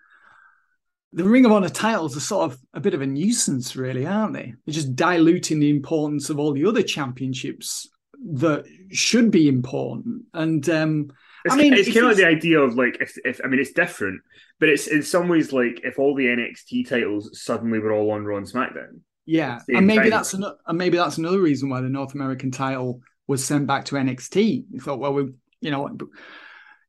the 1.12 1.24
Ring 1.24 1.46
of 1.46 1.52
Honor 1.52 1.68
titles 1.70 2.16
are 2.16 2.20
sort 2.20 2.52
of 2.52 2.58
a 2.74 2.80
bit 2.80 2.94
of 2.94 3.00
a 3.00 3.06
nuisance, 3.06 3.74
really, 3.74 4.06
aren't 4.06 4.34
they? 4.34 4.52
They're 4.64 4.74
just 4.74 4.94
diluting 4.94 5.58
the 5.60 5.70
importance 5.70 6.28
of 6.30 6.38
all 6.38 6.52
the 6.52 6.66
other 6.66 6.82
championships 6.82 7.88
that 8.24 8.64
should 8.90 9.30
be 9.30 9.48
important. 9.48 10.24
And 10.34 10.68
um, 10.70 11.10
It's, 11.44 11.54
I 11.54 11.58
mean, 11.58 11.72
it's 11.74 11.88
kind 11.88 11.98
of 11.98 12.04
like 12.06 12.16
the 12.16 12.26
idea 12.26 12.60
of 12.60 12.74
like 12.74 12.98
if, 13.00 13.16
if 13.24 13.40
I 13.44 13.48
mean 13.48 13.60
it's 13.60 13.72
different, 13.72 14.20
but 14.58 14.68
it's 14.68 14.86
in 14.88 15.02
some 15.02 15.28
ways 15.28 15.52
like 15.52 15.80
if 15.84 15.98
all 15.98 16.14
the 16.14 16.26
NXT 16.26 16.88
titles 16.88 17.30
suddenly 17.40 17.78
were 17.78 17.92
all 17.92 18.10
on 18.10 18.24
Raw 18.24 18.36
and 18.38 18.46
SmackDown. 18.46 19.00
yeah, 19.26 19.60
and 19.68 19.86
maybe 19.86 20.02
time. 20.04 20.10
that's 20.10 20.34
another, 20.34 20.56
and 20.66 20.78
maybe 20.78 20.96
that's 20.96 21.18
another 21.18 21.40
reason 21.40 21.68
why 21.68 21.80
the 21.80 21.88
North 21.88 22.14
American 22.14 22.50
title 22.50 23.00
was 23.26 23.44
sent 23.44 23.66
back 23.66 23.84
to 23.86 23.96
NXT. 23.96 24.64
You 24.70 24.80
thought, 24.80 24.98
well, 25.00 25.12
we, 25.12 25.32
you 25.60 25.70
know, 25.70 25.96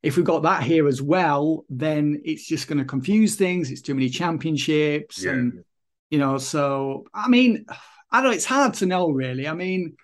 if 0.02 0.16
we 0.16 0.22
got 0.22 0.42
that 0.44 0.62
here 0.62 0.86
as 0.86 1.02
well, 1.02 1.64
then 1.68 2.20
it's 2.24 2.46
just 2.46 2.68
going 2.68 2.78
to 2.78 2.84
confuse 2.84 3.34
things. 3.34 3.70
It's 3.70 3.82
too 3.82 3.94
many 3.94 4.08
championships, 4.08 5.24
Yeah. 5.24 5.32
and 5.32 5.64
you 6.10 6.18
know, 6.18 6.38
so 6.38 7.04
I 7.12 7.28
mean, 7.28 7.66
I 8.10 8.20
don't. 8.22 8.30
Know 8.30 8.34
it's 8.36 8.44
hard 8.44 8.74
to 8.74 8.86
know, 8.86 9.10
really. 9.10 9.46
I 9.48 9.54
mean, 9.54 9.96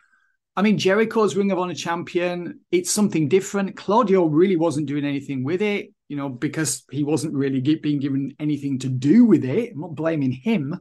I 0.56 0.62
mean, 0.62 0.78
Jericho's 0.78 1.34
Ring 1.34 1.50
of 1.50 1.58
Honor 1.58 1.74
champion. 1.74 2.60
It's 2.70 2.90
something 2.90 3.28
different. 3.28 3.76
Claudio 3.76 4.26
really 4.26 4.56
wasn't 4.56 4.86
doing 4.86 5.04
anything 5.04 5.42
with 5.42 5.62
it, 5.62 5.92
you 6.08 6.16
know, 6.16 6.28
because 6.28 6.84
he 6.90 7.02
wasn't 7.02 7.34
really 7.34 7.60
gi- 7.60 7.76
being 7.76 7.98
given 7.98 8.34
anything 8.38 8.78
to 8.80 8.88
do 8.88 9.24
with 9.24 9.44
it. 9.44 9.72
I'm 9.72 9.80
not 9.80 9.96
blaming 9.96 10.32
him. 10.32 10.80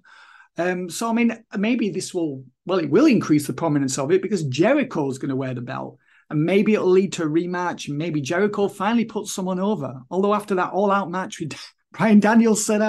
Um, 0.57 0.89
so 0.89 1.09
I 1.09 1.13
mean, 1.13 1.43
maybe 1.57 1.89
this 1.89 2.13
will 2.13 2.43
well, 2.65 2.79
it 2.79 2.89
will 2.89 3.07
increase 3.07 3.47
the 3.47 3.53
prominence 3.53 3.97
of 3.97 4.11
it 4.11 4.21
because 4.21 4.43
Jericho's 4.43 5.17
going 5.17 5.29
to 5.29 5.35
wear 5.35 5.55
the 5.55 5.61
belt, 5.61 5.97
and 6.29 6.45
maybe 6.45 6.75
it'll 6.75 6.87
lead 6.87 7.13
to 7.13 7.23
a 7.23 7.27
rematch. 7.27 7.89
Maybe 7.89 8.21
Jericho 8.21 8.67
finally 8.67 9.05
puts 9.05 9.33
someone 9.33 9.59
over. 9.59 10.01
Although 10.11 10.35
after 10.35 10.55
that 10.55 10.73
all-out 10.73 11.09
match 11.09 11.39
with 11.39 11.53
Bryan 11.91 12.19
Daniels 12.19 12.65
said, 12.65 12.81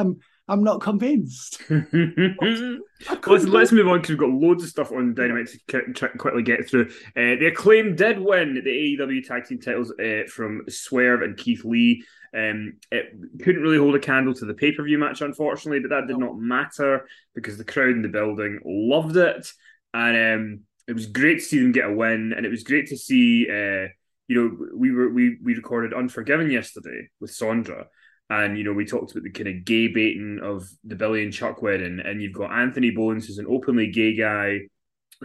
"I'm 0.49 0.63
not 0.63 0.81
convinced." 0.81 1.63
let's, 1.71 3.45
let's 3.45 3.73
move 3.73 3.89
on 3.89 3.99
because 3.99 4.11
we've 4.11 4.19
got 4.19 4.31
loads 4.31 4.65
of 4.65 4.71
stuff 4.71 4.93
on 4.93 5.15
Dynamite 5.15 5.49
to 5.49 5.59
ki- 5.69 5.93
try 5.95 6.09
and 6.09 6.19
quickly 6.19 6.43
get 6.43 6.69
through. 6.69 6.87
Uh, 7.17 7.37
the 7.39 7.51
acclaim 7.53 7.97
did 7.97 8.19
win 8.19 8.55
the 8.55 8.97
AEW 8.99 9.27
tag 9.27 9.47
team 9.47 9.61
titles 9.61 9.93
uh, 9.93 10.23
from 10.29 10.63
Swerve 10.69 11.23
and 11.23 11.37
Keith 11.37 11.65
Lee. 11.65 12.05
Um, 12.35 12.75
it 12.91 13.13
couldn't 13.43 13.63
really 13.63 13.79
hold 13.79 13.95
a 13.95 14.01
candle 14.01 14.35
to 14.35 14.45
the 14.45 14.55
pay 14.55 14.73
per 14.73 14.83
view 14.83 14.99
match, 14.99 15.21
unfortunately, 15.21 15.81
but 15.81 15.91
that 15.91 16.09
did 16.09 16.19
not 16.19 16.37
matter 16.37 17.07
because 17.35 17.57
the 17.57 17.65
crowd 17.65 17.91
in 17.91 18.03
the 18.03 18.09
building 18.09 18.59
loved 18.65 19.17
it, 19.17 19.49
and 19.93 20.17
um, 20.17 20.61
it 20.89 20.95
was 20.95 21.07
great 21.07 21.39
to 21.39 21.45
see 21.45 21.61
them 21.61 21.73
get 21.73 21.89
a 21.89 21.93
win, 21.93 22.33
and 22.37 22.45
it 22.45 22.51
was 22.51 22.65
great 22.65 22.89
to 22.89 22.97
see. 22.97 23.47
Uh, 23.49 23.89
you 24.27 24.37
know, 24.37 24.67
we 24.77 24.91
were 24.91 25.11
we 25.11 25.37
we 25.43 25.55
recorded 25.55 25.95
Unforgiven 25.95 26.51
yesterday 26.51 27.09
with 27.21 27.31
Sondra, 27.31 27.87
and 28.31 28.57
you 28.57 28.65
know 28.65 28.73
we 28.73 28.87
talked 28.87 29.13
about 29.13 29.25
the 29.25 29.31
kind 29.31 29.49
of 29.49 29.65
gay 29.65 29.89
baiting 29.89 30.41
of 30.43 30.69
the 30.85 30.97
Billy 30.97 31.23
and 31.23 31.33
Chuck 31.33 31.63
wedding, 31.63 32.01
and 32.05 32.23
you've 32.23 32.33
got 32.33 32.53
Anthony 32.53 32.91
Bowens, 32.91 33.27
who's 33.27 33.39
an 33.39 33.47
openly 33.49 33.89
gay 33.91 34.15
guy, 34.17 34.61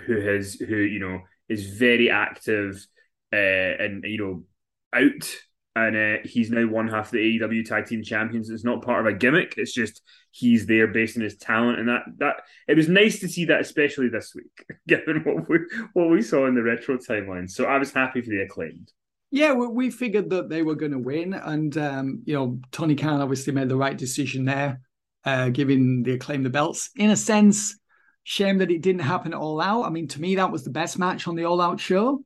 who 0.06 0.20
has 0.20 0.56
who 0.56 0.76
you 0.76 1.00
know 1.00 1.22
is 1.48 1.78
very 1.78 2.10
active, 2.10 2.86
uh, 3.32 3.36
and 3.36 4.04
you 4.04 4.18
know 4.18 4.44
out, 4.94 5.36
and 5.76 5.96
uh, 5.96 6.22
he's 6.26 6.52
now 6.52 6.68
one 6.68 6.90
half 6.90 7.12
the 7.12 7.40
AEW 7.40 7.66
Tag 7.66 7.86
Team 7.86 8.04
Champions. 8.04 8.50
It's 8.50 8.66
not 8.66 8.84
part 8.84 9.06
of 9.06 9.14
a 9.14 9.18
gimmick; 9.18 9.56
it's 9.58 9.74
just 9.74 10.02
he's 10.32 10.66
there 10.66 10.88
based 10.88 11.16
on 11.16 11.24
his 11.24 11.38
talent, 11.38 11.80
and 11.80 11.88
that 11.88 12.04
that 12.18 12.36
it 12.68 12.76
was 12.76 12.90
nice 12.90 13.20
to 13.22 13.30
see 13.30 13.46
that, 13.46 13.62
especially 13.62 14.10
this 14.10 14.36
week, 14.36 14.66
given 14.88 15.24
what 15.24 15.48
we 15.48 15.60
what 15.94 16.10
we 16.10 16.22
saw 16.22 16.48
in 16.48 16.56
the 16.56 16.64
retro 16.64 16.98
timeline. 16.98 17.50
So 17.50 17.66
I 17.66 17.78
was 17.78 17.94
happy 17.94 18.22
for 18.22 18.30
the 18.30 18.42
acclaimed. 18.42 18.92
Yeah, 19.32 19.54
we, 19.54 19.68
we 19.68 19.92
figured 19.92 20.32
that 20.32 20.50
they 20.50 20.64
were 20.64 20.76
going 20.76 20.92
to 20.92 21.00
win, 21.00 21.34
and 21.34 21.78
um, 21.78 22.22
you 22.26 22.34
know, 22.34 22.60
Tony 22.72 22.96
Khan 22.96 23.22
obviously 23.22 23.54
made 23.54 23.70
the 23.70 23.76
right 23.78 23.98
decision 23.98 24.46
there, 24.46 24.82
uh, 25.24 25.50
giving 25.50 26.04
the 26.04 26.14
acclaim 26.14 26.44
the 26.44 26.50
belts. 26.50 26.90
In 26.96 27.12
a 27.12 27.16
sense, 27.16 27.78
shame 28.24 28.58
that 28.60 28.72
it 28.72 28.82
didn't 28.82 29.02
happen 29.02 29.34
all 29.34 29.62
out. 29.62 29.84
I 29.84 29.90
mean, 29.90 30.08
to 30.10 30.22
me, 30.22 30.36
that 30.36 30.52
was 30.52 30.64
the 30.64 30.72
best 30.72 30.98
match 30.98 31.28
on 31.28 31.36
the 31.36 31.46
All 31.46 31.62
Out 31.62 31.80
show. 31.80 32.24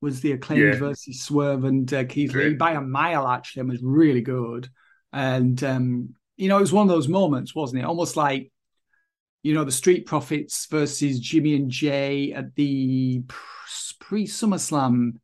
Was 0.00 0.20
the 0.20 0.32
acclaimed 0.32 0.74
Yeah. 0.74 0.78
versus 0.78 1.22
Swerve 1.22 1.64
and 1.64 1.92
uh, 1.92 2.04
Keith 2.04 2.34
Lee 2.34 2.54
by 2.54 2.72
a 2.72 2.80
mile? 2.80 3.26
Actually, 3.26 3.60
and 3.60 3.70
was 3.70 3.82
really 3.82 4.20
good. 4.20 4.68
And 5.12 5.62
um, 5.64 6.14
you 6.36 6.48
know, 6.48 6.58
it 6.58 6.60
was 6.62 6.72
one 6.72 6.88
of 6.88 6.94
those 6.94 7.08
moments, 7.08 7.54
wasn't 7.54 7.82
it? 7.82 7.86
Almost 7.86 8.16
like 8.16 8.50
you 9.42 9.54
know 9.54 9.64
the 9.64 9.72
Street 9.72 10.06
Profits 10.06 10.66
versus 10.70 11.18
Jimmy 11.20 11.54
and 11.54 11.70
Jey 11.70 12.32
at 12.32 12.54
the 12.54 13.22
pre 13.98 14.26
SummerSlam 14.26 15.18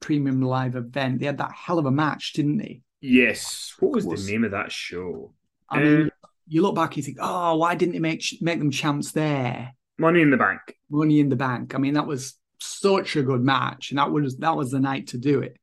premium 0.00 0.40
live 0.42 0.76
event. 0.76 1.20
They 1.20 1.26
had 1.26 1.38
that 1.38 1.52
hell 1.52 1.78
of 1.78 1.86
a 1.86 1.90
match, 1.90 2.32
didn't 2.32 2.58
they? 2.58 2.80
Yes, 3.00 3.74
what 3.78 3.92
was 3.92 4.04
Was- 4.06 4.26
the 4.26 4.32
name 4.32 4.44
of 4.44 4.50
that 4.52 4.72
show? 4.72 5.32
I 5.68 5.82
mean, 5.82 6.06
Uh, 6.06 6.10
you 6.48 6.62
look 6.62 6.74
back, 6.74 6.96
you 6.96 7.02
think, 7.02 7.18
oh, 7.20 7.56
why 7.56 7.74
didn't 7.76 7.92
they 7.92 8.00
make 8.00 8.24
make 8.40 8.58
them 8.58 8.70
champs 8.70 9.12
there? 9.12 9.72
Money 9.98 10.20
in 10.20 10.30
the 10.30 10.36
Bank. 10.36 10.60
Money 10.90 11.20
in 11.20 11.28
the 11.28 11.36
Bank. 11.36 11.74
I 11.74 11.78
mean, 11.78 11.94
that 11.94 12.06
was 12.06 12.34
such 12.58 13.16
a 13.16 13.22
good 13.22 13.42
match, 13.42 13.90
and 13.90 13.98
that 13.98 14.10
was 14.10 14.36
that 14.38 14.56
was 14.56 14.70
the 14.70 14.80
night 14.80 15.08
to 15.08 15.18
do 15.18 15.40
it. 15.40 15.56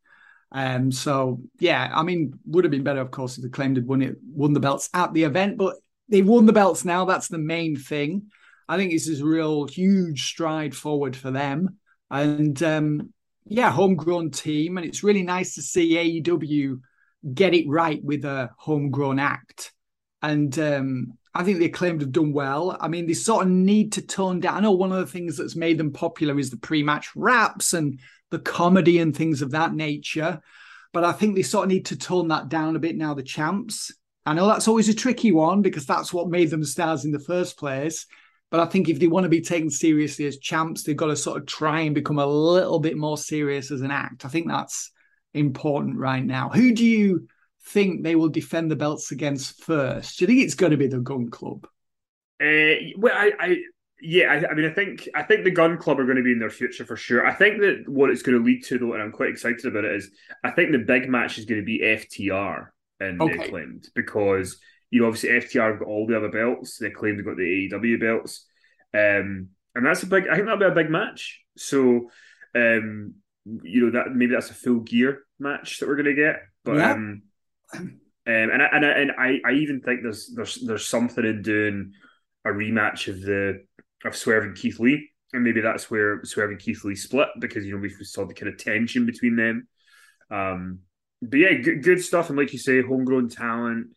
Um, 0.52 0.92
so 0.92 1.42
yeah, 1.60 1.92
I 1.94 2.04
mean, 2.04 2.40
would 2.46 2.64
have 2.64 2.72
been 2.72 2.84
better, 2.84 3.02
of 3.02 3.12
course, 3.12 3.38
if 3.38 3.44
the 3.44 3.50
claimed 3.50 3.76
had 3.76 3.86
won 3.86 4.02
it, 4.02 4.16
won 4.34 4.54
the 4.54 4.62
belts 4.62 4.90
at 4.94 5.14
the 5.14 5.24
event, 5.24 5.58
but 5.58 5.76
they've 6.08 6.26
won 6.28 6.46
the 6.46 6.54
belts 6.54 6.86
now. 6.86 7.04
That's 7.06 7.28
the 7.28 7.38
main 7.38 7.76
thing. 7.76 8.28
I 8.70 8.78
think 8.78 8.92
this 8.92 9.08
is 9.08 9.22
a 9.22 9.26
real 9.26 9.66
huge 9.66 10.26
stride 10.28 10.74
forward 10.76 11.16
for 11.18 11.32
them, 11.32 11.78
and 12.10 12.62
um, 12.64 13.14
yeah, 13.50 13.72
homegrown 13.72 14.32
team, 14.32 14.78
and 14.78 14.86
it's 14.86 15.04
really 15.04 15.24
nice 15.24 15.56
to 15.56 15.62
see 15.62 16.22
AEW 16.22 16.80
get 17.34 17.54
it 17.54 17.68
right 17.68 18.04
with 18.04 18.26
a 18.26 18.52
homegrown 18.58 19.20
act. 19.20 19.74
And 20.22 20.58
um, 20.60 21.18
I 21.34 21.44
think 21.44 21.60
the 21.60 21.66
acclaimed 21.66 22.02
have 22.02 22.12
done 22.12 22.34
well. 22.34 22.78
I 22.80 22.88
mean, 22.88 23.08
they 23.08 23.14
sort 23.14 23.46
of 23.46 23.52
need 23.52 23.94
to 23.94 24.02
tone 24.02 24.40
down. 24.40 24.56
I 24.58 24.60
know 24.62 24.72
one 24.72 24.92
of 24.92 25.00
the 25.00 25.12
things 25.12 25.38
that's 25.38 25.56
made 25.56 25.78
them 25.78 25.94
popular 25.94 26.40
is 26.40 26.50
the 26.50 26.58
pre-match 26.58 27.16
raps 27.16 27.74
and 27.74 28.00
the 28.32 28.40
comedy 28.40 29.00
and 29.00 29.16
things 29.16 29.42
of 29.42 29.52
that 29.52 29.74
nature. 29.74 30.42
But 30.94 31.04
I 31.04 31.12
think 31.12 31.36
they 31.36 31.44
sort 31.44 31.66
of 31.66 31.70
need 31.70 31.86
to 31.88 31.98
tone 31.98 32.30
that 32.30 32.50
down 32.50 32.76
a 32.76 32.80
bit 32.80 32.96
now, 32.96 33.14
the 33.14 33.24
champs. 33.24 33.94
I 34.26 34.34
know 34.34 34.48
that's 34.48 34.68
always 34.68 34.90
a 34.90 34.94
tricky 34.94 35.32
one 35.32 35.62
because 35.62 35.86
that's 35.86 36.12
what 36.12 36.30
made 36.30 36.50
them 36.50 36.64
stars 36.64 37.06
in 37.06 37.12
the 37.12 37.20
first 37.20 37.58
place. 37.58 38.08
But 38.50 38.62
I 38.62 38.66
think 38.66 38.88
if 38.88 39.00
they 39.00 39.08
want 39.08 39.26
to 39.26 39.30
be 39.30 39.42
taken 39.42 39.70
seriously 39.70 40.26
as 40.26 40.38
champs, 40.38 40.84
they've 40.84 40.96
got 40.96 41.08
to 41.08 41.16
sort 41.16 41.42
of 41.42 41.48
try 41.48 41.82
and 41.82 41.94
become 41.94 42.20
a 42.20 42.26
little 42.26 42.80
bit 42.80 42.98
more 42.98 43.18
serious 43.18 43.72
as 43.72 43.82
an 43.82 43.92
act. 43.92 44.24
I 44.24 44.30
think 44.30 44.48
that's 44.48 44.92
important 45.34 45.98
right 45.98 46.24
now. 46.24 46.50
Who 46.50 46.74
do 46.74 46.86
you 46.86 47.28
think 47.66 48.04
they 48.04 48.16
will 48.16 48.30
defend 48.30 48.72
the 48.72 48.78
belts 48.78 49.12
against 49.12 49.62
first? 49.64 50.18
Do 50.18 50.24
you 50.24 50.28
think 50.28 50.42
it's 50.42 50.56
going 50.56 50.72
to 50.72 50.78
be 50.78 50.88
the 50.88 51.00
Gun 51.00 51.30
Club? 51.30 51.68
Uh, 52.42 52.96
well, 52.98 53.14
I, 53.16 53.32
I 53.40 53.58
yeah, 54.02 54.32
I, 54.32 54.52
I, 54.52 54.54
mean, 54.54 54.66
I 54.66 54.74
think 54.74 55.10
I 55.16 55.24
think 55.24 55.44
the 55.44 55.52
Gun 55.52 55.78
Club 55.78 56.00
are 56.00 56.06
going 56.06 56.18
to 56.18 56.24
be 56.24 56.32
in 56.32 56.40
their 56.40 56.50
future 56.50 56.86
for 56.86 56.96
sure. 56.96 57.26
I 57.26 57.34
think 57.34 57.60
that 57.62 57.84
what 57.88 58.10
it's 58.12 58.22
going 58.22 58.38
to 58.38 58.44
lead 58.44 58.64
to, 58.66 58.78
though, 58.78 58.94
and 58.94 59.02
I'm 59.02 59.12
quite 59.12 59.30
excited 59.30 59.66
about 59.66 59.86
it, 59.86 59.96
is 59.96 60.12
I 60.44 60.52
think 60.52 60.72
the 60.72 60.78
big 60.78 61.10
match 61.10 61.38
is 61.38 61.46
going 61.46 61.62
to 61.62 61.66
be 61.66 61.80
FTR 61.80 62.68
and 63.00 63.22
okay. 63.22 63.46
acclaimed 63.46 63.90
because 63.96 64.60
you 64.90 65.02
know 65.02 65.08
obviously 65.08 65.30
FTR 65.30 65.72
have 65.72 65.80
got 65.80 65.88
all 65.88 66.08
the 66.08 66.18
other 66.18 66.30
belts. 66.30 66.78
They 66.78 66.90
claim 66.90 67.16
they've 67.16 67.26
got 67.26 67.38
the 67.38 67.70
AEW 67.72 68.00
belts, 68.00 68.46
um, 68.94 69.50
and 69.76 69.86
that's 69.86 70.04
a 70.04 70.08
big. 70.08 70.28
I 70.28 70.36
think 70.36 70.46
that'll 70.46 70.60
be 70.60 70.66
a 70.66 70.84
big 70.84 70.90
match. 70.90 71.42
So, 71.58 72.10
um, 72.56 73.16
you 73.46 73.86
know 73.86 73.92
that 73.92 74.14
maybe 74.14 74.34
that's 74.34 74.50
a 74.50 74.56
full 74.56 74.82
gear 74.82 75.24
match 75.40 75.80
that 75.80 75.88
we're 75.88 75.96
going 75.96 76.06
to 76.06 76.14
get, 76.14 76.42
but. 76.64 76.78
Yeah. 76.78 76.92
Um, 76.92 77.22
um, 78.28 78.50
and 78.52 78.62
I, 78.62 78.66
and 78.74 78.86
I, 78.86 78.90
and 78.90 79.12
I, 79.18 79.40
I 79.46 79.52
even 79.54 79.80
think 79.80 80.02
there's 80.04 80.30
there's 80.36 80.56
there's 80.56 80.86
something 80.86 81.24
in 81.24 81.42
doing 81.42 81.94
a 82.46 82.50
rematch 82.50 83.08
of 83.08 83.22
the 83.22 83.64
of 84.04 84.16
Swerve 84.16 84.44
and 84.44 84.56
Keith 84.56 84.80
Lee, 84.80 85.10
and 85.32 85.44
maybe 85.44 85.62
that's 85.62 85.90
where 85.90 86.24
Swerve 86.26 86.52
and 86.52 86.60
Keith 86.60 86.84
Lee 86.84 86.96
split 86.96 87.30
because 87.40 87.66
you 87.66 87.74
know 87.74 87.82
we 87.82 87.90
saw 87.90 88.26
the 88.26 88.34
kind 88.34 88.52
of 88.52 88.60
tension 88.60 89.06
between 89.06 89.38
them. 89.38 89.68
Um, 90.30 90.80
but 91.22 91.38
yeah, 91.38 91.54
good, 91.54 91.84
good 91.84 92.04
stuff, 92.04 92.30
and 92.30 92.38
like 92.38 92.52
you 92.52 92.60
say, 92.60 92.82
homegrown 92.82 93.30
talent, 93.30 93.88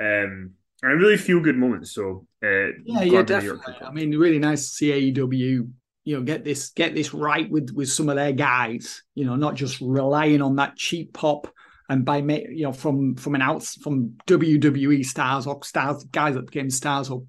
um, 0.00 0.52
and 0.82 1.00
really 1.00 1.16
feel 1.16 1.40
good 1.40 1.56
moments. 1.56 1.92
So 1.92 2.26
uh, 2.42 2.72
yeah, 2.84 3.02
yeah, 3.02 3.22
definitely. 3.22 3.74
I 3.82 3.90
mean, 3.90 4.16
really 4.16 4.38
nice 4.38 4.68
to 4.68 4.74
see 4.74 5.12
AEW 5.12 5.70
you 6.04 6.16
know 6.16 6.22
get 6.22 6.44
this 6.44 6.70
get 6.70 6.94
this 6.94 7.12
right 7.12 7.50
with 7.50 7.70
with 7.74 7.90
some 7.90 8.08
of 8.08 8.16
their 8.16 8.32
guys 8.32 9.02
you 9.14 9.24
know 9.26 9.36
not 9.36 9.54
just 9.54 9.82
relying 9.82 10.40
on 10.40 10.56
that 10.56 10.74
cheap 10.74 11.12
pop 11.12 11.46
and 11.90 12.04
by 12.04 12.18
you 12.18 12.62
know 12.62 12.72
from 12.72 13.16
from 13.16 13.34
an 13.34 13.42
out 13.42 13.62
from 13.82 14.14
WWE 14.26 15.04
stars 15.04 15.46
or 15.46 15.62
stars 15.62 16.04
guys 16.04 16.34
that 16.34 16.46
became 16.46 16.70
stars 16.70 17.10
or 17.10 17.24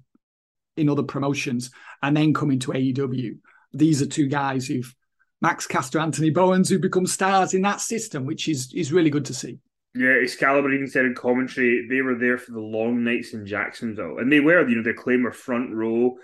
in 0.76 0.88
other 0.88 1.02
promotions 1.02 1.70
and 2.02 2.16
then 2.16 2.32
coming 2.32 2.58
to 2.60 2.72
AEW. 2.72 3.38
These 3.74 4.00
are 4.02 4.06
two 4.06 4.26
guys 4.26 4.66
who've 4.66 4.94
Max 5.40 5.66
Caster, 5.66 5.98
Anthony 5.98 6.30
Bowens, 6.30 6.68
who 6.68 6.78
become 6.78 7.06
stars 7.06 7.52
in 7.52 7.62
that 7.62 7.80
system, 7.80 8.24
which 8.24 8.48
is 8.48 8.72
is 8.74 8.92
really 8.92 9.10
good 9.10 9.24
to 9.26 9.34
see. 9.34 9.58
Yeah, 9.94 10.14
Excalibur 10.22 10.72
even 10.72 10.88
said 10.88 11.04
in 11.04 11.14
commentary 11.14 11.86
they 11.88 12.00
were 12.00 12.14
there 12.14 12.38
for 12.38 12.52
the 12.52 12.60
long 12.60 13.04
nights 13.04 13.34
in 13.34 13.46
Jacksonville, 13.46 14.18
and 14.18 14.32
they 14.32 14.40
were. 14.40 14.66
You 14.66 14.76
know, 14.76 14.82
the 14.82 14.90
Acclaimed 14.90 15.24
were 15.24 15.32
front 15.32 15.74
row, 15.74 16.16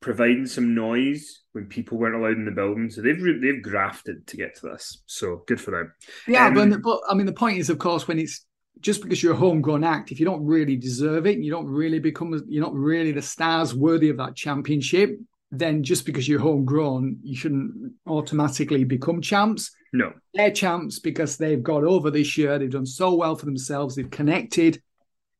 providing 0.00 0.46
some 0.46 0.74
noise 0.74 1.42
when 1.52 1.66
people 1.66 1.98
weren't 1.98 2.16
allowed 2.16 2.36
in 2.36 2.44
the 2.44 2.50
building. 2.50 2.90
So 2.90 3.00
they've 3.00 3.20
they've 3.40 3.62
grafted 3.62 4.26
to 4.26 4.36
get 4.36 4.56
to 4.56 4.70
this. 4.70 5.02
So 5.06 5.44
good 5.46 5.60
for 5.60 5.70
them. 5.70 5.92
Yeah, 6.26 6.46
um, 6.46 6.54
but, 6.54 6.82
but 6.82 7.00
I 7.08 7.14
mean, 7.14 7.26
the 7.26 7.32
point 7.32 7.58
is, 7.58 7.70
of 7.70 7.78
course, 7.78 8.08
when 8.08 8.18
it's 8.18 8.44
just 8.80 9.02
because 9.02 9.22
you're 9.22 9.34
a 9.34 9.36
homegrown 9.36 9.84
act, 9.84 10.12
if 10.12 10.20
you 10.20 10.26
don't 10.26 10.44
really 10.44 10.76
deserve 10.76 11.26
it, 11.26 11.38
you 11.38 11.50
don't 11.50 11.66
really 11.66 11.98
become, 11.98 12.40
you're 12.48 12.64
not 12.64 12.74
really 12.74 13.12
the 13.12 13.22
stars 13.22 13.74
worthy 13.74 14.08
of 14.08 14.16
that 14.18 14.36
championship, 14.36 15.18
then 15.50 15.82
just 15.82 16.06
because 16.06 16.28
you're 16.28 16.40
homegrown, 16.40 17.18
you 17.22 17.36
shouldn't 17.36 17.92
automatically 18.06 18.84
become 18.84 19.20
champs. 19.20 19.70
No. 19.92 20.12
They're 20.34 20.50
champs 20.50 20.98
because 20.98 21.36
they've 21.36 21.62
got 21.62 21.84
over 21.84 22.10
this 22.10 22.36
year. 22.36 22.58
They've 22.58 22.70
done 22.70 22.86
so 22.86 23.14
well 23.14 23.36
for 23.36 23.46
themselves. 23.46 23.94
They've 23.94 24.10
connected. 24.10 24.82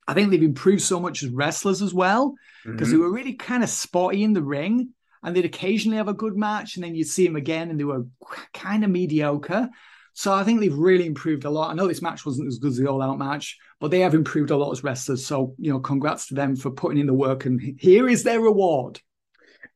I 0.06 0.14
think 0.14 0.30
they've 0.30 0.42
improved 0.42 0.82
so 0.82 1.00
much 1.00 1.22
as 1.22 1.28
wrestlers 1.28 1.82
as 1.82 1.92
well 1.92 2.34
because 2.64 2.88
mm-hmm. 2.88 2.90
they 2.92 2.96
were 2.96 3.12
really 3.12 3.34
kind 3.34 3.62
of 3.62 3.68
spotty 3.68 4.24
in 4.24 4.32
the 4.32 4.42
ring 4.42 4.90
and 5.22 5.36
they'd 5.36 5.44
occasionally 5.44 5.98
have 5.98 6.08
a 6.08 6.14
good 6.14 6.36
match 6.36 6.76
and 6.76 6.84
then 6.84 6.94
you'd 6.94 7.08
see 7.08 7.26
them 7.26 7.36
again 7.36 7.70
and 7.70 7.78
they 7.78 7.84
were 7.84 8.06
kind 8.54 8.84
of 8.84 8.90
mediocre. 8.90 9.68
So 10.14 10.32
I 10.32 10.44
think 10.44 10.60
they've 10.60 10.74
really 10.74 11.06
improved 11.06 11.44
a 11.44 11.50
lot. 11.50 11.70
I 11.70 11.74
know 11.74 11.86
this 11.86 12.02
match 12.02 12.24
wasn't 12.24 12.48
as 12.48 12.58
good 12.58 12.72
as 12.72 12.78
the 12.78 12.88
all 12.88 13.02
out 13.02 13.18
match, 13.18 13.58
but 13.80 13.90
they 13.90 14.00
have 14.00 14.14
improved 14.14 14.50
a 14.50 14.56
lot 14.56 14.72
as 14.72 14.82
wrestlers. 14.82 15.26
So, 15.26 15.54
you 15.58 15.70
know, 15.70 15.78
congrats 15.78 16.28
to 16.28 16.34
them 16.34 16.56
for 16.56 16.70
putting 16.70 16.98
in 16.98 17.06
the 17.06 17.14
work. 17.14 17.44
And 17.44 17.60
here 17.78 18.08
is 18.08 18.24
their 18.24 18.40
reward. 18.40 19.00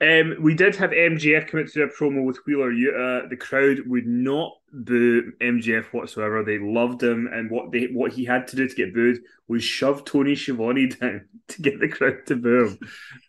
Um, 0.02 0.34
we 0.40 0.54
did 0.54 0.74
have 0.76 0.90
MJF 0.90 1.46
come 1.46 1.60
out 1.60 1.68
to 1.68 1.72
do 1.74 1.82
a 1.84 1.88
promo 1.88 2.24
with 2.24 2.44
Wheeler 2.44 2.72
Yuta. 2.72 3.30
The 3.30 3.36
crowd 3.36 3.86
would 3.86 4.06
not 4.06 4.52
boo 4.72 5.32
MJF 5.40 5.92
whatsoever. 5.92 6.42
They 6.42 6.58
loved 6.58 7.00
him, 7.00 7.28
and 7.32 7.48
what 7.48 7.70
they 7.70 7.84
what 7.84 8.12
he 8.12 8.24
had 8.24 8.48
to 8.48 8.56
do 8.56 8.66
to 8.66 8.74
get 8.74 8.92
booed 8.92 9.20
was 9.46 9.62
shove 9.62 10.04
Tony 10.04 10.34
Schiavone 10.34 10.86
down 11.00 11.28
to 11.48 11.62
get 11.62 11.78
the 11.78 11.86
crowd 11.86 12.26
to 12.26 12.34
boo 12.34 12.76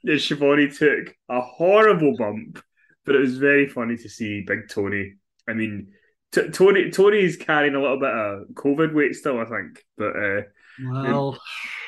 him. 0.03 0.17
Schiavone 0.17 0.69
took 0.69 1.15
a 1.29 1.41
horrible 1.41 2.17
bump, 2.17 2.59
but 3.05 3.13
it 3.13 3.19
was 3.19 3.37
very 3.37 3.67
funny 3.67 3.95
to 3.95 4.09
see 4.09 4.41
Big 4.41 4.67
Tony. 4.67 5.13
I 5.47 5.53
mean, 5.53 5.91
T- 6.31 6.49
Tony 6.49 6.89
Tony's 6.89 7.37
carrying 7.37 7.75
a 7.75 7.81
little 7.81 7.99
bit 7.99 8.09
of 8.09 8.47
COVID 8.55 8.95
weight 8.95 9.13
still, 9.13 9.39
I 9.39 9.45
think. 9.45 9.85
But 9.95 10.15
uh, 10.15 10.41
well, 10.81 11.37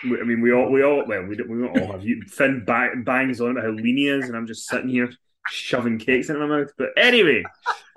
I 0.04 0.24
mean, 0.24 0.42
we 0.42 0.54
all 0.54 0.72
we 0.72 0.84
all 0.84 1.06
well 1.06 1.24
we 1.24 1.36
don't 1.36 1.50
we 1.50 1.60
don't 1.60 1.80
all 1.80 1.92
have 1.94 2.06
you. 2.06 2.22
Finn 2.28 2.64
bang, 2.66 3.04
bangs 3.04 3.42
on 3.42 3.52
about 3.52 3.64
how 3.64 3.72
lean 3.72 3.98
he 3.98 4.08
is, 4.08 4.26
and 4.26 4.36
I'm 4.36 4.48
just 4.48 4.68
sitting 4.68 4.90
here 4.90 5.12
shoving 5.48 6.00
cakes 6.00 6.30
into 6.30 6.46
my 6.46 6.60
mouth. 6.60 6.72
But 6.78 6.90
anyway, 6.98 7.44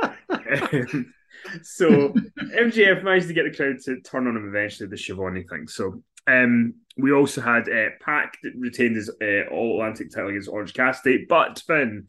um, 0.01 1.15
so 1.63 2.15
MJF 2.39 3.03
managed 3.03 3.29
to 3.29 3.35
get 3.35 3.45
the 3.45 3.57
crowd 3.57 3.79
to 3.85 4.01
turn 4.01 4.27
on 4.27 4.37
him 4.37 4.49
eventually. 4.49 4.89
The 4.89 4.97
Schiavone 4.97 5.45
thing. 5.45 5.69
So 5.69 6.03
um, 6.27 6.75
we 6.97 7.13
also 7.13 7.41
had 7.41 7.69
uh, 7.69 7.91
Pac 8.01 8.39
that 8.43 8.53
retained 8.57 8.97
his 8.97 9.11
uh, 9.23 9.51
All 9.53 9.75
Atlantic 9.75 10.11
title 10.11 10.31
against 10.31 10.49
Orange 10.49 10.75
Cassidy, 10.75 11.27
but 11.29 11.63
Finn 11.67 12.07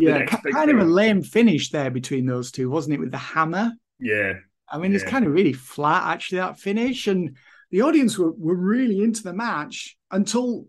yeah, 0.00 0.24
kind 0.24 0.70
of 0.70 0.78
a 0.78 0.84
lame 0.84 1.22
finish 1.22 1.70
there 1.70 1.90
between 1.90 2.24
those 2.24 2.50
two, 2.50 2.70
wasn't 2.70 2.94
it? 2.94 3.00
With 3.00 3.10
the 3.10 3.18
hammer. 3.18 3.72
Yeah. 3.98 4.34
I 4.66 4.78
mean, 4.78 4.92
yeah. 4.92 4.96
it's 4.96 5.04
kind 5.04 5.26
of 5.26 5.32
really 5.32 5.52
flat, 5.52 6.04
actually, 6.06 6.38
that 6.38 6.58
finish. 6.58 7.06
And 7.06 7.36
the 7.70 7.82
audience 7.82 8.18
were, 8.18 8.32
were 8.32 8.54
really 8.54 9.02
into 9.02 9.22
the 9.22 9.32
match 9.32 9.96
until 10.10 10.66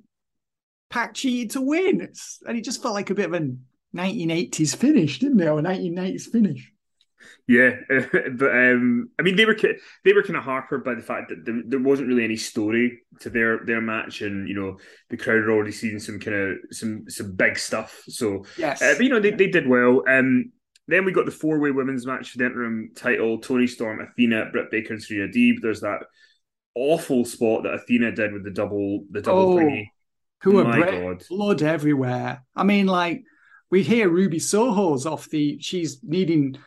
Pac 0.89 1.13
cheated 1.13 1.51
to 1.51 1.61
win. 1.61 2.01
It's, 2.01 2.39
and 2.47 2.57
it 2.57 2.63
just 2.63 2.81
felt 2.81 2.93
like 2.93 3.09
a 3.09 3.15
bit 3.15 3.25
of 3.25 3.33
a 3.33 3.53
1980s 3.95 4.75
finish, 4.75 5.19
didn't 5.19 5.39
it? 5.39 5.47
Or 5.47 5.59
a 5.59 5.63
1990s 5.63 6.31
finish. 6.31 6.71
Yeah, 7.47 7.71
but 7.89 8.51
um, 8.51 9.09
I 9.19 9.23
mean, 9.23 9.35
they 9.35 9.45
were 9.45 9.57
they 10.05 10.13
were 10.13 10.23
kind 10.23 10.37
of 10.37 10.43
harpered 10.43 10.83
by 10.83 10.95
the 10.95 11.01
fact 11.01 11.29
that 11.29 11.45
there, 11.45 11.61
there, 11.67 11.79
wasn't 11.79 12.07
really 12.07 12.23
any 12.23 12.35
story 12.35 13.01
to 13.19 13.29
their 13.29 13.65
their 13.65 13.81
match, 13.81 14.21
and 14.21 14.47
you 14.47 14.55
know 14.55 14.77
the 15.09 15.17
crowd 15.17 15.41
had 15.41 15.49
already 15.49 15.71
seen 15.71 15.99
some 15.99 16.19
kind 16.19 16.35
of 16.35 16.57
some 16.71 17.03
some 17.09 17.35
big 17.35 17.57
stuff. 17.57 18.03
So 18.07 18.45
yes, 18.57 18.81
uh, 18.81 18.93
but 18.95 19.03
you 19.03 19.09
know 19.09 19.19
they, 19.19 19.31
they 19.31 19.47
did 19.47 19.67
well. 19.67 20.03
Um, 20.07 20.51
then 20.87 21.05
we 21.05 21.11
got 21.11 21.25
the 21.25 21.31
four 21.31 21.59
way 21.59 21.71
women's 21.71 22.05
match 22.05 22.29
for 22.29 22.37
the 22.37 22.45
interim 22.45 22.91
title: 22.95 23.39
Toni 23.39 23.67
Storm, 23.67 23.99
Athena, 24.01 24.49
Britt 24.51 24.71
Baker, 24.71 24.93
and 24.93 25.03
Serena 25.03 25.31
Deeb. 25.31 25.61
There's 25.61 25.81
that 25.81 26.03
awful 26.75 27.25
spot 27.25 27.63
that 27.63 27.73
Athena 27.73 28.11
did 28.13 28.33
with 28.33 28.43
the 28.43 28.51
double 28.51 29.03
the 29.11 29.21
double 29.21 29.53
oh, 29.53 29.55
thingy. 29.57 29.87
Who 30.43 30.59
are 30.59 30.63
God. 30.63 31.23
blood 31.29 31.61
everywhere? 31.61 32.43
I 32.55 32.63
mean, 32.63 32.87
like 32.87 33.23
we 33.69 33.83
hear 33.83 34.09
Ruby 34.09 34.39
Soho's 34.39 35.05
off 35.05 35.29
the 35.29 35.59
she's 35.61 35.99
needing 36.03 36.57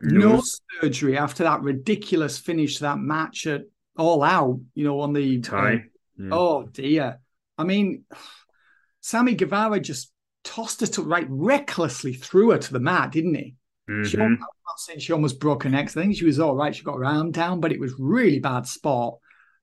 no 0.00 0.42
surgery 0.80 1.16
after 1.16 1.44
that 1.44 1.62
ridiculous 1.62 2.38
finish 2.38 2.76
to 2.76 2.82
that 2.82 2.98
match 2.98 3.46
at 3.46 3.62
All 3.96 4.22
Out, 4.22 4.60
you 4.74 4.84
know, 4.84 5.00
on 5.00 5.12
the 5.12 5.40
tie. 5.40 5.74
Uh, 5.74 5.78
yeah. 6.18 6.28
Oh 6.32 6.62
dear. 6.64 7.20
I 7.58 7.64
mean, 7.64 8.04
Sammy 9.00 9.34
Guevara 9.34 9.80
just 9.80 10.12
tossed 10.44 10.80
her 10.80 10.86
to 10.86 11.02
right 11.02 11.26
recklessly 11.28 12.14
threw 12.14 12.50
her 12.50 12.58
to 12.58 12.72
the 12.72 12.80
mat, 12.80 13.12
didn't 13.12 13.34
he? 13.34 13.54
Mm-hmm. 13.90 14.04
She, 14.04 14.18
I'm 14.18 14.38
not 14.38 14.78
saying 14.78 15.00
she 15.00 15.12
almost 15.12 15.40
broke 15.40 15.64
her 15.64 15.70
neck. 15.70 15.86
I 15.86 15.90
think 15.90 16.16
she 16.16 16.24
was 16.24 16.40
all 16.40 16.54
right. 16.54 16.74
She 16.74 16.84
got 16.84 16.96
her 16.96 17.04
arm 17.04 17.32
down, 17.32 17.60
but 17.60 17.72
it 17.72 17.80
was 17.80 17.94
really 17.98 18.38
bad 18.38 18.66
spot. 18.66 19.18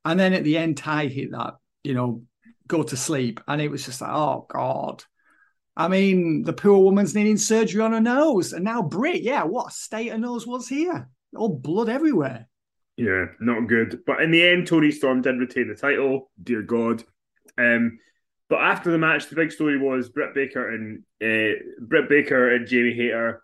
And 0.06 0.20
then 0.20 0.34
at 0.34 0.43
the 0.43 0.58
end, 0.58 0.78
Tay 0.78 1.08
hit 1.08 1.32
that, 1.32 1.56
you 1.84 1.93
know, 1.93 2.24
go 2.68 2.84
to 2.84 2.97
sleep. 2.97 3.39
And 3.47 3.62
it 3.62 3.70
was 3.70 3.86
just 3.86 4.02
like, 4.02 4.12
oh 4.12 4.45
God. 4.49 5.04
I 5.76 5.88
mean, 5.88 6.43
the 6.43 6.54
poor 6.54 6.80
woman's 6.80 7.16
needing 7.16 7.38
surgery 7.38 7.82
on 7.82 7.93
her 7.93 8.02
nose. 8.02 8.54
And 8.54 8.66
now 8.66 8.82
Britt, 8.82 9.22
yeah, 9.22 9.43
what 9.43 9.72
state 9.72 10.12
her 10.12 10.18
nose 10.18 10.45
was 10.45 10.68
here? 10.68 11.10
All 11.36 11.49
blood 11.49 11.88
everywhere. 11.88 12.47
Yeah, 12.97 13.26
not 13.39 13.68
good. 13.68 14.02
But 14.06 14.22
in 14.22 14.32
the 14.32 14.45
end, 14.45 14.68
Toni 14.68 14.91
Storm 14.91 15.22
did 15.22 15.39
retain 15.39 15.70
the 15.70 15.76
title. 15.76 16.30
Dear 16.41 16.62
God. 16.62 17.04
Um, 17.58 17.99
but 18.49 18.60
after 18.60 18.91
the 18.91 18.97
match, 18.97 19.30
the 19.30 19.36
big 19.36 19.52
story 19.52 19.78
was 19.78 20.10
Britt 20.10 20.34
Baker 20.36 20.70
and 20.70 21.04
uh, 21.22 21.58
Britt 21.80 22.10
Baker 22.10 22.54
and 22.54 22.68
Jamie 22.68 22.93
Hayter 22.93 23.41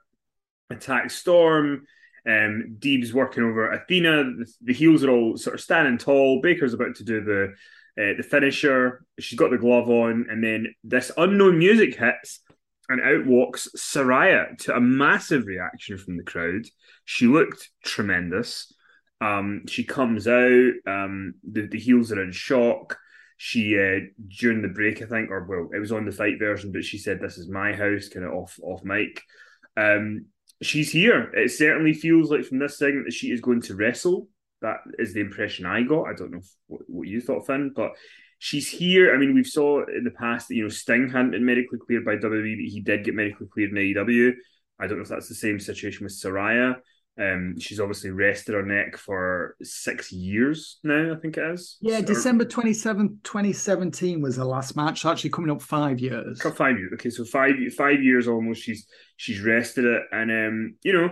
attacked 0.70 1.12
Storm. 1.12 1.88
Um, 2.28 2.75
Deeb's 2.80 3.13
working 3.13 3.43
over 3.43 3.71
Athena. 3.71 4.23
The, 4.23 4.53
the 4.61 4.73
heels 4.73 5.03
are 5.03 5.09
all 5.09 5.38
sort 5.38 5.55
of 5.55 5.61
standing 5.61 5.97
tall. 5.97 6.41
Baker's 6.41 6.73
about 6.73 6.95
to 6.97 7.03
do 7.03 7.23
the 7.23 7.53
uh, 7.99 8.13
the 8.17 8.23
finisher. 8.23 9.05
She's 9.19 9.39
got 9.39 9.51
the 9.51 9.57
glove 9.57 9.89
on, 9.89 10.28
and 10.30 10.43
then 10.43 10.67
this 10.84 11.11
unknown 11.17 11.57
music 11.57 11.97
hits, 11.97 12.41
and 12.89 13.01
out 13.01 13.25
walks 13.25 13.69
Saraya 13.78 14.57
to 14.59 14.75
a 14.75 14.82
massive 14.82 15.45
reaction 15.45 15.97
from 15.97 16.17
the 16.17 16.23
crowd. 16.23 16.65
She 17.05 17.28
looked 17.28 17.69
tremendous. 17.84 18.73
Um, 19.19 19.63
she 19.67 19.84
comes 19.84 20.28
out. 20.28 20.71
Um, 20.86 21.36
the, 21.49 21.67
the 21.67 21.80
heels 21.80 22.11
are 22.11 22.21
in 22.21 22.32
shock. 22.32 22.97
She 23.38 23.78
uh, 23.80 23.99
during 24.39 24.61
the 24.61 24.67
break, 24.67 25.01
I 25.01 25.05
think, 25.05 25.30
or 25.30 25.45
well, 25.45 25.69
it 25.73 25.80
was 25.80 25.91
on 25.91 26.05
the 26.05 26.11
fight 26.11 26.39
version, 26.39 26.71
but 26.71 26.84
she 26.84 26.97
said, 26.97 27.19
"This 27.19 27.38
is 27.38 27.49
my 27.49 27.73
house," 27.73 28.09
kind 28.09 28.25
of 28.25 28.34
off 28.34 28.59
off 28.61 28.84
mic. 28.84 29.21
Um, 29.75 30.25
she's 30.62 30.91
here. 30.91 31.32
It 31.34 31.51
certainly 31.51 31.93
feels 31.93 32.32
like 32.32 32.45
from 32.45 32.60
this 32.60 32.78
segment 32.78 33.05
that 33.05 33.14
she 33.14 33.32
is 33.32 33.41
going 33.41 33.62
to 33.62 33.76
wrestle. 33.76 34.30
That 34.62 34.78
is 34.97 35.14
the 35.14 35.22
impression 35.22 35.66
I 35.66 35.84
got. 35.84 36.08
I 36.08 36.14
don't 36.14 36.32
know 36.32 36.41
what, 36.68 36.82
what 36.88 37.08
you 37.08 37.22
thought, 37.22 37.45
Finn, 37.45 37.72
but 37.76 37.91
she's 38.39 38.70
here. 38.70 39.14
I 39.14 39.18
mean, 39.18 39.34
we've 39.34 39.45
saw 39.45 39.86
in 39.86 40.03
the 40.03 40.12
past 40.12 40.47
that 40.47 40.55
you 40.55 40.64
know 40.64 40.70
Sting 40.70 41.10
hadn't 41.10 41.32
been 41.32 41.45
medically 41.45 41.80
cleared 41.86 42.05
by 42.05 42.16
WWE, 42.16 42.55
but 42.58 42.72
he 42.72 42.82
did 42.84 43.05
get 43.05 43.14
medically 43.14 43.47
cleared 43.47 43.72
in 43.72 43.78
AEW. 43.78 44.34
I 44.80 44.88
don't 44.88 44.97
know 44.97 45.03
if 45.03 45.10
that's 45.10 45.30
the 45.30 45.36
same 45.36 45.60
situation 45.60 46.03
with 46.03 46.14
Saraya. 46.14 46.76
Um, 47.20 47.55
she's 47.59 47.80
obviously 47.80 48.11
rested 48.11 48.53
her 48.53 48.63
neck 48.63 48.95
for 48.97 49.55
six 49.63 50.11
years 50.11 50.78
now, 50.84 51.13
I 51.13 51.15
think 51.20 51.38
it 51.38 51.51
is. 51.51 51.78
Yeah, 51.82 52.01
December 52.01 52.45
27th, 52.45 53.24
2017 53.24 54.22
was 54.22 54.38
her 54.38 54.43
last 54.43 54.76
match. 54.76 55.01
So 55.01 55.09
actually 55.11 55.32
coming 55.32 55.49
up 55.49 55.61
five 55.61 55.99
years. 55.99 56.41
Five 56.41 56.78
years. 56.78 56.91
Okay, 56.93 57.09
so 57.09 57.24
five 57.26 57.55
five 57.76 58.03
years 58.03 58.28
almost. 58.28 58.61
She's 58.61 58.86
she's 59.15 59.41
rested 59.41 59.86
it, 59.86 60.03
and 60.11 60.30
um, 60.32 60.76
you 60.84 60.93
know, 60.93 61.09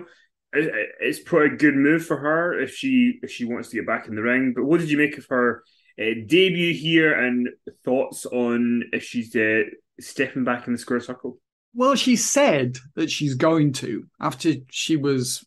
it- 0.54 0.90
it's 1.00 1.20
probably 1.20 1.56
a 1.56 1.58
good 1.58 1.76
move 1.76 2.06
for 2.06 2.18
her 2.18 2.60
if 2.60 2.76
she 2.76 3.20
if 3.24 3.32
she 3.32 3.46
wants 3.46 3.70
to 3.70 3.76
get 3.78 3.88
back 3.88 4.08
in 4.08 4.16
the 4.16 4.22
ring. 4.22 4.54
But 4.56 4.66
what 4.66 4.80
did 4.80 4.92
you 4.92 4.98
make 4.98 5.18
of 5.18 5.26
her 5.30 5.64
uh, 6.00 6.04
debut 6.28 6.74
here, 6.74 7.14
and 7.20 7.50
thoughts 7.84 8.26
on 8.28 8.84
if 8.94 9.04
she's 9.04 9.36
uh, 9.36 9.62
stepping 10.00 10.44
back 10.44 10.68
in 10.68 10.74
the 10.74 10.80
square 10.80 11.00
circle? 11.00 11.40
Well, 11.74 11.96
she 11.96 12.16
said 12.16 12.78
that 12.96 13.10
she's 13.10 13.34
going 13.36 13.74
to 13.74 14.06
after 14.22 14.54
she 14.70 14.96
was 14.98 15.44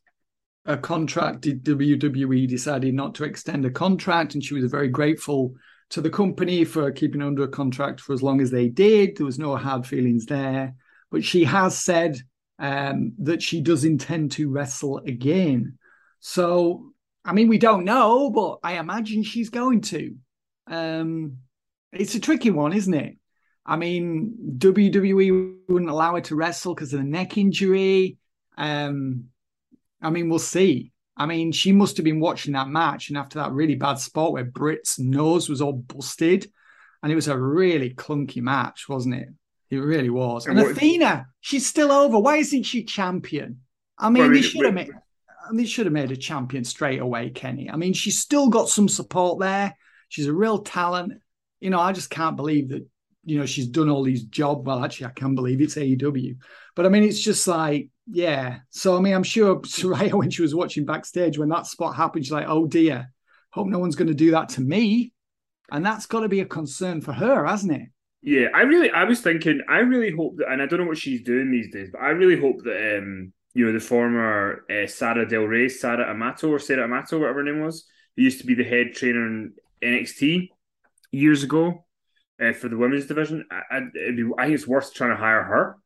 a 0.68 0.76
contract. 0.76 1.40
WWE 1.40 2.46
decided 2.46 2.94
not 2.94 3.14
to 3.16 3.24
extend 3.24 3.64
a 3.64 3.70
contract, 3.70 4.34
and 4.34 4.44
she 4.44 4.54
was 4.54 4.70
very 4.70 4.88
grateful 4.88 5.54
to 5.88 6.02
the 6.02 6.10
company 6.10 6.64
for 6.64 6.92
keeping 6.92 7.22
under 7.22 7.42
a 7.42 7.48
contract 7.48 8.00
for 8.00 8.12
as 8.12 8.22
long 8.22 8.40
as 8.40 8.50
they 8.50 8.68
did. 8.68 9.16
There 9.16 9.26
was 9.26 9.38
no 9.38 9.56
hard 9.56 9.86
feelings 9.86 10.26
there, 10.26 10.74
but 11.10 11.24
she 11.24 11.44
has 11.44 11.76
said 11.82 12.18
um, 12.58 13.14
that 13.18 13.42
she 13.42 13.62
does 13.62 13.84
intend 13.84 14.32
to 14.32 14.50
wrestle 14.50 14.98
again. 14.98 15.78
So, 16.20 16.92
I 17.24 17.32
mean, 17.32 17.48
we 17.48 17.58
don't 17.58 17.84
know, 17.84 18.30
but 18.30 18.58
I 18.62 18.78
imagine 18.78 19.22
she's 19.22 19.48
going 19.48 19.80
to. 19.82 20.14
Um, 20.66 21.38
it's 21.92 22.14
a 22.14 22.20
tricky 22.20 22.50
one, 22.50 22.74
isn't 22.74 22.92
it? 22.92 23.16
I 23.64 23.76
mean, 23.76 24.34
WWE 24.58 25.56
wouldn't 25.66 25.90
allow 25.90 26.14
her 26.14 26.20
to 26.22 26.34
wrestle 26.34 26.74
because 26.74 26.92
of 26.92 27.00
the 27.00 27.06
neck 27.06 27.38
injury. 27.38 28.18
Um, 28.58 29.28
I 30.00 30.10
mean, 30.10 30.28
we'll 30.28 30.38
see. 30.38 30.92
I 31.16 31.26
mean, 31.26 31.50
she 31.50 31.72
must 31.72 31.96
have 31.96 32.04
been 32.04 32.20
watching 32.20 32.52
that 32.52 32.68
match, 32.68 33.08
and 33.08 33.18
after 33.18 33.40
that 33.40 33.52
really 33.52 33.74
bad 33.74 33.98
spot 33.98 34.32
where 34.32 34.44
Britt's 34.44 34.98
nose 34.98 35.48
was 35.48 35.60
all 35.60 35.72
busted, 35.72 36.50
and 37.02 37.10
it 37.10 37.16
was 37.16 37.28
a 37.28 37.36
really 37.36 37.90
clunky 37.90 38.40
match, 38.40 38.88
wasn't 38.88 39.16
it? 39.16 39.28
It 39.70 39.78
really 39.78 40.10
was. 40.10 40.46
And, 40.46 40.58
And 40.58 40.76
Athena, 40.76 41.26
she's 41.40 41.66
still 41.66 41.92
over. 41.92 42.18
Why 42.18 42.36
isn't 42.36 42.62
she 42.62 42.84
champion? 42.84 43.60
I 43.98 44.10
mean, 44.10 44.22
Well, 44.22 44.32
they 44.32 44.42
should 44.42 44.64
have 44.64 44.74
made. 44.74 44.90
They 45.52 45.64
should 45.64 45.86
have 45.86 45.92
made 45.92 46.12
a 46.12 46.16
champion 46.16 46.64
straight 46.64 47.00
away, 47.00 47.30
Kenny. 47.30 47.70
I 47.70 47.76
mean, 47.76 47.94
she's 47.94 48.18
still 48.18 48.48
got 48.48 48.68
some 48.68 48.88
support 48.88 49.40
there. 49.40 49.76
She's 50.08 50.26
a 50.26 50.32
real 50.32 50.58
talent. 50.58 51.14
You 51.60 51.70
know, 51.70 51.80
I 51.80 51.92
just 51.92 52.10
can't 52.10 52.36
believe 52.36 52.68
that, 52.68 52.86
you 53.24 53.38
know, 53.38 53.46
she's 53.46 53.66
done 53.66 53.88
all 53.88 54.02
these 54.02 54.24
jobs. 54.24 54.64
Well, 54.64 54.84
actually, 54.84 55.06
I 55.06 55.10
can 55.10 55.34
believe 55.34 55.60
it's 55.62 55.74
AEW. 55.76 56.36
But 56.76 56.86
I 56.86 56.90
mean, 56.90 57.02
it's 57.02 57.20
just 57.20 57.48
like, 57.48 57.88
yeah. 58.10 58.60
So, 58.70 58.96
I 58.96 59.00
mean, 59.00 59.14
I'm 59.14 59.22
sure 59.22 59.56
Saraya, 59.60 60.12
when 60.12 60.30
she 60.30 60.42
was 60.42 60.54
watching 60.54 60.84
backstage, 60.84 61.38
when 61.38 61.48
that 61.50 61.66
spot 61.66 61.96
happened, 61.96 62.24
she's 62.24 62.32
like, 62.32 62.48
oh 62.48 62.66
dear, 62.66 63.12
hope 63.50 63.66
no 63.66 63.78
one's 63.78 63.96
going 63.96 64.08
to 64.08 64.14
do 64.14 64.30
that 64.32 64.50
to 64.50 64.60
me. 64.60 65.12
And 65.70 65.84
that's 65.84 66.06
got 66.06 66.20
to 66.20 66.28
be 66.28 66.40
a 66.40 66.46
concern 66.46 67.02
for 67.02 67.12
her, 67.12 67.44
hasn't 67.44 67.72
it? 67.72 67.88
Yeah, 68.22 68.48
I 68.54 68.62
really, 68.62 68.90
I 68.90 69.04
was 69.04 69.20
thinking, 69.20 69.60
I 69.68 69.78
really 69.78 70.10
hope 70.10 70.36
that, 70.38 70.50
and 70.50 70.60
I 70.60 70.66
don't 70.66 70.80
know 70.80 70.86
what 70.86 70.98
she's 70.98 71.22
doing 71.22 71.50
these 71.50 71.72
days, 71.72 71.90
but 71.92 72.00
I 72.00 72.08
really 72.08 72.40
hope 72.40 72.64
that, 72.64 72.98
um, 72.98 73.32
you 73.54 73.66
know, 73.66 73.72
the 73.72 73.80
former 73.80 74.64
uh, 74.70 74.86
Sara 74.86 75.28
Del 75.28 75.44
Rey, 75.44 75.68
Sara 75.68 76.10
Amato, 76.10 76.48
or 76.50 76.58
Sara 76.58 76.84
Amato, 76.84 77.18
whatever 77.18 77.40
her 77.40 77.44
name 77.44 77.62
was, 77.62 77.86
who 78.16 78.22
used 78.22 78.40
to 78.40 78.46
be 78.46 78.54
the 78.54 78.64
head 78.64 78.92
trainer 78.94 79.26
in 79.26 79.52
NXT 79.82 80.48
years 81.12 81.44
ago 81.44 81.84
uh, 82.42 82.52
for 82.52 82.68
the 82.68 82.76
women's 82.76 83.06
division. 83.06 83.44
I, 83.50 83.76
I, 83.76 83.80
be, 84.10 84.24
I 84.36 84.46
think 84.46 84.54
it's 84.54 84.66
worth 84.66 84.92
trying 84.94 85.10
to 85.10 85.16
hire 85.16 85.44
her, 85.44 85.76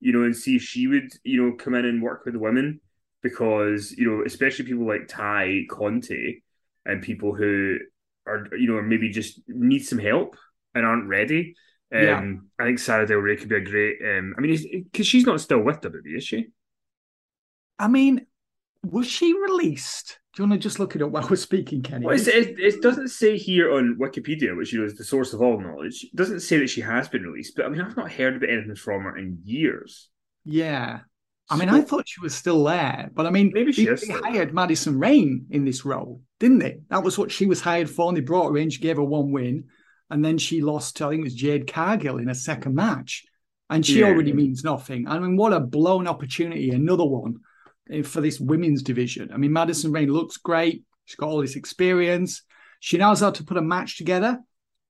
you 0.00 0.12
know, 0.12 0.24
and 0.24 0.36
see 0.36 0.56
if 0.56 0.62
she 0.62 0.86
would, 0.86 1.10
you 1.24 1.42
know, 1.42 1.56
come 1.56 1.74
in 1.74 1.84
and 1.84 2.02
work 2.02 2.24
with 2.24 2.34
the 2.34 2.40
women 2.40 2.80
because, 3.22 3.92
you 3.92 4.06
know, 4.10 4.22
especially 4.24 4.64
people 4.66 4.86
like 4.86 5.08
Tay 5.08 5.66
Conti 5.70 6.44
and 6.84 7.02
people 7.02 7.34
who 7.34 7.78
are, 8.26 8.46
you 8.56 8.68
know, 8.72 8.80
maybe 8.82 9.08
just 9.10 9.40
need 9.48 9.80
some 9.80 9.98
help 9.98 10.36
and 10.74 10.84
aren't 10.86 11.08
ready. 11.08 11.54
Um, 11.94 12.00
Yeah. 12.02 12.22
I 12.58 12.64
think 12.64 12.78
Sara 12.78 13.06
Del 13.06 13.18
Rey 13.18 13.36
could 13.36 13.48
be 13.48 13.56
a 13.56 13.60
great. 13.60 13.98
Um, 14.02 14.34
I 14.36 14.40
mean, 14.40 14.84
because 14.90 15.06
she's 15.06 15.26
not 15.26 15.40
still 15.40 15.60
with 15.60 15.80
WWE, 15.80 16.16
is 16.16 16.24
she? 16.24 16.48
I 17.78 17.88
mean, 17.88 18.25
was 18.90 19.06
she 19.06 19.32
released? 19.32 20.18
Do 20.34 20.42
you 20.42 20.48
want 20.48 20.60
to 20.60 20.68
just 20.68 20.78
look 20.78 20.94
it 20.94 21.02
up 21.02 21.10
while 21.10 21.26
we're 21.28 21.36
speaking, 21.36 21.82
Kenny? 21.82 22.04
Well, 22.04 22.14
it, 22.14 22.28
it 22.58 22.82
doesn't 22.82 23.08
say 23.08 23.38
here 23.38 23.72
on 23.72 23.96
Wikipedia, 24.00 24.56
which 24.56 24.72
you 24.72 24.80
know 24.80 24.84
is 24.86 24.96
the 24.96 25.04
source 25.04 25.32
of 25.32 25.40
all 25.40 25.58
knowledge. 25.60 26.04
It 26.04 26.14
doesn't 26.14 26.40
say 26.40 26.58
that 26.58 26.68
she 26.68 26.82
has 26.82 27.08
been 27.08 27.22
released, 27.22 27.54
but 27.56 27.64
I 27.64 27.68
mean, 27.70 27.80
I've 27.80 27.96
not 27.96 28.12
heard 28.12 28.36
about 28.36 28.50
anything 28.50 28.74
from 28.76 29.02
her 29.02 29.16
in 29.16 29.38
years. 29.44 30.08
Yeah. 30.44 31.00
I 31.48 31.56
mean, 31.56 31.68
So- 31.68 31.76
I 31.76 31.80
thought 31.80 32.08
she 32.08 32.20
was 32.20 32.34
still 32.34 32.64
there, 32.64 33.10
but 33.14 33.24
I 33.24 33.30
mean, 33.30 33.50
Maybe 33.54 33.72
she 33.72 33.86
they, 33.86 33.96
hired 34.12 34.52
Madison 34.52 34.98
Rayne 34.98 35.46
in 35.50 35.64
this 35.64 35.84
role, 35.84 36.20
didn't 36.40 36.58
they? 36.58 36.80
That 36.90 37.02
was 37.04 37.16
what 37.16 37.30
she 37.30 37.46
was 37.46 37.60
hired 37.60 37.88
for, 37.88 38.08
and 38.08 38.16
they 38.16 38.20
brought 38.20 38.50
her 38.50 38.58
in. 38.58 38.68
She 38.68 38.80
gave 38.80 38.96
her 38.96 39.02
one 39.04 39.30
win, 39.32 39.64
and 40.10 40.24
then 40.24 40.38
she 40.38 40.60
lost 40.60 40.96
to 40.96 41.06
I 41.06 41.10
think 41.10 41.20
it 41.20 41.24
was 41.24 41.34
Jade 41.34 41.72
Cargill 41.72 42.18
in 42.18 42.28
a 42.28 42.34
second 42.34 42.74
match, 42.74 43.24
and 43.70 43.86
she 43.86 44.00
Yeah. 44.00 44.06
already 44.08 44.32
means 44.32 44.64
nothing. 44.64 45.06
I 45.08 45.18
mean, 45.18 45.36
what 45.36 45.52
a 45.52 45.60
blown 45.60 46.06
opportunity! 46.06 46.70
Another 46.70 47.04
one 47.06 47.36
for 48.04 48.20
this 48.20 48.40
women's 48.40 48.82
division. 48.82 49.30
I 49.32 49.36
mean, 49.36 49.52
Madison 49.52 49.92
Rayne 49.92 50.12
looks 50.12 50.36
great. 50.36 50.84
She's 51.04 51.16
got 51.16 51.28
all 51.28 51.40
this 51.40 51.56
experience. 51.56 52.42
She 52.80 52.98
knows 52.98 53.20
how 53.20 53.30
to 53.30 53.44
put 53.44 53.56
a 53.56 53.62
match 53.62 53.96
together. 53.96 54.40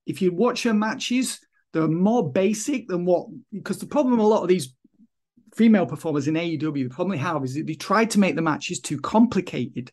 If 0.05 0.21
you 0.21 0.31
watch 0.31 0.63
her 0.63 0.73
matches, 0.73 1.39
they're 1.73 1.87
more 1.87 2.31
basic 2.31 2.87
than 2.87 3.05
what 3.05 3.27
because 3.51 3.79
the 3.79 3.85
problem 3.85 4.19
a 4.19 4.27
lot 4.27 4.41
of 4.41 4.47
these 4.47 4.73
female 5.55 5.85
performers 5.85 6.27
in 6.27 6.35
AEW, 6.35 6.89
the 6.89 6.93
problem 6.95 7.17
they 7.17 7.23
have 7.23 7.43
is 7.43 7.55
that 7.55 7.67
they 7.67 7.73
try 7.73 8.05
to 8.05 8.19
make 8.19 8.35
the 8.35 8.41
matches 8.41 8.79
too 8.79 8.99
complicated. 8.99 9.91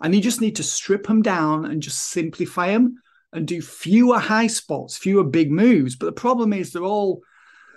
And 0.00 0.14
you 0.14 0.20
just 0.20 0.40
need 0.40 0.56
to 0.56 0.62
strip 0.62 1.06
them 1.06 1.22
down 1.22 1.64
and 1.64 1.82
just 1.82 1.98
simplify 2.10 2.68
them 2.68 2.96
and 3.32 3.46
do 3.46 3.62
fewer 3.62 4.18
high 4.18 4.46
spots, 4.46 4.96
fewer 4.96 5.24
big 5.24 5.50
moves. 5.50 5.96
But 5.96 6.06
the 6.06 6.12
problem 6.12 6.52
is 6.52 6.72
they're 6.72 6.82
all 6.82 7.22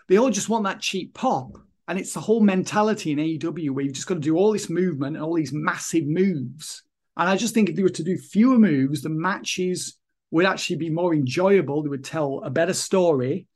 they 0.07 0.17
all 0.17 0.31
just 0.31 0.49
want 0.49 0.63
that 0.65 0.81
cheap 0.81 1.13
pop. 1.13 1.51
And 1.89 1.99
it's 1.99 2.13
the 2.13 2.21
whole 2.21 2.39
mentality 2.39 3.11
in 3.11 3.17
AEW 3.17 3.71
where 3.71 3.83
you've 3.83 3.95
just 3.95 4.07
got 4.07 4.13
to 4.13 4.19
do 4.21 4.37
all 4.37 4.53
this 4.53 4.69
movement 4.69 5.15
and 5.15 5.25
all 5.25 5.33
these 5.33 5.51
massive 5.51 6.05
moves. 6.05 6.83
And 7.17 7.27
I 7.27 7.35
just 7.35 7.53
think 7.53 7.67
if 7.67 7.75
they 7.75 7.83
were 7.83 7.89
to 7.89 8.03
do 8.03 8.15
fewer 8.15 8.59
moves, 8.59 9.01
the 9.01 9.09
matches 9.09 9.97
would 10.29 10.45
actually 10.45 10.75
be 10.75 10.91
more 10.91 11.15
enjoyable. 11.15 11.81
They 11.81 11.89
would 11.89 12.05
tell 12.05 12.41
a 12.45 12.51
better 12.51 12.73
story 12.73 13.47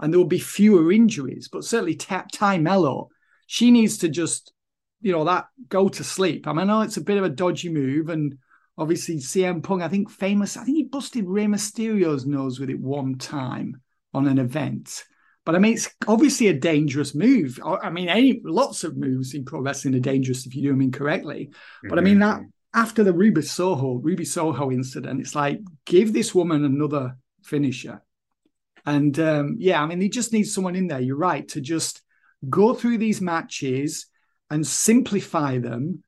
and 0.00 0.12
there 0.12 0.18
would 0.18 0.28
be 0.30 0.38
fewer 0.38 0.90
injuries. 0.90 1.48
But 1.52 1.64
certainly 1.64 1.94
Tap 1.94 2.30
Tay 2.32 2.58
Melo, 2.58 3.10
she 3.46 3.70
needs 3.70 3.98
to 3.98 4.08
just, 4.08 4.52
you 5.02 5.12
know, 5.12 5.24
that 5.24 5.46
go 5.68 5.88
to 5.90 6.02
sleep. 6.02 6.48
I 6.48 6.52
mean, 6.52 6.60
I 6.60 6.64
know 6.64 6.80
it's 6.80 6.96
a 6.96 7.02
bit 7.02 7.18
of 7.18 7.24
a 7.24 7.28
dodgy 7.28 7.68
move, 7.68 8.08
and 8.08 8.38
obviously 8.78 9.16
CM 9.18 9.62
Punk, 9.62 9.82
I 9.82 9.88
think 9.88 10.10
famous, 10.10 10.56
I 10.56 10.64
think 10.64 10.76
he 10.76 10.84
busted 10.84 11.26
Rey 11.26 11.46
Mysterio's 11.46 12.26
nose 12.26 12.58
with 12.58 12.70
it 12.70 12.80
one 12.80 13.16
time 13.18 13.80
on 14.14 14.26
an 14.26 14.38
event. 14.38 15.04
But 15.44 15.56
I 15.56 15.58
mean, 15.58 15.74
it's 15.74 15.90
obviously 16.06 16.48
a 16.48 16.52
dangerous 16.52 17.14
move. 17.14 17.58
I 17.64 17.90
mean, 17.90 18.08
any 18.08 18.40
lots 18.44 18.84
of 18.84 18.96
moves 18.96 19.34
in 19.34 19.44
pro 19.44 19.60
wrestling 19.60 19.94
are 19.96 20.00
dangerous 20.00 20.46
if 20.46 20.54
you 20.54 20.62
do 20.62 20.68
them 20.68 20.80
incorrectly. 20.80 21.50
But 21.88 21.98
I 21.98 22.02
mean 22.02 22.20
that 22.20 22.42
after 22.74 23.02
the 23.04 23.12
Ruby 23.12 23.42
Soho, 23.42 23.94
Ruby 23.94 24.24
Soho 24.24 24.70
incident, 24.70 25.20
it's 25.20 25.34
like 25.34 25.60
give 25.84 26.12
this 26.12 26.34
woman 26.34 26.64
another 26.64 27.16
finisher. 27.42 28.02
And 28.86 29.18
um, 29.18 29.56
yeah, 29.58 29.82
I 29.82 29.86
mean, 29.86 29.98
they 29.98 30.08
just 30.08 30.32
need 30.32 30.44
someone 30.44 30.76
in 30.76 30.88
there. 30.88 31.00
You're 31.00 31.16
right 31.16 31.46
to 31.48 31.60
just 31.60 32.02
go 32.48 32.74
through 32.74 32.98
these 32.98 33.20
matches 33.20 34.06
and 34.50 34.66
simplify 34.66 35.58
them 35.58 36.02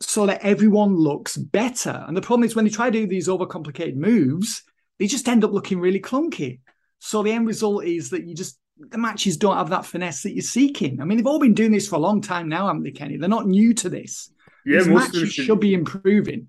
so 0.00 0.26
that 0.26 0.42
everyone 0.42 0.96
looks 0.96 1.36
better. 1.36 2.04
And 2.06 2.16
the 2.16 2.22
problem 2.22 2.44
is 2.44 2.54
when 2.54 2.64
they 2.64 2.70
try 2.70 2.90
to 2.90 2.98
do 2.98 3.06
these 3.06 3.28
overcomplicated 3.28 3.96
moves, 3.96 4.62
they 4.98 5.06
just 5.06 5.28
end 5.28 5.44
up 5.44 5.52
looking 5.52 5.80
really 5.80 6.00
clunky. 6.00 6.60
So 6.98 7.22
the 7.22 7.32
end 7.32 7.46
result 7.46 7.84
is 7.84 8.10
that 8.10 8.26
you 8.26 8.34
just 8.34 8.58
the 8.78 8.98
matches 8.98 9.36
don't 9.36 9.56
have 9.56 9.70
that 9.70 9.86
finesse 9.86 10.22
that 10.22 10.32
you're 10.34 10.42
seeking. 10.42 11.00
I 11.00 11.04
mean, 11.04 11.16
they've 11.18 11.26
all 11.26 11.38
been 11.38 11.54
doing 11.54 11.72
this 11.72 11.88
for 11.88 11.96
a 11.96 12.00
long 12.00 12.20
time 12.20 12.48
now, 12.48 12.66
haven't 12.66 12.82
they, 12.82 12.90
Kenny? 12.90 13.16
They're 13.16 13.28
not 13.28 13.46
new 13.46 13.72
to 13.74 13.88
this. 13.88 14.30
Yeah, 14.66 14.78
most 14.84 15.14
matches 15.14 15.32
should- 15.32 15.44
should 15.46 15.60
be 15.60 15.74
improving. 15.74 16.48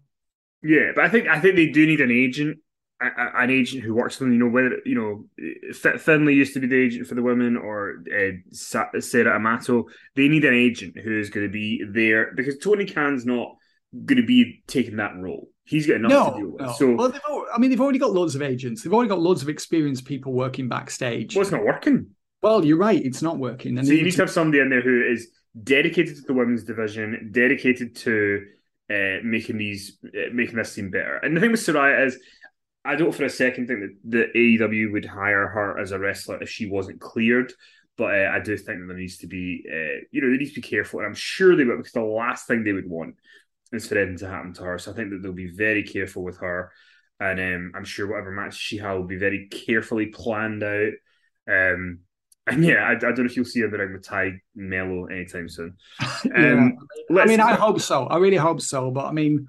Yeah, 0.63 0.91
but 0.95 1.03
I 1.05 1.09
think 1.09 1.27
I 1.27 1.39
think 1.39 1.55
they 1.55 1.67
do 1.67 1.85
need 1.85 2.01
an 2.01 2.09
agent, 2.11 2.57
a- 3.01 3.05
a- 3.05 3.43
an 3.43 3.51
agent 3.51 3.83
who 3.83 3.93
works 3.93 4.15
for 4.17 4.23
them. 4.23 4.33
You 4.33 4.39
know, 4.39 4.49
whether 4.49 4.77
you 4.85 4.95
know 4.95 5.25
Fi- 5.73 5.97
Finlay 5.97 6.33
used 6.33 6.53
to 6.55 6.59
be 6.59 6.67
the 6.67 6.75
agent 6.81 7.05
for 7.07 7.13
the 7.15 7.21
women, 7.21 7.55
or 7.57 8.03
uh, 8.11 8.31
Sara 8.51 9.35
Amato. 9.35 9.85
They 10.15 10.27
need 10.27 10.45
an 10.45 10.53
agent 10.55 10.97
who 10.97 11.19
is 11.19 11.29
going 11.29 11.45
to 11.45 11.51
be 11.51 11.83
there 11.87 12.33
because 12.35 12.57
Tony 12.57 12.85
Khan's 12.85 13.25
not 13.25 13.55
going 14.05 14.19
to 14.19 14.25
be 14.25 14.63
taking 14.65 14.95
that 14.95 15.15
role. 15.17 15.49
He's 15.65 15.87
got 15.87 15.97
enough 15.97 16.11
No, 16.11 16.31
to 16.31 16.37
deal 16.39 16.49
with. 16.51 16.61
no. 16.61 16.73
So, 16.73 16.95
well, 16.95 17.09
they've 17.09 17.21
al- 17.29 17.47
I 17.53 17.57
mean, 17.59 17.69
they've 17.69 17.81
already 17.81 17.99
got 17.99 18.11
loads 18.13 18.35
of 18.35 18.41
agents. 18.41 18.81
They've 18.83 18.93
already 18.93 19.09
got 19.09 19.19
loads 19.19 19.41
of 19.41 19.49
experienced 19.49 20.05
people 20.05 20.31
working 20.33 20.67
backstage. 20.69 21.35
well, 21.35 21.41
it's 21.43 21.51
not 21.51 21.63
working. 21.65 22.07
Well, 22.45 22.63
you're 22.63 22.77
right. 22.77 23.03
It's 23.03 23.23
not 23.23 23.39
working. 23.39 23.75
And 23.75 23.87
So 23.87 23.93
you 23.93 24.03
need 24.03 24.11
to 24.11 24.21
have 24.21 24.29
somebody 24.29 24.59
in 24.59 24.69
there 24.69 24.83
who 24.83 25.01
is 25.01 25.29
dedicated 25.63 26.15
to 26.17 26.21
the 26.21 26.33
women's 26.35 26.63
division, 26.63 27.29
dedicated 27.31 27.95
to 27.95 28.45
uh, 28.87 29.17
making 29.23 29.57
these 29.57 29.97
uh, 30.05 30.29
making 30.31 30.57
this 30.57 30.71
seem 30.71 30.91
better. 30.91 31.15
And 31.15 31.35
the 31.35 31.41
thing 31.41 31.49
with 31.49 31.59
Saraya 31.59 32.05
is, 32.05 32.19
I 32.85 32.97
don't 32.97 33.15
for 33.15 33.25
a 33.25 33.31
second 33.31 33.65
think 33.65 33.79
that 33.79 33.95
the 34.03 34.39
AEW 34.59 34.91
would 34.91 35.05
hire 35.05 35.47
her 35.47 35.79
as 35.79 35.91
a 35.91 35.97
wrestler 35.97 36.39
if 36.39 36.47
she 36.47 36.69
wasn't 36.69 37.01
cleared. 37.01 37.51
But 37.97 38.13
uh, 38.13 38.31
I 38.31 38.39
do 38.41 38.55
think 38.55 38.79
that 38.79 38.85
there 38.89 38.95
needs 38.95 39.17
to 39.17 39.27
be, 39.27 39.65
uh, 39.67 40.05
you 40.11 40.21
know, 40.21 40.29
they 40.29 40.37
need 40.37 40.49
to 40.49 40.61
be 40.61 40.67
careful, 40.67 40.99
and 40.99 41.07
I'm 41.07 41.15
sure 41.15 41.55
they 41.55 41.63
will 41.63 41.77
because 41.77 41.93
the 41.93 42.01
last 42.01 42.45
thing 42.45 42.63
they 42.63 42.73
would 42.73 42.87
want 42.87 43.15
is 43.71 43.87
for 43.87 43.97
anything 43.97 44.19
to 44.19 44.29
happen 44.29 44.53
to 44.53 44.63
her. 44.65 44.77
So 44.77 44.91
I 44.91 44.93
think 44.93 45.09
that 45.09 45.23
they'll 45.23 45.33
be 45.33 45.49
very 45.49 45.81
careful 45.81 46.23
with 46.23 46.37
her, 46.41 46.71
and 47.19 47.39
um, 47.39 47.71
I'm 47.73 47.85
sure 47.85 48.05
whatever 48.05 48.29
match 48.29 48.55
she 48.55 48.77
has 48.77 48.95
will 48.95 49.07
be 49.07 49.17
very 49.17 49.47
carefully 49.47 50.07
planned 50.07 50.61
out. 50.61 50.93
Um, 51.49 52.01
yeah, 52.57 52.83
I, 52.83 52.91
I 52.91 52.95
don't 52.95 53.19
know 53.19 53.25
if 53.25 53.35
you'll 53.35 53.45
see 53.45 53.61
her 53.61 53.67
around 53.67 53.93
with 53.93 54.07
Tay 54.07 54.33
Melo 54.55 55.05
anytime 55.05 55.49
soon. 55.49 55.75
Yeah. 56.25 56.53
Um, 56.53 56.77
I 57.17 57.25
mean, 57.25 57.39
I 57.39 57.53
hope 57.53 57.81
so. 57.81 58.05
I 58.07 58.17
really 58.17 58.37
hope 58.37 58.61
so. 58.61 58.91
But 58.91 59.05
I 59.05 59.11
mean, 59.11 59.47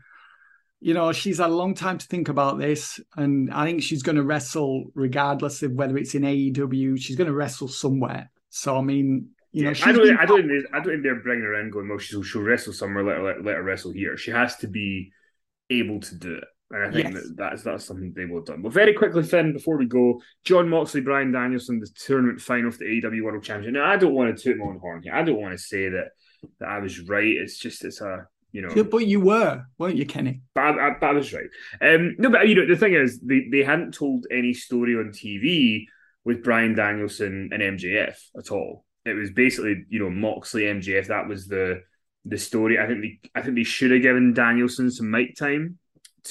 you 0.80 0.94
know, 0.94 1.12
she's 1.12 1.38
had 1.38 1.51
a 1.51 1.55
long 1.55 1.74
time 1.74 1.99
to 1.99 2.07
think 2.07 2.28
about 2.28 2.59
this, 2.59 3.01
and 3.16 3.53
I 3.53 3.64
think 3.64 3.82
she's 3.82 4.03
going 4.03 4.16
to 4.16 4.22
wrestle 4.22 4.84
regardless 4.94 5.62
of 5.62 5.72
whether 5.72 5.97
it's 5.97 6.14
in 6.14 6.22
AEW. 6.22 6.99
She's 7.01 7.16
going 7.16 7.28
to 7.28 7.34
wrestle 7.34 7.68
somewhere. 7.68 8.30
So 8.51 8.76
I 8.76 8.82
mean, 8.82 9.30
you 9.53 9.64
know, 9.64 9.70
Yeah, 9.70 9.74
she's 9.74 9.86
I 9.86 9.92
don't. 9.92 10.18
I 10.18 10.26
don't. 10.26 10.66
I 10.72 10.76
don't 10.80 10.84
think 10.84 11.03
they're 11.03 11.22
bringing 11.22 11.44
her 11.44 11.61
in 11.61 11.70
going. 11.70 11.88
Well, 11.88 11.99
she'll, 11.99 12.22
she'll 12.22 12.42
wrestle 12.42 12.72
somewhere. 12.72 13.05
Let 13.05 13.16
her, 13.16 13.22
let, 13.22 13.44
let 13.44 13.57
her 13.57 13.62
wrestle 13.62 13.92
here. 13.92 14.16
She 14.16 14.30
has 14.30 14.57
to 14.57 14.68
be 14.68 15.12
able 15.70 16.01
to 16.01 16.14
do 16.14 16.34
it. 16.34 16.44
And 16.71 16.85
I 16.85 16.91
think 16.91 17.14
Yes. 17.14 17.23
that 17.23 17.37
that's 17.37 17.62
that's 17.62 17.85
something 17.85 18.12
they 18.17 18.25
will 18.25 18.39
have 18.39 18.47
done. 18.47 18.62
But 18.62 18.73
very 18.73 18.93
quickly, 18.93 19.23
Finn, 19.23 19.53
before 19.53 19.77
we 19.79 19.87
go, 19.87 20.21
Jon 20.45 20.69
Moxley, 20.69 21.01
Bryan 21.01 21.31
Danielson, 21.31 21.79
the 21.79 21.89
tournament 22.05 22.41
final 22.41 22.71
for 22.73 22.79
the 22.79 22.87
AEW 22.87 23.23
World 23.23 23.43
Championship. 23.45 23.75
Now, 23.75 23.91
I 23.91 23.97
don't 23.97 24.14
want 24.14 24.37
to 24.37 24.43
toot 24.43 24.59
my 24.59 24.67
own 24.67 24.79
horn 24.81 25.03
here. 25.03 25.14
I 25.14 25.23
don't 25.23 25.41
want 25.41 25.53
to 25.53 25.59
say 25.59 25.89
that 25.91 26.09
that 26.59 26.69
I 26.69 26.79
was 26.81 27.01
right. 27.09 27.25
It's 27.25 27.59
just 27.59 27.85
it's 27.85 28.01
a 28.01 28.27
you 28.51 28.62
know. 28.62 28.73
Yeah, 28.75 28.83
but 28.83 29.07
you 29.07 29.21
were, 29.21 29.62
weren't 29.79 29.97
you, 29.97 30.07
Kenny? 30.07 30.43
But 30.55 30.62
I, 30.62 30.89
I, 30.89 30.91
but 31.01 31.07
I 31.11 31.12
was 31.12 31.33
right. 31.33 31.49
Um, 31.81 32.17
no, 32.19 32.31
but 32.31 32.49
you 32.49 32.57
know 32.57 32.67
the 32.67 32.77
thing 32.77 32.95
is, 32.95 33.21
they, 33.21 33.47
they 33.51 33.62
hadn't 33.62 33.95
told 33.95 34.27
any 34.31 34.53
story 34.53 34.97
on 34.97 35.11
TV 35.12 35.85
with 36.25 36.43
Bryan 36.43 36.75
Danielson 36.75 37.51
and 37.53 37.62
MJF 37.62 38.17
at 38.37 38.51
all. 38.51 38.85
It 39.05 39.14
was 39.14 39.31
basically 39.31 39.85
you 39.89 40.01
know 40.01 40.11
Moxley 40.11 40.62
MJF. 40.62 41.07
That 41.07 41.29
was 41.29 41.47
the 41.47 41.83
the 42.25 42.39
story. 42.39 42.81
I 42.81 42.89
think 42.89 43.03
they 43.03 43.21
I 43.37 43.43
think 43.43 43.55
they 43.55 43.62
should 43.62 43.93
have 43.93 44.03
given 44.03 44.35
Danielson 44.35 44.91
some 44.91 45.12
mic 45.12 45.37
time 45.37 45.79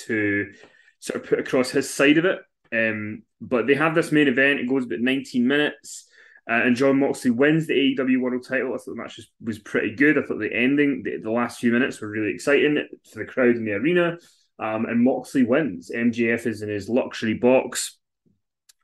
to 0.08 0.52
sort 1.00 1.22
of 1.22 1.30
put 1.30 1.40
across 1.40 1.70
his 1.70 1.90
side 1.90 2.18
of 2.18 2.26
it. 2.26 2.40
Um, 2.74 3.24
but 3.42 3.68
they 3.68 3.76
have 3.76 3.96
this 3.96 4.12
main 4.12 4.28
event. 4.28 4.60
It 4.60 4.70
goes 4.70 4.86
about 4.86 5.00
19 5.00 5.48
minutes. 5.48 6.08
Uh, 6.50 6.62
and 6.64 6.76
Jon 6.76 7.00
Moxley 7.00 7.32
wins 7.32 7.66
the 7.66 7.74
AEW 7.74 8.22
World 8.22 8.46
Title. 8.48 8.74
I 8.74 8.78
thought 8.78 8.86
the 8.86 8.96
match 8.96 9.18
was, 9.18 9.30
was 9.44 9.60
pretty 9.60 9.96
good. 9.96 10.18
I 10.18 10.22
thought 10.22 10.40
the 10.40 10.54
ending, 10.54 11.02
the, 11.04 11.18
the 11.18 11.32
last 11.32 11.60
few 11.60 11.72
minutes 11.72 12.00
were 12.00 12.10
really 12.10 12.34
exciting 12.34 12.88
for 13.12 13.20
the 13.20 13.26
crowd 13.26 13.56
in 13.56 13.66
the 13.66 13.74
arena. 13.74 14.18
Um, 14.60 14.86
and 14.86 15.04
Moxley 15.04 15.44
wins. 15.44 15.92
MJF 15.94 16.46
is 16.46 16.62
in 16.62 16.70
his 16.70 16.88
luxury 16.88 17.34
box. 17.34 17.98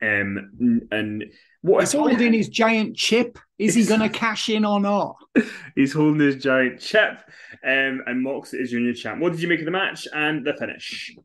Um, 0.01 0.87
and 0.91 1.25
what 1.61 1.81
He's 1.81 1.93
holding 1.93 2.33
his 2.33 2.49
giant 2.49 2.95
chip. 2.95 3.37
Is 3.59 3.75
he 3.75 3.85
going 3.85 3.99
to 4.01 4.09
cash 4.09 4.49
in 4.49 4.65
or 4.65 4.79
not? 4.79 5.15
He's 5.75 5.93
holding 5.93 6.19
his 6.19 6.37
giant 6.37 6.79
chip. 6.79 7.19
Um, 7.63 8.01
and 8.07 8.23
Mox 8.23 8.53
is 8.53 8.71
your 8.71 8.81
new 8.81 8.93
champ. 8.93 9.21
What 9.21 9.31
did 9.31 9.41
you 9.41 9.47
make 9.47 9.59
of 9.59 9.65
the 9.65 9.71
match 9.71 10.07
and 10.13 10.45
the 10.45 10.53
finish? 10.53 11.15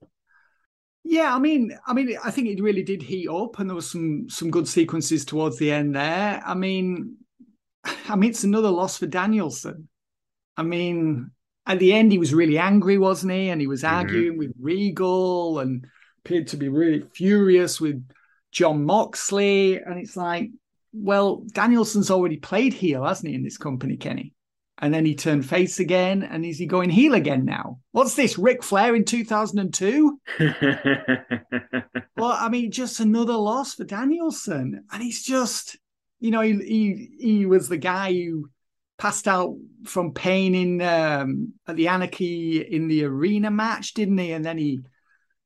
Yeah, 1.05 1.35
I 1.35 1.39
mean, 1.39 1.77
I 1.87 1.95
mean, 1.95 2.19
I 2.23 2.31
think 2.31 2.49
it 2.49 2.61
really 2.61 2.83
did 2.83 3.01
heat 3.01 3.29
up, 3.29 3.59
and 3.59 3.71
there 3.71 3.77
was 3.77 3.91
some 3.91 4.29
some 4.29 4.51
good 4.51 4.67
sequences 4.67 5.25
towards 5.25 5.57
the 5.57 5.71
end 5.71 5.95
there. 5.95 6.43
I 6.45 6.55
mean, 6.55 7.17
I 8.09 8.17
mean, 8.17 8.31
it's 8.31 8.45
another 8.45 8.71
loss 8.71 8.99
for 8.99 9.07
Danielson. 9.07 9.89
I 10.57 10.65
mean, 10.65 11.31
at 11.67 11.79
the 11.79 11.93
end, 11.93 12.13
he 12.13 12.19
was 12.19 12.35
really 12.35 12.59
angry, 12.59 12.99
wasn't 12.99 13.33
he? 13.33 13.49
And 13.49 13.61
he 13.61 13.67
was 13.67 13.85
arguing 13.85 14.37
with 14.37 14.53
Regal 14.59 15.61
and 15.61 15.87
appeared 16.25 16.49
to 16.49 16.57
be 16.57 16.69
really 16.69 17.05
furious 17.15 17.81
with 17.81 18.05
Jon 18.57 18.85
Moxley. 18.85 19.77
And 19.77 19.99
it's 19.99 20.17
like, 20.17 20.51
well, 20.93 21.45
Danielson's 21.53 22.11
already 22.11 22.39
played 22.39 22.73
heel, 22.73 23.05
hasn't 23.05 23.29
he, 23.29 23.35
in 23.35 23.45
this 23.45 23.59
company, 23.59 23.99
Kenny? 23.99 24.33
And 24.79 24.93
then 24.93 25.05
he 25.05 25.15
turned 25.15 25.47
face 25.47 25.79
again, 25.79 26.23
and 26.23 26.45
is 26.45 26.59
he 26.59 26.67
going 26.67 26.91
heel 26.91 27.15
again 27.15 27.45
now? 27.45 27.81
What's 27.93 28.15
this, 28.15 28.37
Ric 28.39 28.63
Flair 28.63 28.95
in 28.95 29.05
2002? 29.05 30.21
Well, 32.17 32.33
I 32.33 32.49
mean, 32.49 32.71
just 32.71 33.01
another 33.01 33.35
loss 33.35 33.75
for 33.75 33.85
Danielson, 33.85 34.85
and 34.91 35.03
he's 35.03 35.23
just, 35.23 35.77
you 36.19 36.31
know, 36.31 36.41
he 36.41 36.55
he, 36.55 37.09
he 37.21 37.47
was 37.47 37.69
the 37.69 37.77
guy 37.77 38.11
who 38.11 38.49
passed 38.97 39.29
out 39.29 39.55
from 39.85 40.15
pain 40.15 40.55
in 40.55 40.81
um, 40.81 41.53
at 41.67 41.77
the 41.77 41.89
Anarchy 41.89 42.63
in 42.63 42.89
the 42.89 43.05
arena 43.05 43.51
match, 43.51 43.93
didn't 43.93 44.17
he? 44.17 44.33
And 44.33 44.43
then 44.43 44.57
he, 44.57 44.81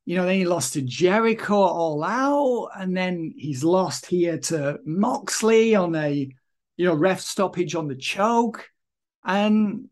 you 0.07 0.17
know, 0.17 0.25
then 0.25 0.37
he 0.37 0.45
lost 0.45 0.73
to 0.75 0.83
Jericho 0.83 1.55
all 1.55 2.03
out, 2.03 2.71
and 2.77 2.97
then 2.97 3.33
he's 3.37 3.63
lost 3.63 4.07
here 4.07 4.39
to 4.39 4.79
Moxley 4.85 5.75
on 5.75 5.95
a, 5.95 6.29
you 6.77 6.87
know, 6.87 6.95
ref 6.95 7.21
stoppage 7.21 7.75
on 7.75 7.89
the 7.89 7.97
choke, 7.97 8.69
and 9.25 9.89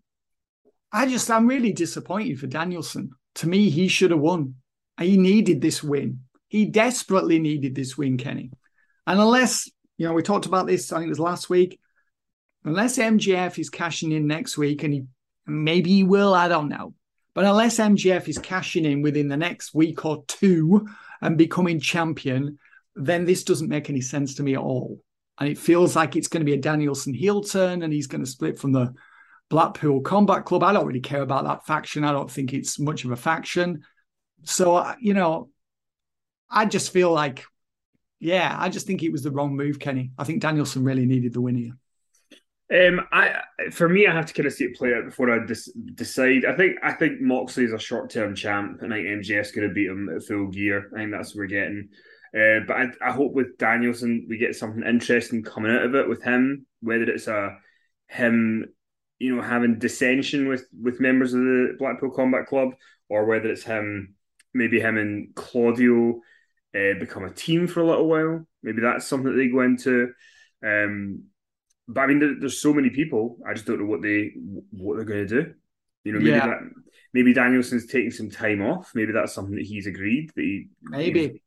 I 0.91 1.07
just 1.07 1.31
I'm 1.31 1.47
really 1.47 1.73
disappointed 1.73 2.41
for 2.41 2.47
Danielson. 2.47 3.11
To 3.37 3.49
me, 3.49 3.71
he 3.71 3.89
should 3.89 4.11
have 4.11 4.21
won. 4.21 4.55
He 4.99 5.17
needed 5.17 5.61
this 5.61 5.83
win. 5.83 6.21
He 6.49 6.65
desperately 6.65 7.39
needed 7.39 7.75
this 7.75 7.97
win, 7.97 8.17
Kenny. 8.17 8.51
And 9.07 9.21
unless, 9.21 9.71
you 9.99 10.07
know, 10.07 10.15
we 10.15 10.23
talked 10.23 10.47
about 10.47 10.67
this, 10.67 10.93
I 10.93 10.97
think 10.97 11.07
it 11.07 11.11
was 11.11 11.21
last 11.21 11.51
week, 11.51 11.79
unless 12.65 12.99
MJF 12.99 13.59
is 13.59 13.71
cashing 13.71 14.13
in 14.13 14.27
next 14.27 14.59
week, 14.59 14.83
and 14.83 14.93
he 14.93 15.05
maybe 15.47 15.91
he 15.91 16.03
will, 16.03 16.35
I 16.35 16.49
don't 16.49 16.69
know. 16.69 16.95
But 17.39 17.45
unless 17.45 17.79
MJF 17.79 18.27
is 18.27 18.37
cashing 18.37 18.85
in 18.85 19.01
within 19.01 19.29
the 19.29 19.37
next 19.37 19.73
week 19.73 20.05
or 20.05 20.25
two 20.27 20.89
and 21.21 21.39
becoming 21.39 21.79
champion, 21.79 22.59
then 22.97 23.27
this 23.27 23.45
doesn't 23.45 23.69
make 23.69 23.89
any 23.89 24.01
sense 24.01 24.35
to 24.35 24.43
me 24.43 24.55
at 24.55 24.61
all. 24.61 25.01
And 25.39 25.49
it 25.49 25.57
feels 25.57 25.95
like 25.95 26.17
it's 26.17 26.27
going 26.27 26.41
to 26.41 26.45
be 26.45 26.55
a 26.55 26.61
Danielson 26.61 27.15
heel 27.15 27.45
turn 27.45 27.85
and 27.85 27.93
he's 27.93 28.09
going 28.09 28.25
to 28.25 28.29
split 28.29 28.59
from 28.59 28.73
the 28.73 28.93
Blackpool 29.51 30.01
Combat 30.01 30.47
Club. 30.47 30.65
I 30.65 30.73
don't 30.73 30.85
really 30.85 30.99
care 30.99 31.23
about 31.23 31.45
that 31.45 31.65
faction. 31.65 32.03
I 32.03 32.11
don't 32.11 32.29
think 32.29 32.53
it's 32.53 32.81
much 32.81 33.05
of 33.05 33.13
a 33.13 33.17
faction. 33.17 33.85
So, 34.43 34.75
uh, 34.75 34.97
you 35.01 35.15
know, 35.15 35.49
I 36.51 36.65
just 36.65 36.93
feel 36.93 37.13
like, 37.13 37.45
yeah, 38.19 38.53
I 38.59 38.69
just 38.69 38.89
think 38.89 39.05
it 39.05 39.13
was 39.13 39.23
the 39.23 39.31
wrong 39.31 39.55
move, 39.55 39.79
Kenny. 39.79 40.11
I 40.19 40.25
think 40.25 40.43
Danielson 40.43 40.83
really 40.83 41.07
needed 41.07 41.35
the 41.35 41.41
win 41.41 41.55
here. 41.55 41.77
Um, 42.73 43.01
I 43.13 43.41
for 43.71 43.89
me, 43.89 44.07
I 44.07 44.13
have 44.13 44.27
to 44.27 44.35
kind 44.35 44.47
of 44.47 44.53
see 44.53 44.65
it 44.65 44.77
play 44.77 44.93
out 44.93 45.07
before 45.07 45.31
I 45.31 45.45
dis- 45.47 45.73
decide. 45.95 46.45
I 46.45 46.55
think 46.55 46.77
I 46.83 46.93
think 46.93 47.21
Moxley 47.21 47.65
is 47.65 47.73
a 47.73 47.79
short 47.79 48.11
term 48.11 48.35
champ. 48.35 48.83
and 48.83 48.93
I 48.93 48.99
think 48.99 49.25
MJF's 49.25 49.53
going 49.53 49.69
to 49.69 49.75
beat 49.75 49.89
him 49.89 50.11
at 50.15 50.23
full 50.25 50.49
gear. 50.49 50.91
I 50.95 50.99
think 50.99 51.13
that's 51.13 51.35
what 51.35 51.39
we're 51.41 51.47
getting. 51.47 51.89
Uh, 52.35 52.61
but 52.67 52.77
I, 52.77 52.87
I 53.09 53.13
hope 53.13 53.33
with 53.33 53.57
Danielson 53.57 54.27
we 54.29 54.37
get 54.37 54.55
something 54.55 54.83
interesting 54.83 55.43
coming 55.43 55.73
out 55.73 55.85
of 55.85 55.95
it 55.95 56.09
with 56.09 56.23
him. 56.23 56.67
Whether 56.83 57.05
it's 57.05 57.27
a 57.27 57.57
him, 58.09 58.67
you 59.19 59.35
know, 59.35 59.43
having 59.43 59.79
dissension 59.79 60.47
with 60.47 60.67
with 60.79 61.01
members 61.01 61.33
of 61.33 61.41
the 61.41 61.75
Blackpool 61.79 62.11
Combat 62.11 62.47
Club, 62.47 62.75
or 63.09 63.25
whether 63.25 63.49
it's 63.49 63.65
him, 63.65 64.15
maybe 64.53 64.79
him 64.79 64.99
and 64.99 65.35
Claudio 65.35 66.21
uh, 66.75 66.99
become 67.01 67.25
a 67.25 67.33
team 67.33 67.67
for 67.67 67.81
a 67.81 67.87
little 67.87 68.09
while. 68.09 68.47
Maybe 68.63 68.83
that's 68.83 69.07
something 69.07 69.33
that 69.33 69.39
they 69.39 69.49
go 69.49 69.61
into. 69.61 70.13
Um, 70.63 71.25
but 71.89 72.03
I 72.03 72.07
mean, 72.07 72.19
there, 72.21 72.35
there's 72.39 72.61
so 72.61 72.73
many 72.73 72.91
people. 72.91 73.39
I 73.49 73.55
just 73.55 73.67
don't 73.67 73.81
know 73.81 73.87
what 73.87 74.03
they 74.03 74.33
what 74.71 74.97
they're 74.97 75.05
going 75.05 75.27
to 75.27 75.43
do. 75.43 75.55
You 76.05 76.13
know, 76.13 76.19
maybe 76.21 76.31
Yeah. 76.31 76.47
that 76.47 76.59
maybe 77.15 77.33
Danielson's 77.33 77.87
taking 77.87 78.11
some 78.11 78.31
time 78.31 78.63
off. 78.63 78.93
Maybe 78.95 79.13
that's 79.13 79.33
something 79.35 79.57
that 79.57 79.65
he's 79.65 79.87
agreed 79.87 80.31
that 80.37 80.43
he 80.43 80.69
Maybe. 80.83 81.43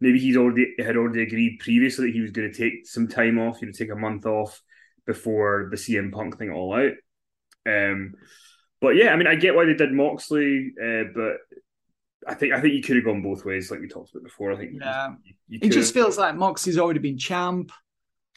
maybe 0.00 0.18
he's 0.18 0.36
already 0.36 0.74
had 0.78 0.96
already 0.96 1.22
agreed 1.22 1.58
previously 1.60 2.06
that 2.06 2.14
he 2.14 2.20
was 2.20 2.30
going 2.30 2.50
to 2.50 2.56
take 2.56 2.86
some 2.86 3.08
time 3.08 3.38
off. 3.38 3.60
You 3.60 3.66
know, 3.66 3.72
take 3.72 3.90
a 3.90 3.96
month 3.96 4.26
off 4.26 4.62
before 5.06 5.68
the 5.70 5.76
CM 5.76 6.12
Punk 6.12 6.38
thing 6.38 6.50
all 6.50 6.74
out. 6.74 6.92
Um, 7.66 8.14
but 8.80 8.90
yeah, 8.96 9.08
I 9.12 9.16
mean, 9.16 9.26
I 9.26 9.34
get 9.34 9.54
why 9.54 9.66
they 9.66 9.74
did 9.74 9.92
Moxley, 9.92 10.72
uh, 10.82 11.04
but 11.14 11.36
I 12.26 12.34
think 12.34 12.52
I 12.54 12.60
think 12.60 12.74
you 12.74 12.82
could 12.82 12.96
have 12.96 13.04
gone 13.04 13.22
both 13.22 13.44
ways, 13.44 13.70
like 13.70 13.80
we 13.80 13.88
talked 13.88 14.10
about 14.12 14.24
before. 14.24 14.52
I 14.52 14.56
think 14.56 14.72
Yeah. 14.80 15.14
you, 15.24 15.34
you 15.48 15.58
It 15.62 15.72
just 15.72 15.92
feels 15.92 16.16
like 16.16 16.34
Moxley's 16.36 16.78
already 16.78 17.00
been 17.00 17.18
champ. 17.18 17.72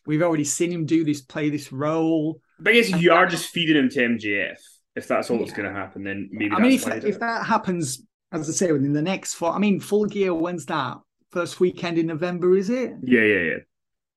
We've 0.05 0.21
already 0.21 0.43
seen 0.43 0.71
him 0.71 0.85
do 0.85 1.03
this, 1.03 1.21
play 1.21 1.49
this 1.49 1.71
role. 1.71 2.41
But 2.59 2.71
I 2.73 2.73
guess 2.77 2.89
you 2.89 3.11
are 3.13 3.25
just 3.25 3.49
feeding 3.49 3.77
him 3.77 3.89
to 3.89 3.99
MJF. 3.99 4.57
If 4.95 5.07
that's 5.07 5.29
all 5.31 5.39
that's 5.39 5.53
going 5.53 5.67
to 5.67 5.73
happen, 5.73 6.03
then 6.03 6.29
maybe 6.31 6.53
I 6.53 6.59
mean, 6.59 6.73
if 6.73 6.85
why 6.85 7.01
if 7.03 7.19
that 7.19 7.45
happens, 7.45 8.05
as 8.31 8.47
I 8.47 8.53
say, 8.53 8.71
within 8.71 8.93
the 8.93 9.01
next 9.01 9.33
four, 9.33 9.51
I 9.51 9.57
mean, 9.57 9.79
full 9.79 10.05
gear. 10.05 10.33
When's 10.33 10.65
that? 10.67 10.97
First 11.31 11.59
weekend 11.59 11.97
in 11.97 12.05
November, 12.07 12.55
is 12.55 12.69
it? 12.69 12.93
Yeah, 13.03 13.21
yeah, 13.21 13.39
yeah. 13.39 13.57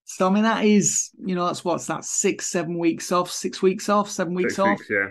So 0.05 0.29
I 0.29 0.31
mean, 0.31 0.43
that 0.45 0.65
is, 0.65 1.11
you 1.25 1.35
know, 1.35 1.47
that's 1.47 1.65
what's 1.65 1.87
that 1.87 2.05
six, 2.05 2.47
seven 2.47 2.79
weeks 2.79 3.11
off, 3.11 3.31
six 3.31 3.63
weeks 3.63 3.89
off, 3.89 4.11
seven 4.11 4.35
weeks 4.35 4.57
Six 4.57 4.59
off. 4.59 4.79
weeks, 4.79 4.91
yeah. 4.91 5.07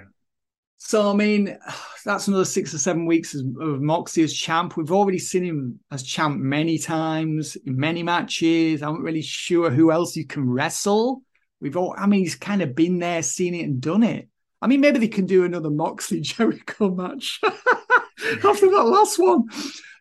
So 0.78 1.10
I 1.10 1.14
mean, 1.14 1.58
that's 2.04 2.28
another 2.28 2.46
six 2.46 2.74
or 2.74 2.78
seven 2.78 3.06
weeks 3.06 3.34
of 3.34 3.82
Moxie 3.82 4.24
as 4.24 4.34
champ. 4.34 4.78
We've 4.78 4.92
already 4.92 5.20
seen 5.20 5.44
him 5.44 5.80
as 5.92 6.04
champ 6.04 6.40
many 6.40 6.78
times 6.78 7.56
in 7.56 7.76
many 7.78 8.04
matches. 8.04 8.84
I'm 8.84 8.96
not 8.96 9.02
really 9.02 9.22
sure 9.22 9.70
who 9.70 9.92
else 9.92 10.16
you 10.16 10.26
can 10.26 10.48
wrestle. 10.48 11.24
We've 11.60 11.78
all, 11.78 11.96
I 11.98 12.06
mean, 12.06 12.20
he's 12.20 12.36
kind 12.36 12.62
of 12.62 12.76
been 12.76 13.00
there, 13.00 13.24
seen 13.24 13.56
it, 13.56 13.64
and 13.64 13.82
done 13.82 14.04
it. 14.04 14.30
I 14.62 14.68
mean, 14.68 14.82
maybe 14.82 15.00
they 15.00 15.08
can 15.08 15.26
do 15.26 15.44
another 15.44 15.70
Moxley 15.70 16.20
Jericho 16.22 16.94
match 16.94 17.40
after 17.44 18.70
that 18.70 18.86
last 18.86 19.18
one. 19.18 19.48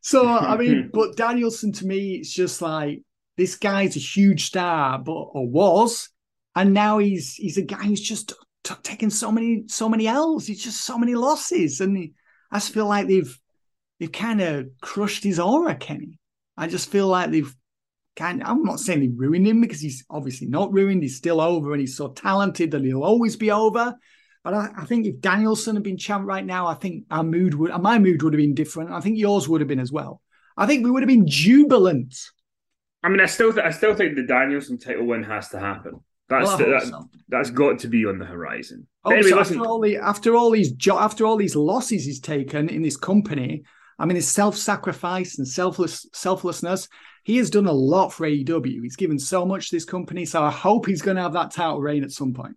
So 0.02 0.28
I 0.28 0.56
mean, 0.58 0.90
but 0.92 1.16
Danielson 1.16 1.72
to 1.72 1.86
me, 1.86 2.16
it's 2.16 2.32
just 2.32 2.60
like 2.60 3.02
this 3.36 3.56
guy's 3.56 3.96
a 3.96 4.00
huge 4.00 4.46
star, 4.46 4.98
but 4.98 5.12
or 5.12 5.48
was, 5.48 6.10
and 6.54 6.74
now 6.74 6.98
he's 6.98 7.34
he's 7.34 7.58
a 7.58 7.62
guy 7.62 7.82
who's 7.84 8.00
just 8.00 8.32
t- 8.64 8.74
taken 8.82 9.10
so 9.10 9.30
many 9.30 9.64
so 9.68 9.88
many 9.88 10.08
L's. 10.08 10.46
He's 10.46 10.62
just 10.62 10.84
so 10.84 10.98
many 10.98 11.14
losses, 11.14 11.80
and 11.80 11.96
he, 11.96 12.14
I 12.50 12.56
just 12.56 12.72
feel 12.72 12.86
like 12.86 13.06
they've 13.06 13.38
they've 14.00 14.10
kind 14.10 14.40
of 14.40 14.66
crushed 14.80 15.22
his 15.22 15.38
aura, 15.38 15.76
Kenny. 15.76 16.18
I 16.56 16.66
just 16.66 16.90
feel 16.90 17.06
like 17.06 17.30
they've 17.30 17.54
kind. 18.16 18.42
I'm 18.42 18.64
not 18.64 18.80
saying 18.80 19.00
they 19.00 19.08
ruined 19.08 19.46
him 19.46 19.60
because 19.60 19.80
he's 19.80 20.04
obviously 20.10 20.48
not 20.48 20.72
ruined. 20.72 21.02
He's 21.02 21.16
still 21.16 21.40
over, 21.40 21.72
and 21.72 21.80
he's 21.80 21.96
so 21.96 22.08
talented 22.08 22.72
that 22.72 22.82
he'll 22.82 23.04
always 23.04 23.36
be 23.36 23.50
over. 23.50 23.94
But 24.42 24.54
I, 24.54 24.70
I 24.76 24.84
think 24.84 25.06
if 25.06 25.20
Danielson 25.20 25.76
had 25.76 25.82
been 25.82 25.96
champ 25.96 26.26
right 26.26 26.44
now, 26.44 26.66
I 26.66 26.74
think 26.74 27.04
our 27.10 27.24
mood 27.24 27.54
would, 27.54 27.72
my 27.80 27.98
mood 27.98 28.22
would 28.22 28.34
have 28.34 28.38
been 28.38 28.54
different. 28.54 28.90
I 28.90 29.00
think 29.00 29.18
yours 29.18 29.48
would 29.48 29.62
have 29.62 29.68
been 29.68 29.80
as 29.80 29.90
well. 29.90 30.20
I 30.56 30.66
think 30.66 30.84
we 30.84 30.90
would 30.90 31.02
have 31.02 31.08
been 31.08 31.26
jubilant. 31.26 32.14
I 33.02 33.08
mean, 33.08 33.20
I 33.20 33.26
still, 33.26 33.52
th- 33.52 33.64
I 33.64 33.70
still 33.70 33.94
think 33.94 34.16
the 34.16 34.26
Danielson 34.26 34.78
title 34.78 35.06
win 35.06 35.22
has 35.24 35.48
to 35.50 35.58
happen. 35.58 36.00
That's 36.28 36.48
Well, 36.48 36.58
the, 36.58 36.64
that, 36.64 36.82
so. 36.84 37.08
that's 37.28 37.50
got 37.50 37.78
to 37.80 37.88
be 37.88 38.06
on 38.06 38.18
the 38.18 38.24
horizon. 38.24 38.86
Oh, 39.04 39.10
anyway, 39.10 39.30
so 39.30 39.40
after 39.40 39.60
all 39.60 39.80
the 39.80 39.96
after 39.98 40.34
all 40.34 40.50
these 40.50 40.72
jo- 40.72 40.98
after 40.98 41.26
all 41.26 41.36
these 41.36 41.54
losses 41.54 42.04
he's 42.04 42.20
taken 42.20 42.68
in 42.68 42.82
this 42.82 42.96
company, 42.96 43.64
I 43.98 44.06
mean 44.06 44.16
his 44.16 44.28
self-sacrifice 44.28 45.38
and 45.38 45.46
selfless 45.46 46.06
selflessness, 46.14 46.88
he 47.24 47.36
has 47.36 47.50
done 47.50 47.66
a 47.66 47.72
lot 47.72 48.10
for 48.10 48.26
AEW. 48.26 48.82
He's 48.82 48.96
given 48.96 49.18
so 49.18 49.44
much 49.44 49.68
to 49.68 49.76
this 49.76 49.84
company, 49.84 50.24
so 50.24 50.42
I 50.42 50.50
hope 50.50 50.86
he's 50.86 51.02
going 51.02 51.16
to 51.16 51.22
have 51.22 51.34
that 51.34 51.50
title 51.50 51.80
reign 51.80 52.04
at 52.04 52.10
some 52.10 52.32
point. 52.32 52.56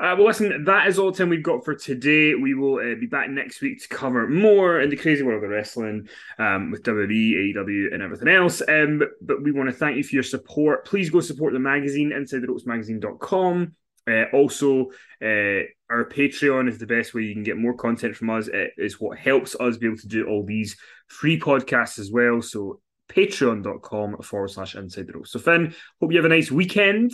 Uh, 0.00 0.14
well, 0.16 0.26
listen, 0.26 0.64
that 0.64 0.86
is 0.86 0.98
all 0.98 1.10
the 1.10 1.18
time 1.18 1.28
we've 1.28 1.42
got 1.42 1.64
for 1.64 1.74
today. 1.74 2.34
We 2.34 2.54
will 2.54 2.76
uh, 2.76 2.94
be 2.98 3.06
back 3.06 3.30
next 3.30 3.60
week 3.60 3.82
to 3.82 3.88
cover 3.88 4.28
more 4.28 4.80
in 4.80 4.90
the 4.90 4.96
crazy 4.96 5.22
world 5.22 5.42
of 5.42 5.50
wrestling 5.50 6.08
um, 6.38 6.70
with 6.70 6.82
WWE, 6.82 7.54
AEW, 7.54 7.92
and 7.92 8.02
everything 8.02 8.28
else. 8.28 8.62
Um, 8.68 8.98
but, 8.98 9.08
but 9.20 9.42
we 9.42 9.52
want 9.52 9.68
to 9.68 9.74
thank 9.74 9.96
you 9.96 10.04
for 10.04 10.14
your 10.14 10.22
support. 10.22 10.86
Please 10.86 11.10
go 11.10 11.20
support 11.20 11.52
the 11.52 11.58
magazine, 11.58 12.10
InsideTheRopesMagazine.com. 12.10 13.74
Uh, 14.08 14.24
also, 14.32 14.86
uh, 15.22 15.66
our 15.90 16.08
Patreon 16.08 16.68
is 16.68 16.78
the 16.78 16.86
best 16.86 17.12
way 17.12 17.22
you 17.22 17.34
can 17.34 17.42
get 17.42 17.58
more 17.58 17.74
content 17.74 18.16
from 18.16 18.30
us. 18.30 18.48
It 18.48 18.72
is 18.78 19.00
what 19.00 19.18
helps 19.18 19.54
us 19.56 19.76
be 19.76 19.86
able 19.86 19.98
to 19.98 20.08
do 20.08 20.26
all 20.26 20.44
these 20.44 20.76
free 21.08 21.38
podcasts 21.38 21.98
as 21.98 22.10
well. 22.10 22.40
So, 22.40 22.80
patreon.com 23.08 24.18
forward 24.22 24.50
slash 24.50 24.76
inside 24.76 25.06
the 25.06 25.14
ropes. 25.14 25.32
So, 25.32 25.38
Finn, 25.38 25.74
hope 26.00 26.12
you 26.12 26.18
have 26.18 26.24
a 26.24 26.28
nice 26.28 26.50
weekend. 26.50 27.12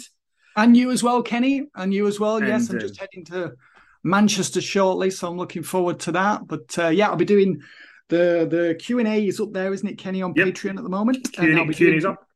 And 0.57 0.77
you 0.77 0.91
as 0.91 1.03
well, 1.03 1.23
Kenny, 1.23 1.67
and 1.75 1.93
you 1.93 2.07
as 2.07 2.21
well. 2.21 2.41
yes, 2.43 2.71
I'm 2.71 2.79
just 2.81 2.99
heading 2.99 3.25
to 3.27 3.55
Manchester 4.05 4.61
shortly, 4.61 5.11
so 5.11 5.29
I'm 5.29 5.37
looking 5.37 5.63
forward 5.63 5.99
to 6.01 6.13
that. 6.13 6.47
But 6.47 6.79
uh, 6.79 6.89
yeah, 6.89 7.09
I'll 7.09 7.17
be 7.17 7.25
doing 7.25 7.61
the 8.09 8.47
the 8.51 8.77
Q 8.79 8.99
and 9.01 9.09
A 9.09 9.27
is 9.27 9.41
up 9.41 9.53
there, 9.53 9.73
isn't 9.73 9.89
it, 9.89 9.99
Kenny, 9.99 10.23
on 10.23 10.33
Yep. 10.37 10.47
Patreon 10.49 10.77
at 10.77 10.83
the 10.85 10.89
moment? 10.91 11.27
Q&A 11.33 11.59
I'll 11.59 11.67
be 11.67 11.75
Q&A's 11.75 12.03
doing- 12.03 12.13
up. 12.13 12.27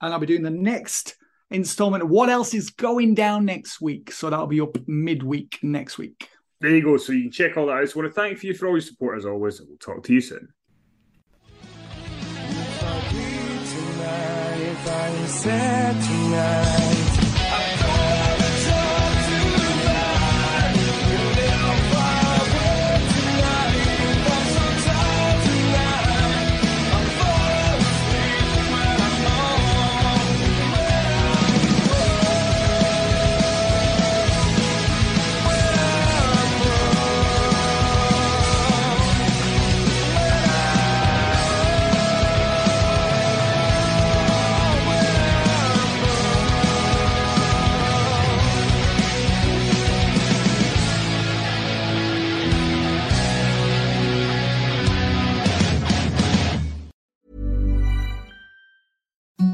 and 0.00 0.12
I'll 0.12 0.18
be 0.20 0.26
doing 0.26 0.42
the 0.42 0.50
next 0.50 1.16
installment. 1.50 2.02
of 2.02 2.08
What 2.10 2.28
else 2.30 2.54
is 2.54 2.70
going 2.70 3.14
down 3.14 3.44
next 3.44 3.80
week? 3.80 4.10
So 4.10 4.30
that'll 4.30 4.46
be 4.46 4.60
up 4.60 4.76
midweek 4.88 5.58
next 5.62 5.98
week. 5.98 6.28
There 6.60 6.74
you 6.74 6.82
go. 6.82 6.96
So 6.96 7.12
you 7.12 7.22
can 7.24 7.30
check 7.30 7.56
all 7.56 7.66
that 7.66 7.72
out. 7.74 7.88
So 7.88 8.00
I 8.00 8.02
want 8.02 8.14
to 8.14 8.20
thank 8.20 8.42
you 8.42 8.54
for 8.54 8.66
all 8.66 8.72
your 8.72 8.80
support 8.80 9.16
as 9.18 9.24
always. 9.26 9.60
and 9.60 9.68
We'll 9.68 9.78
talk 9.78 10.02
to 10.04 10.12
you 10.12 10.20
soon. 10.20 10.48
If 14.70 14.88
I 14.88 15.08
am 15.08 15.26
sad 15.26 16.02
tonight, 16.02 16.97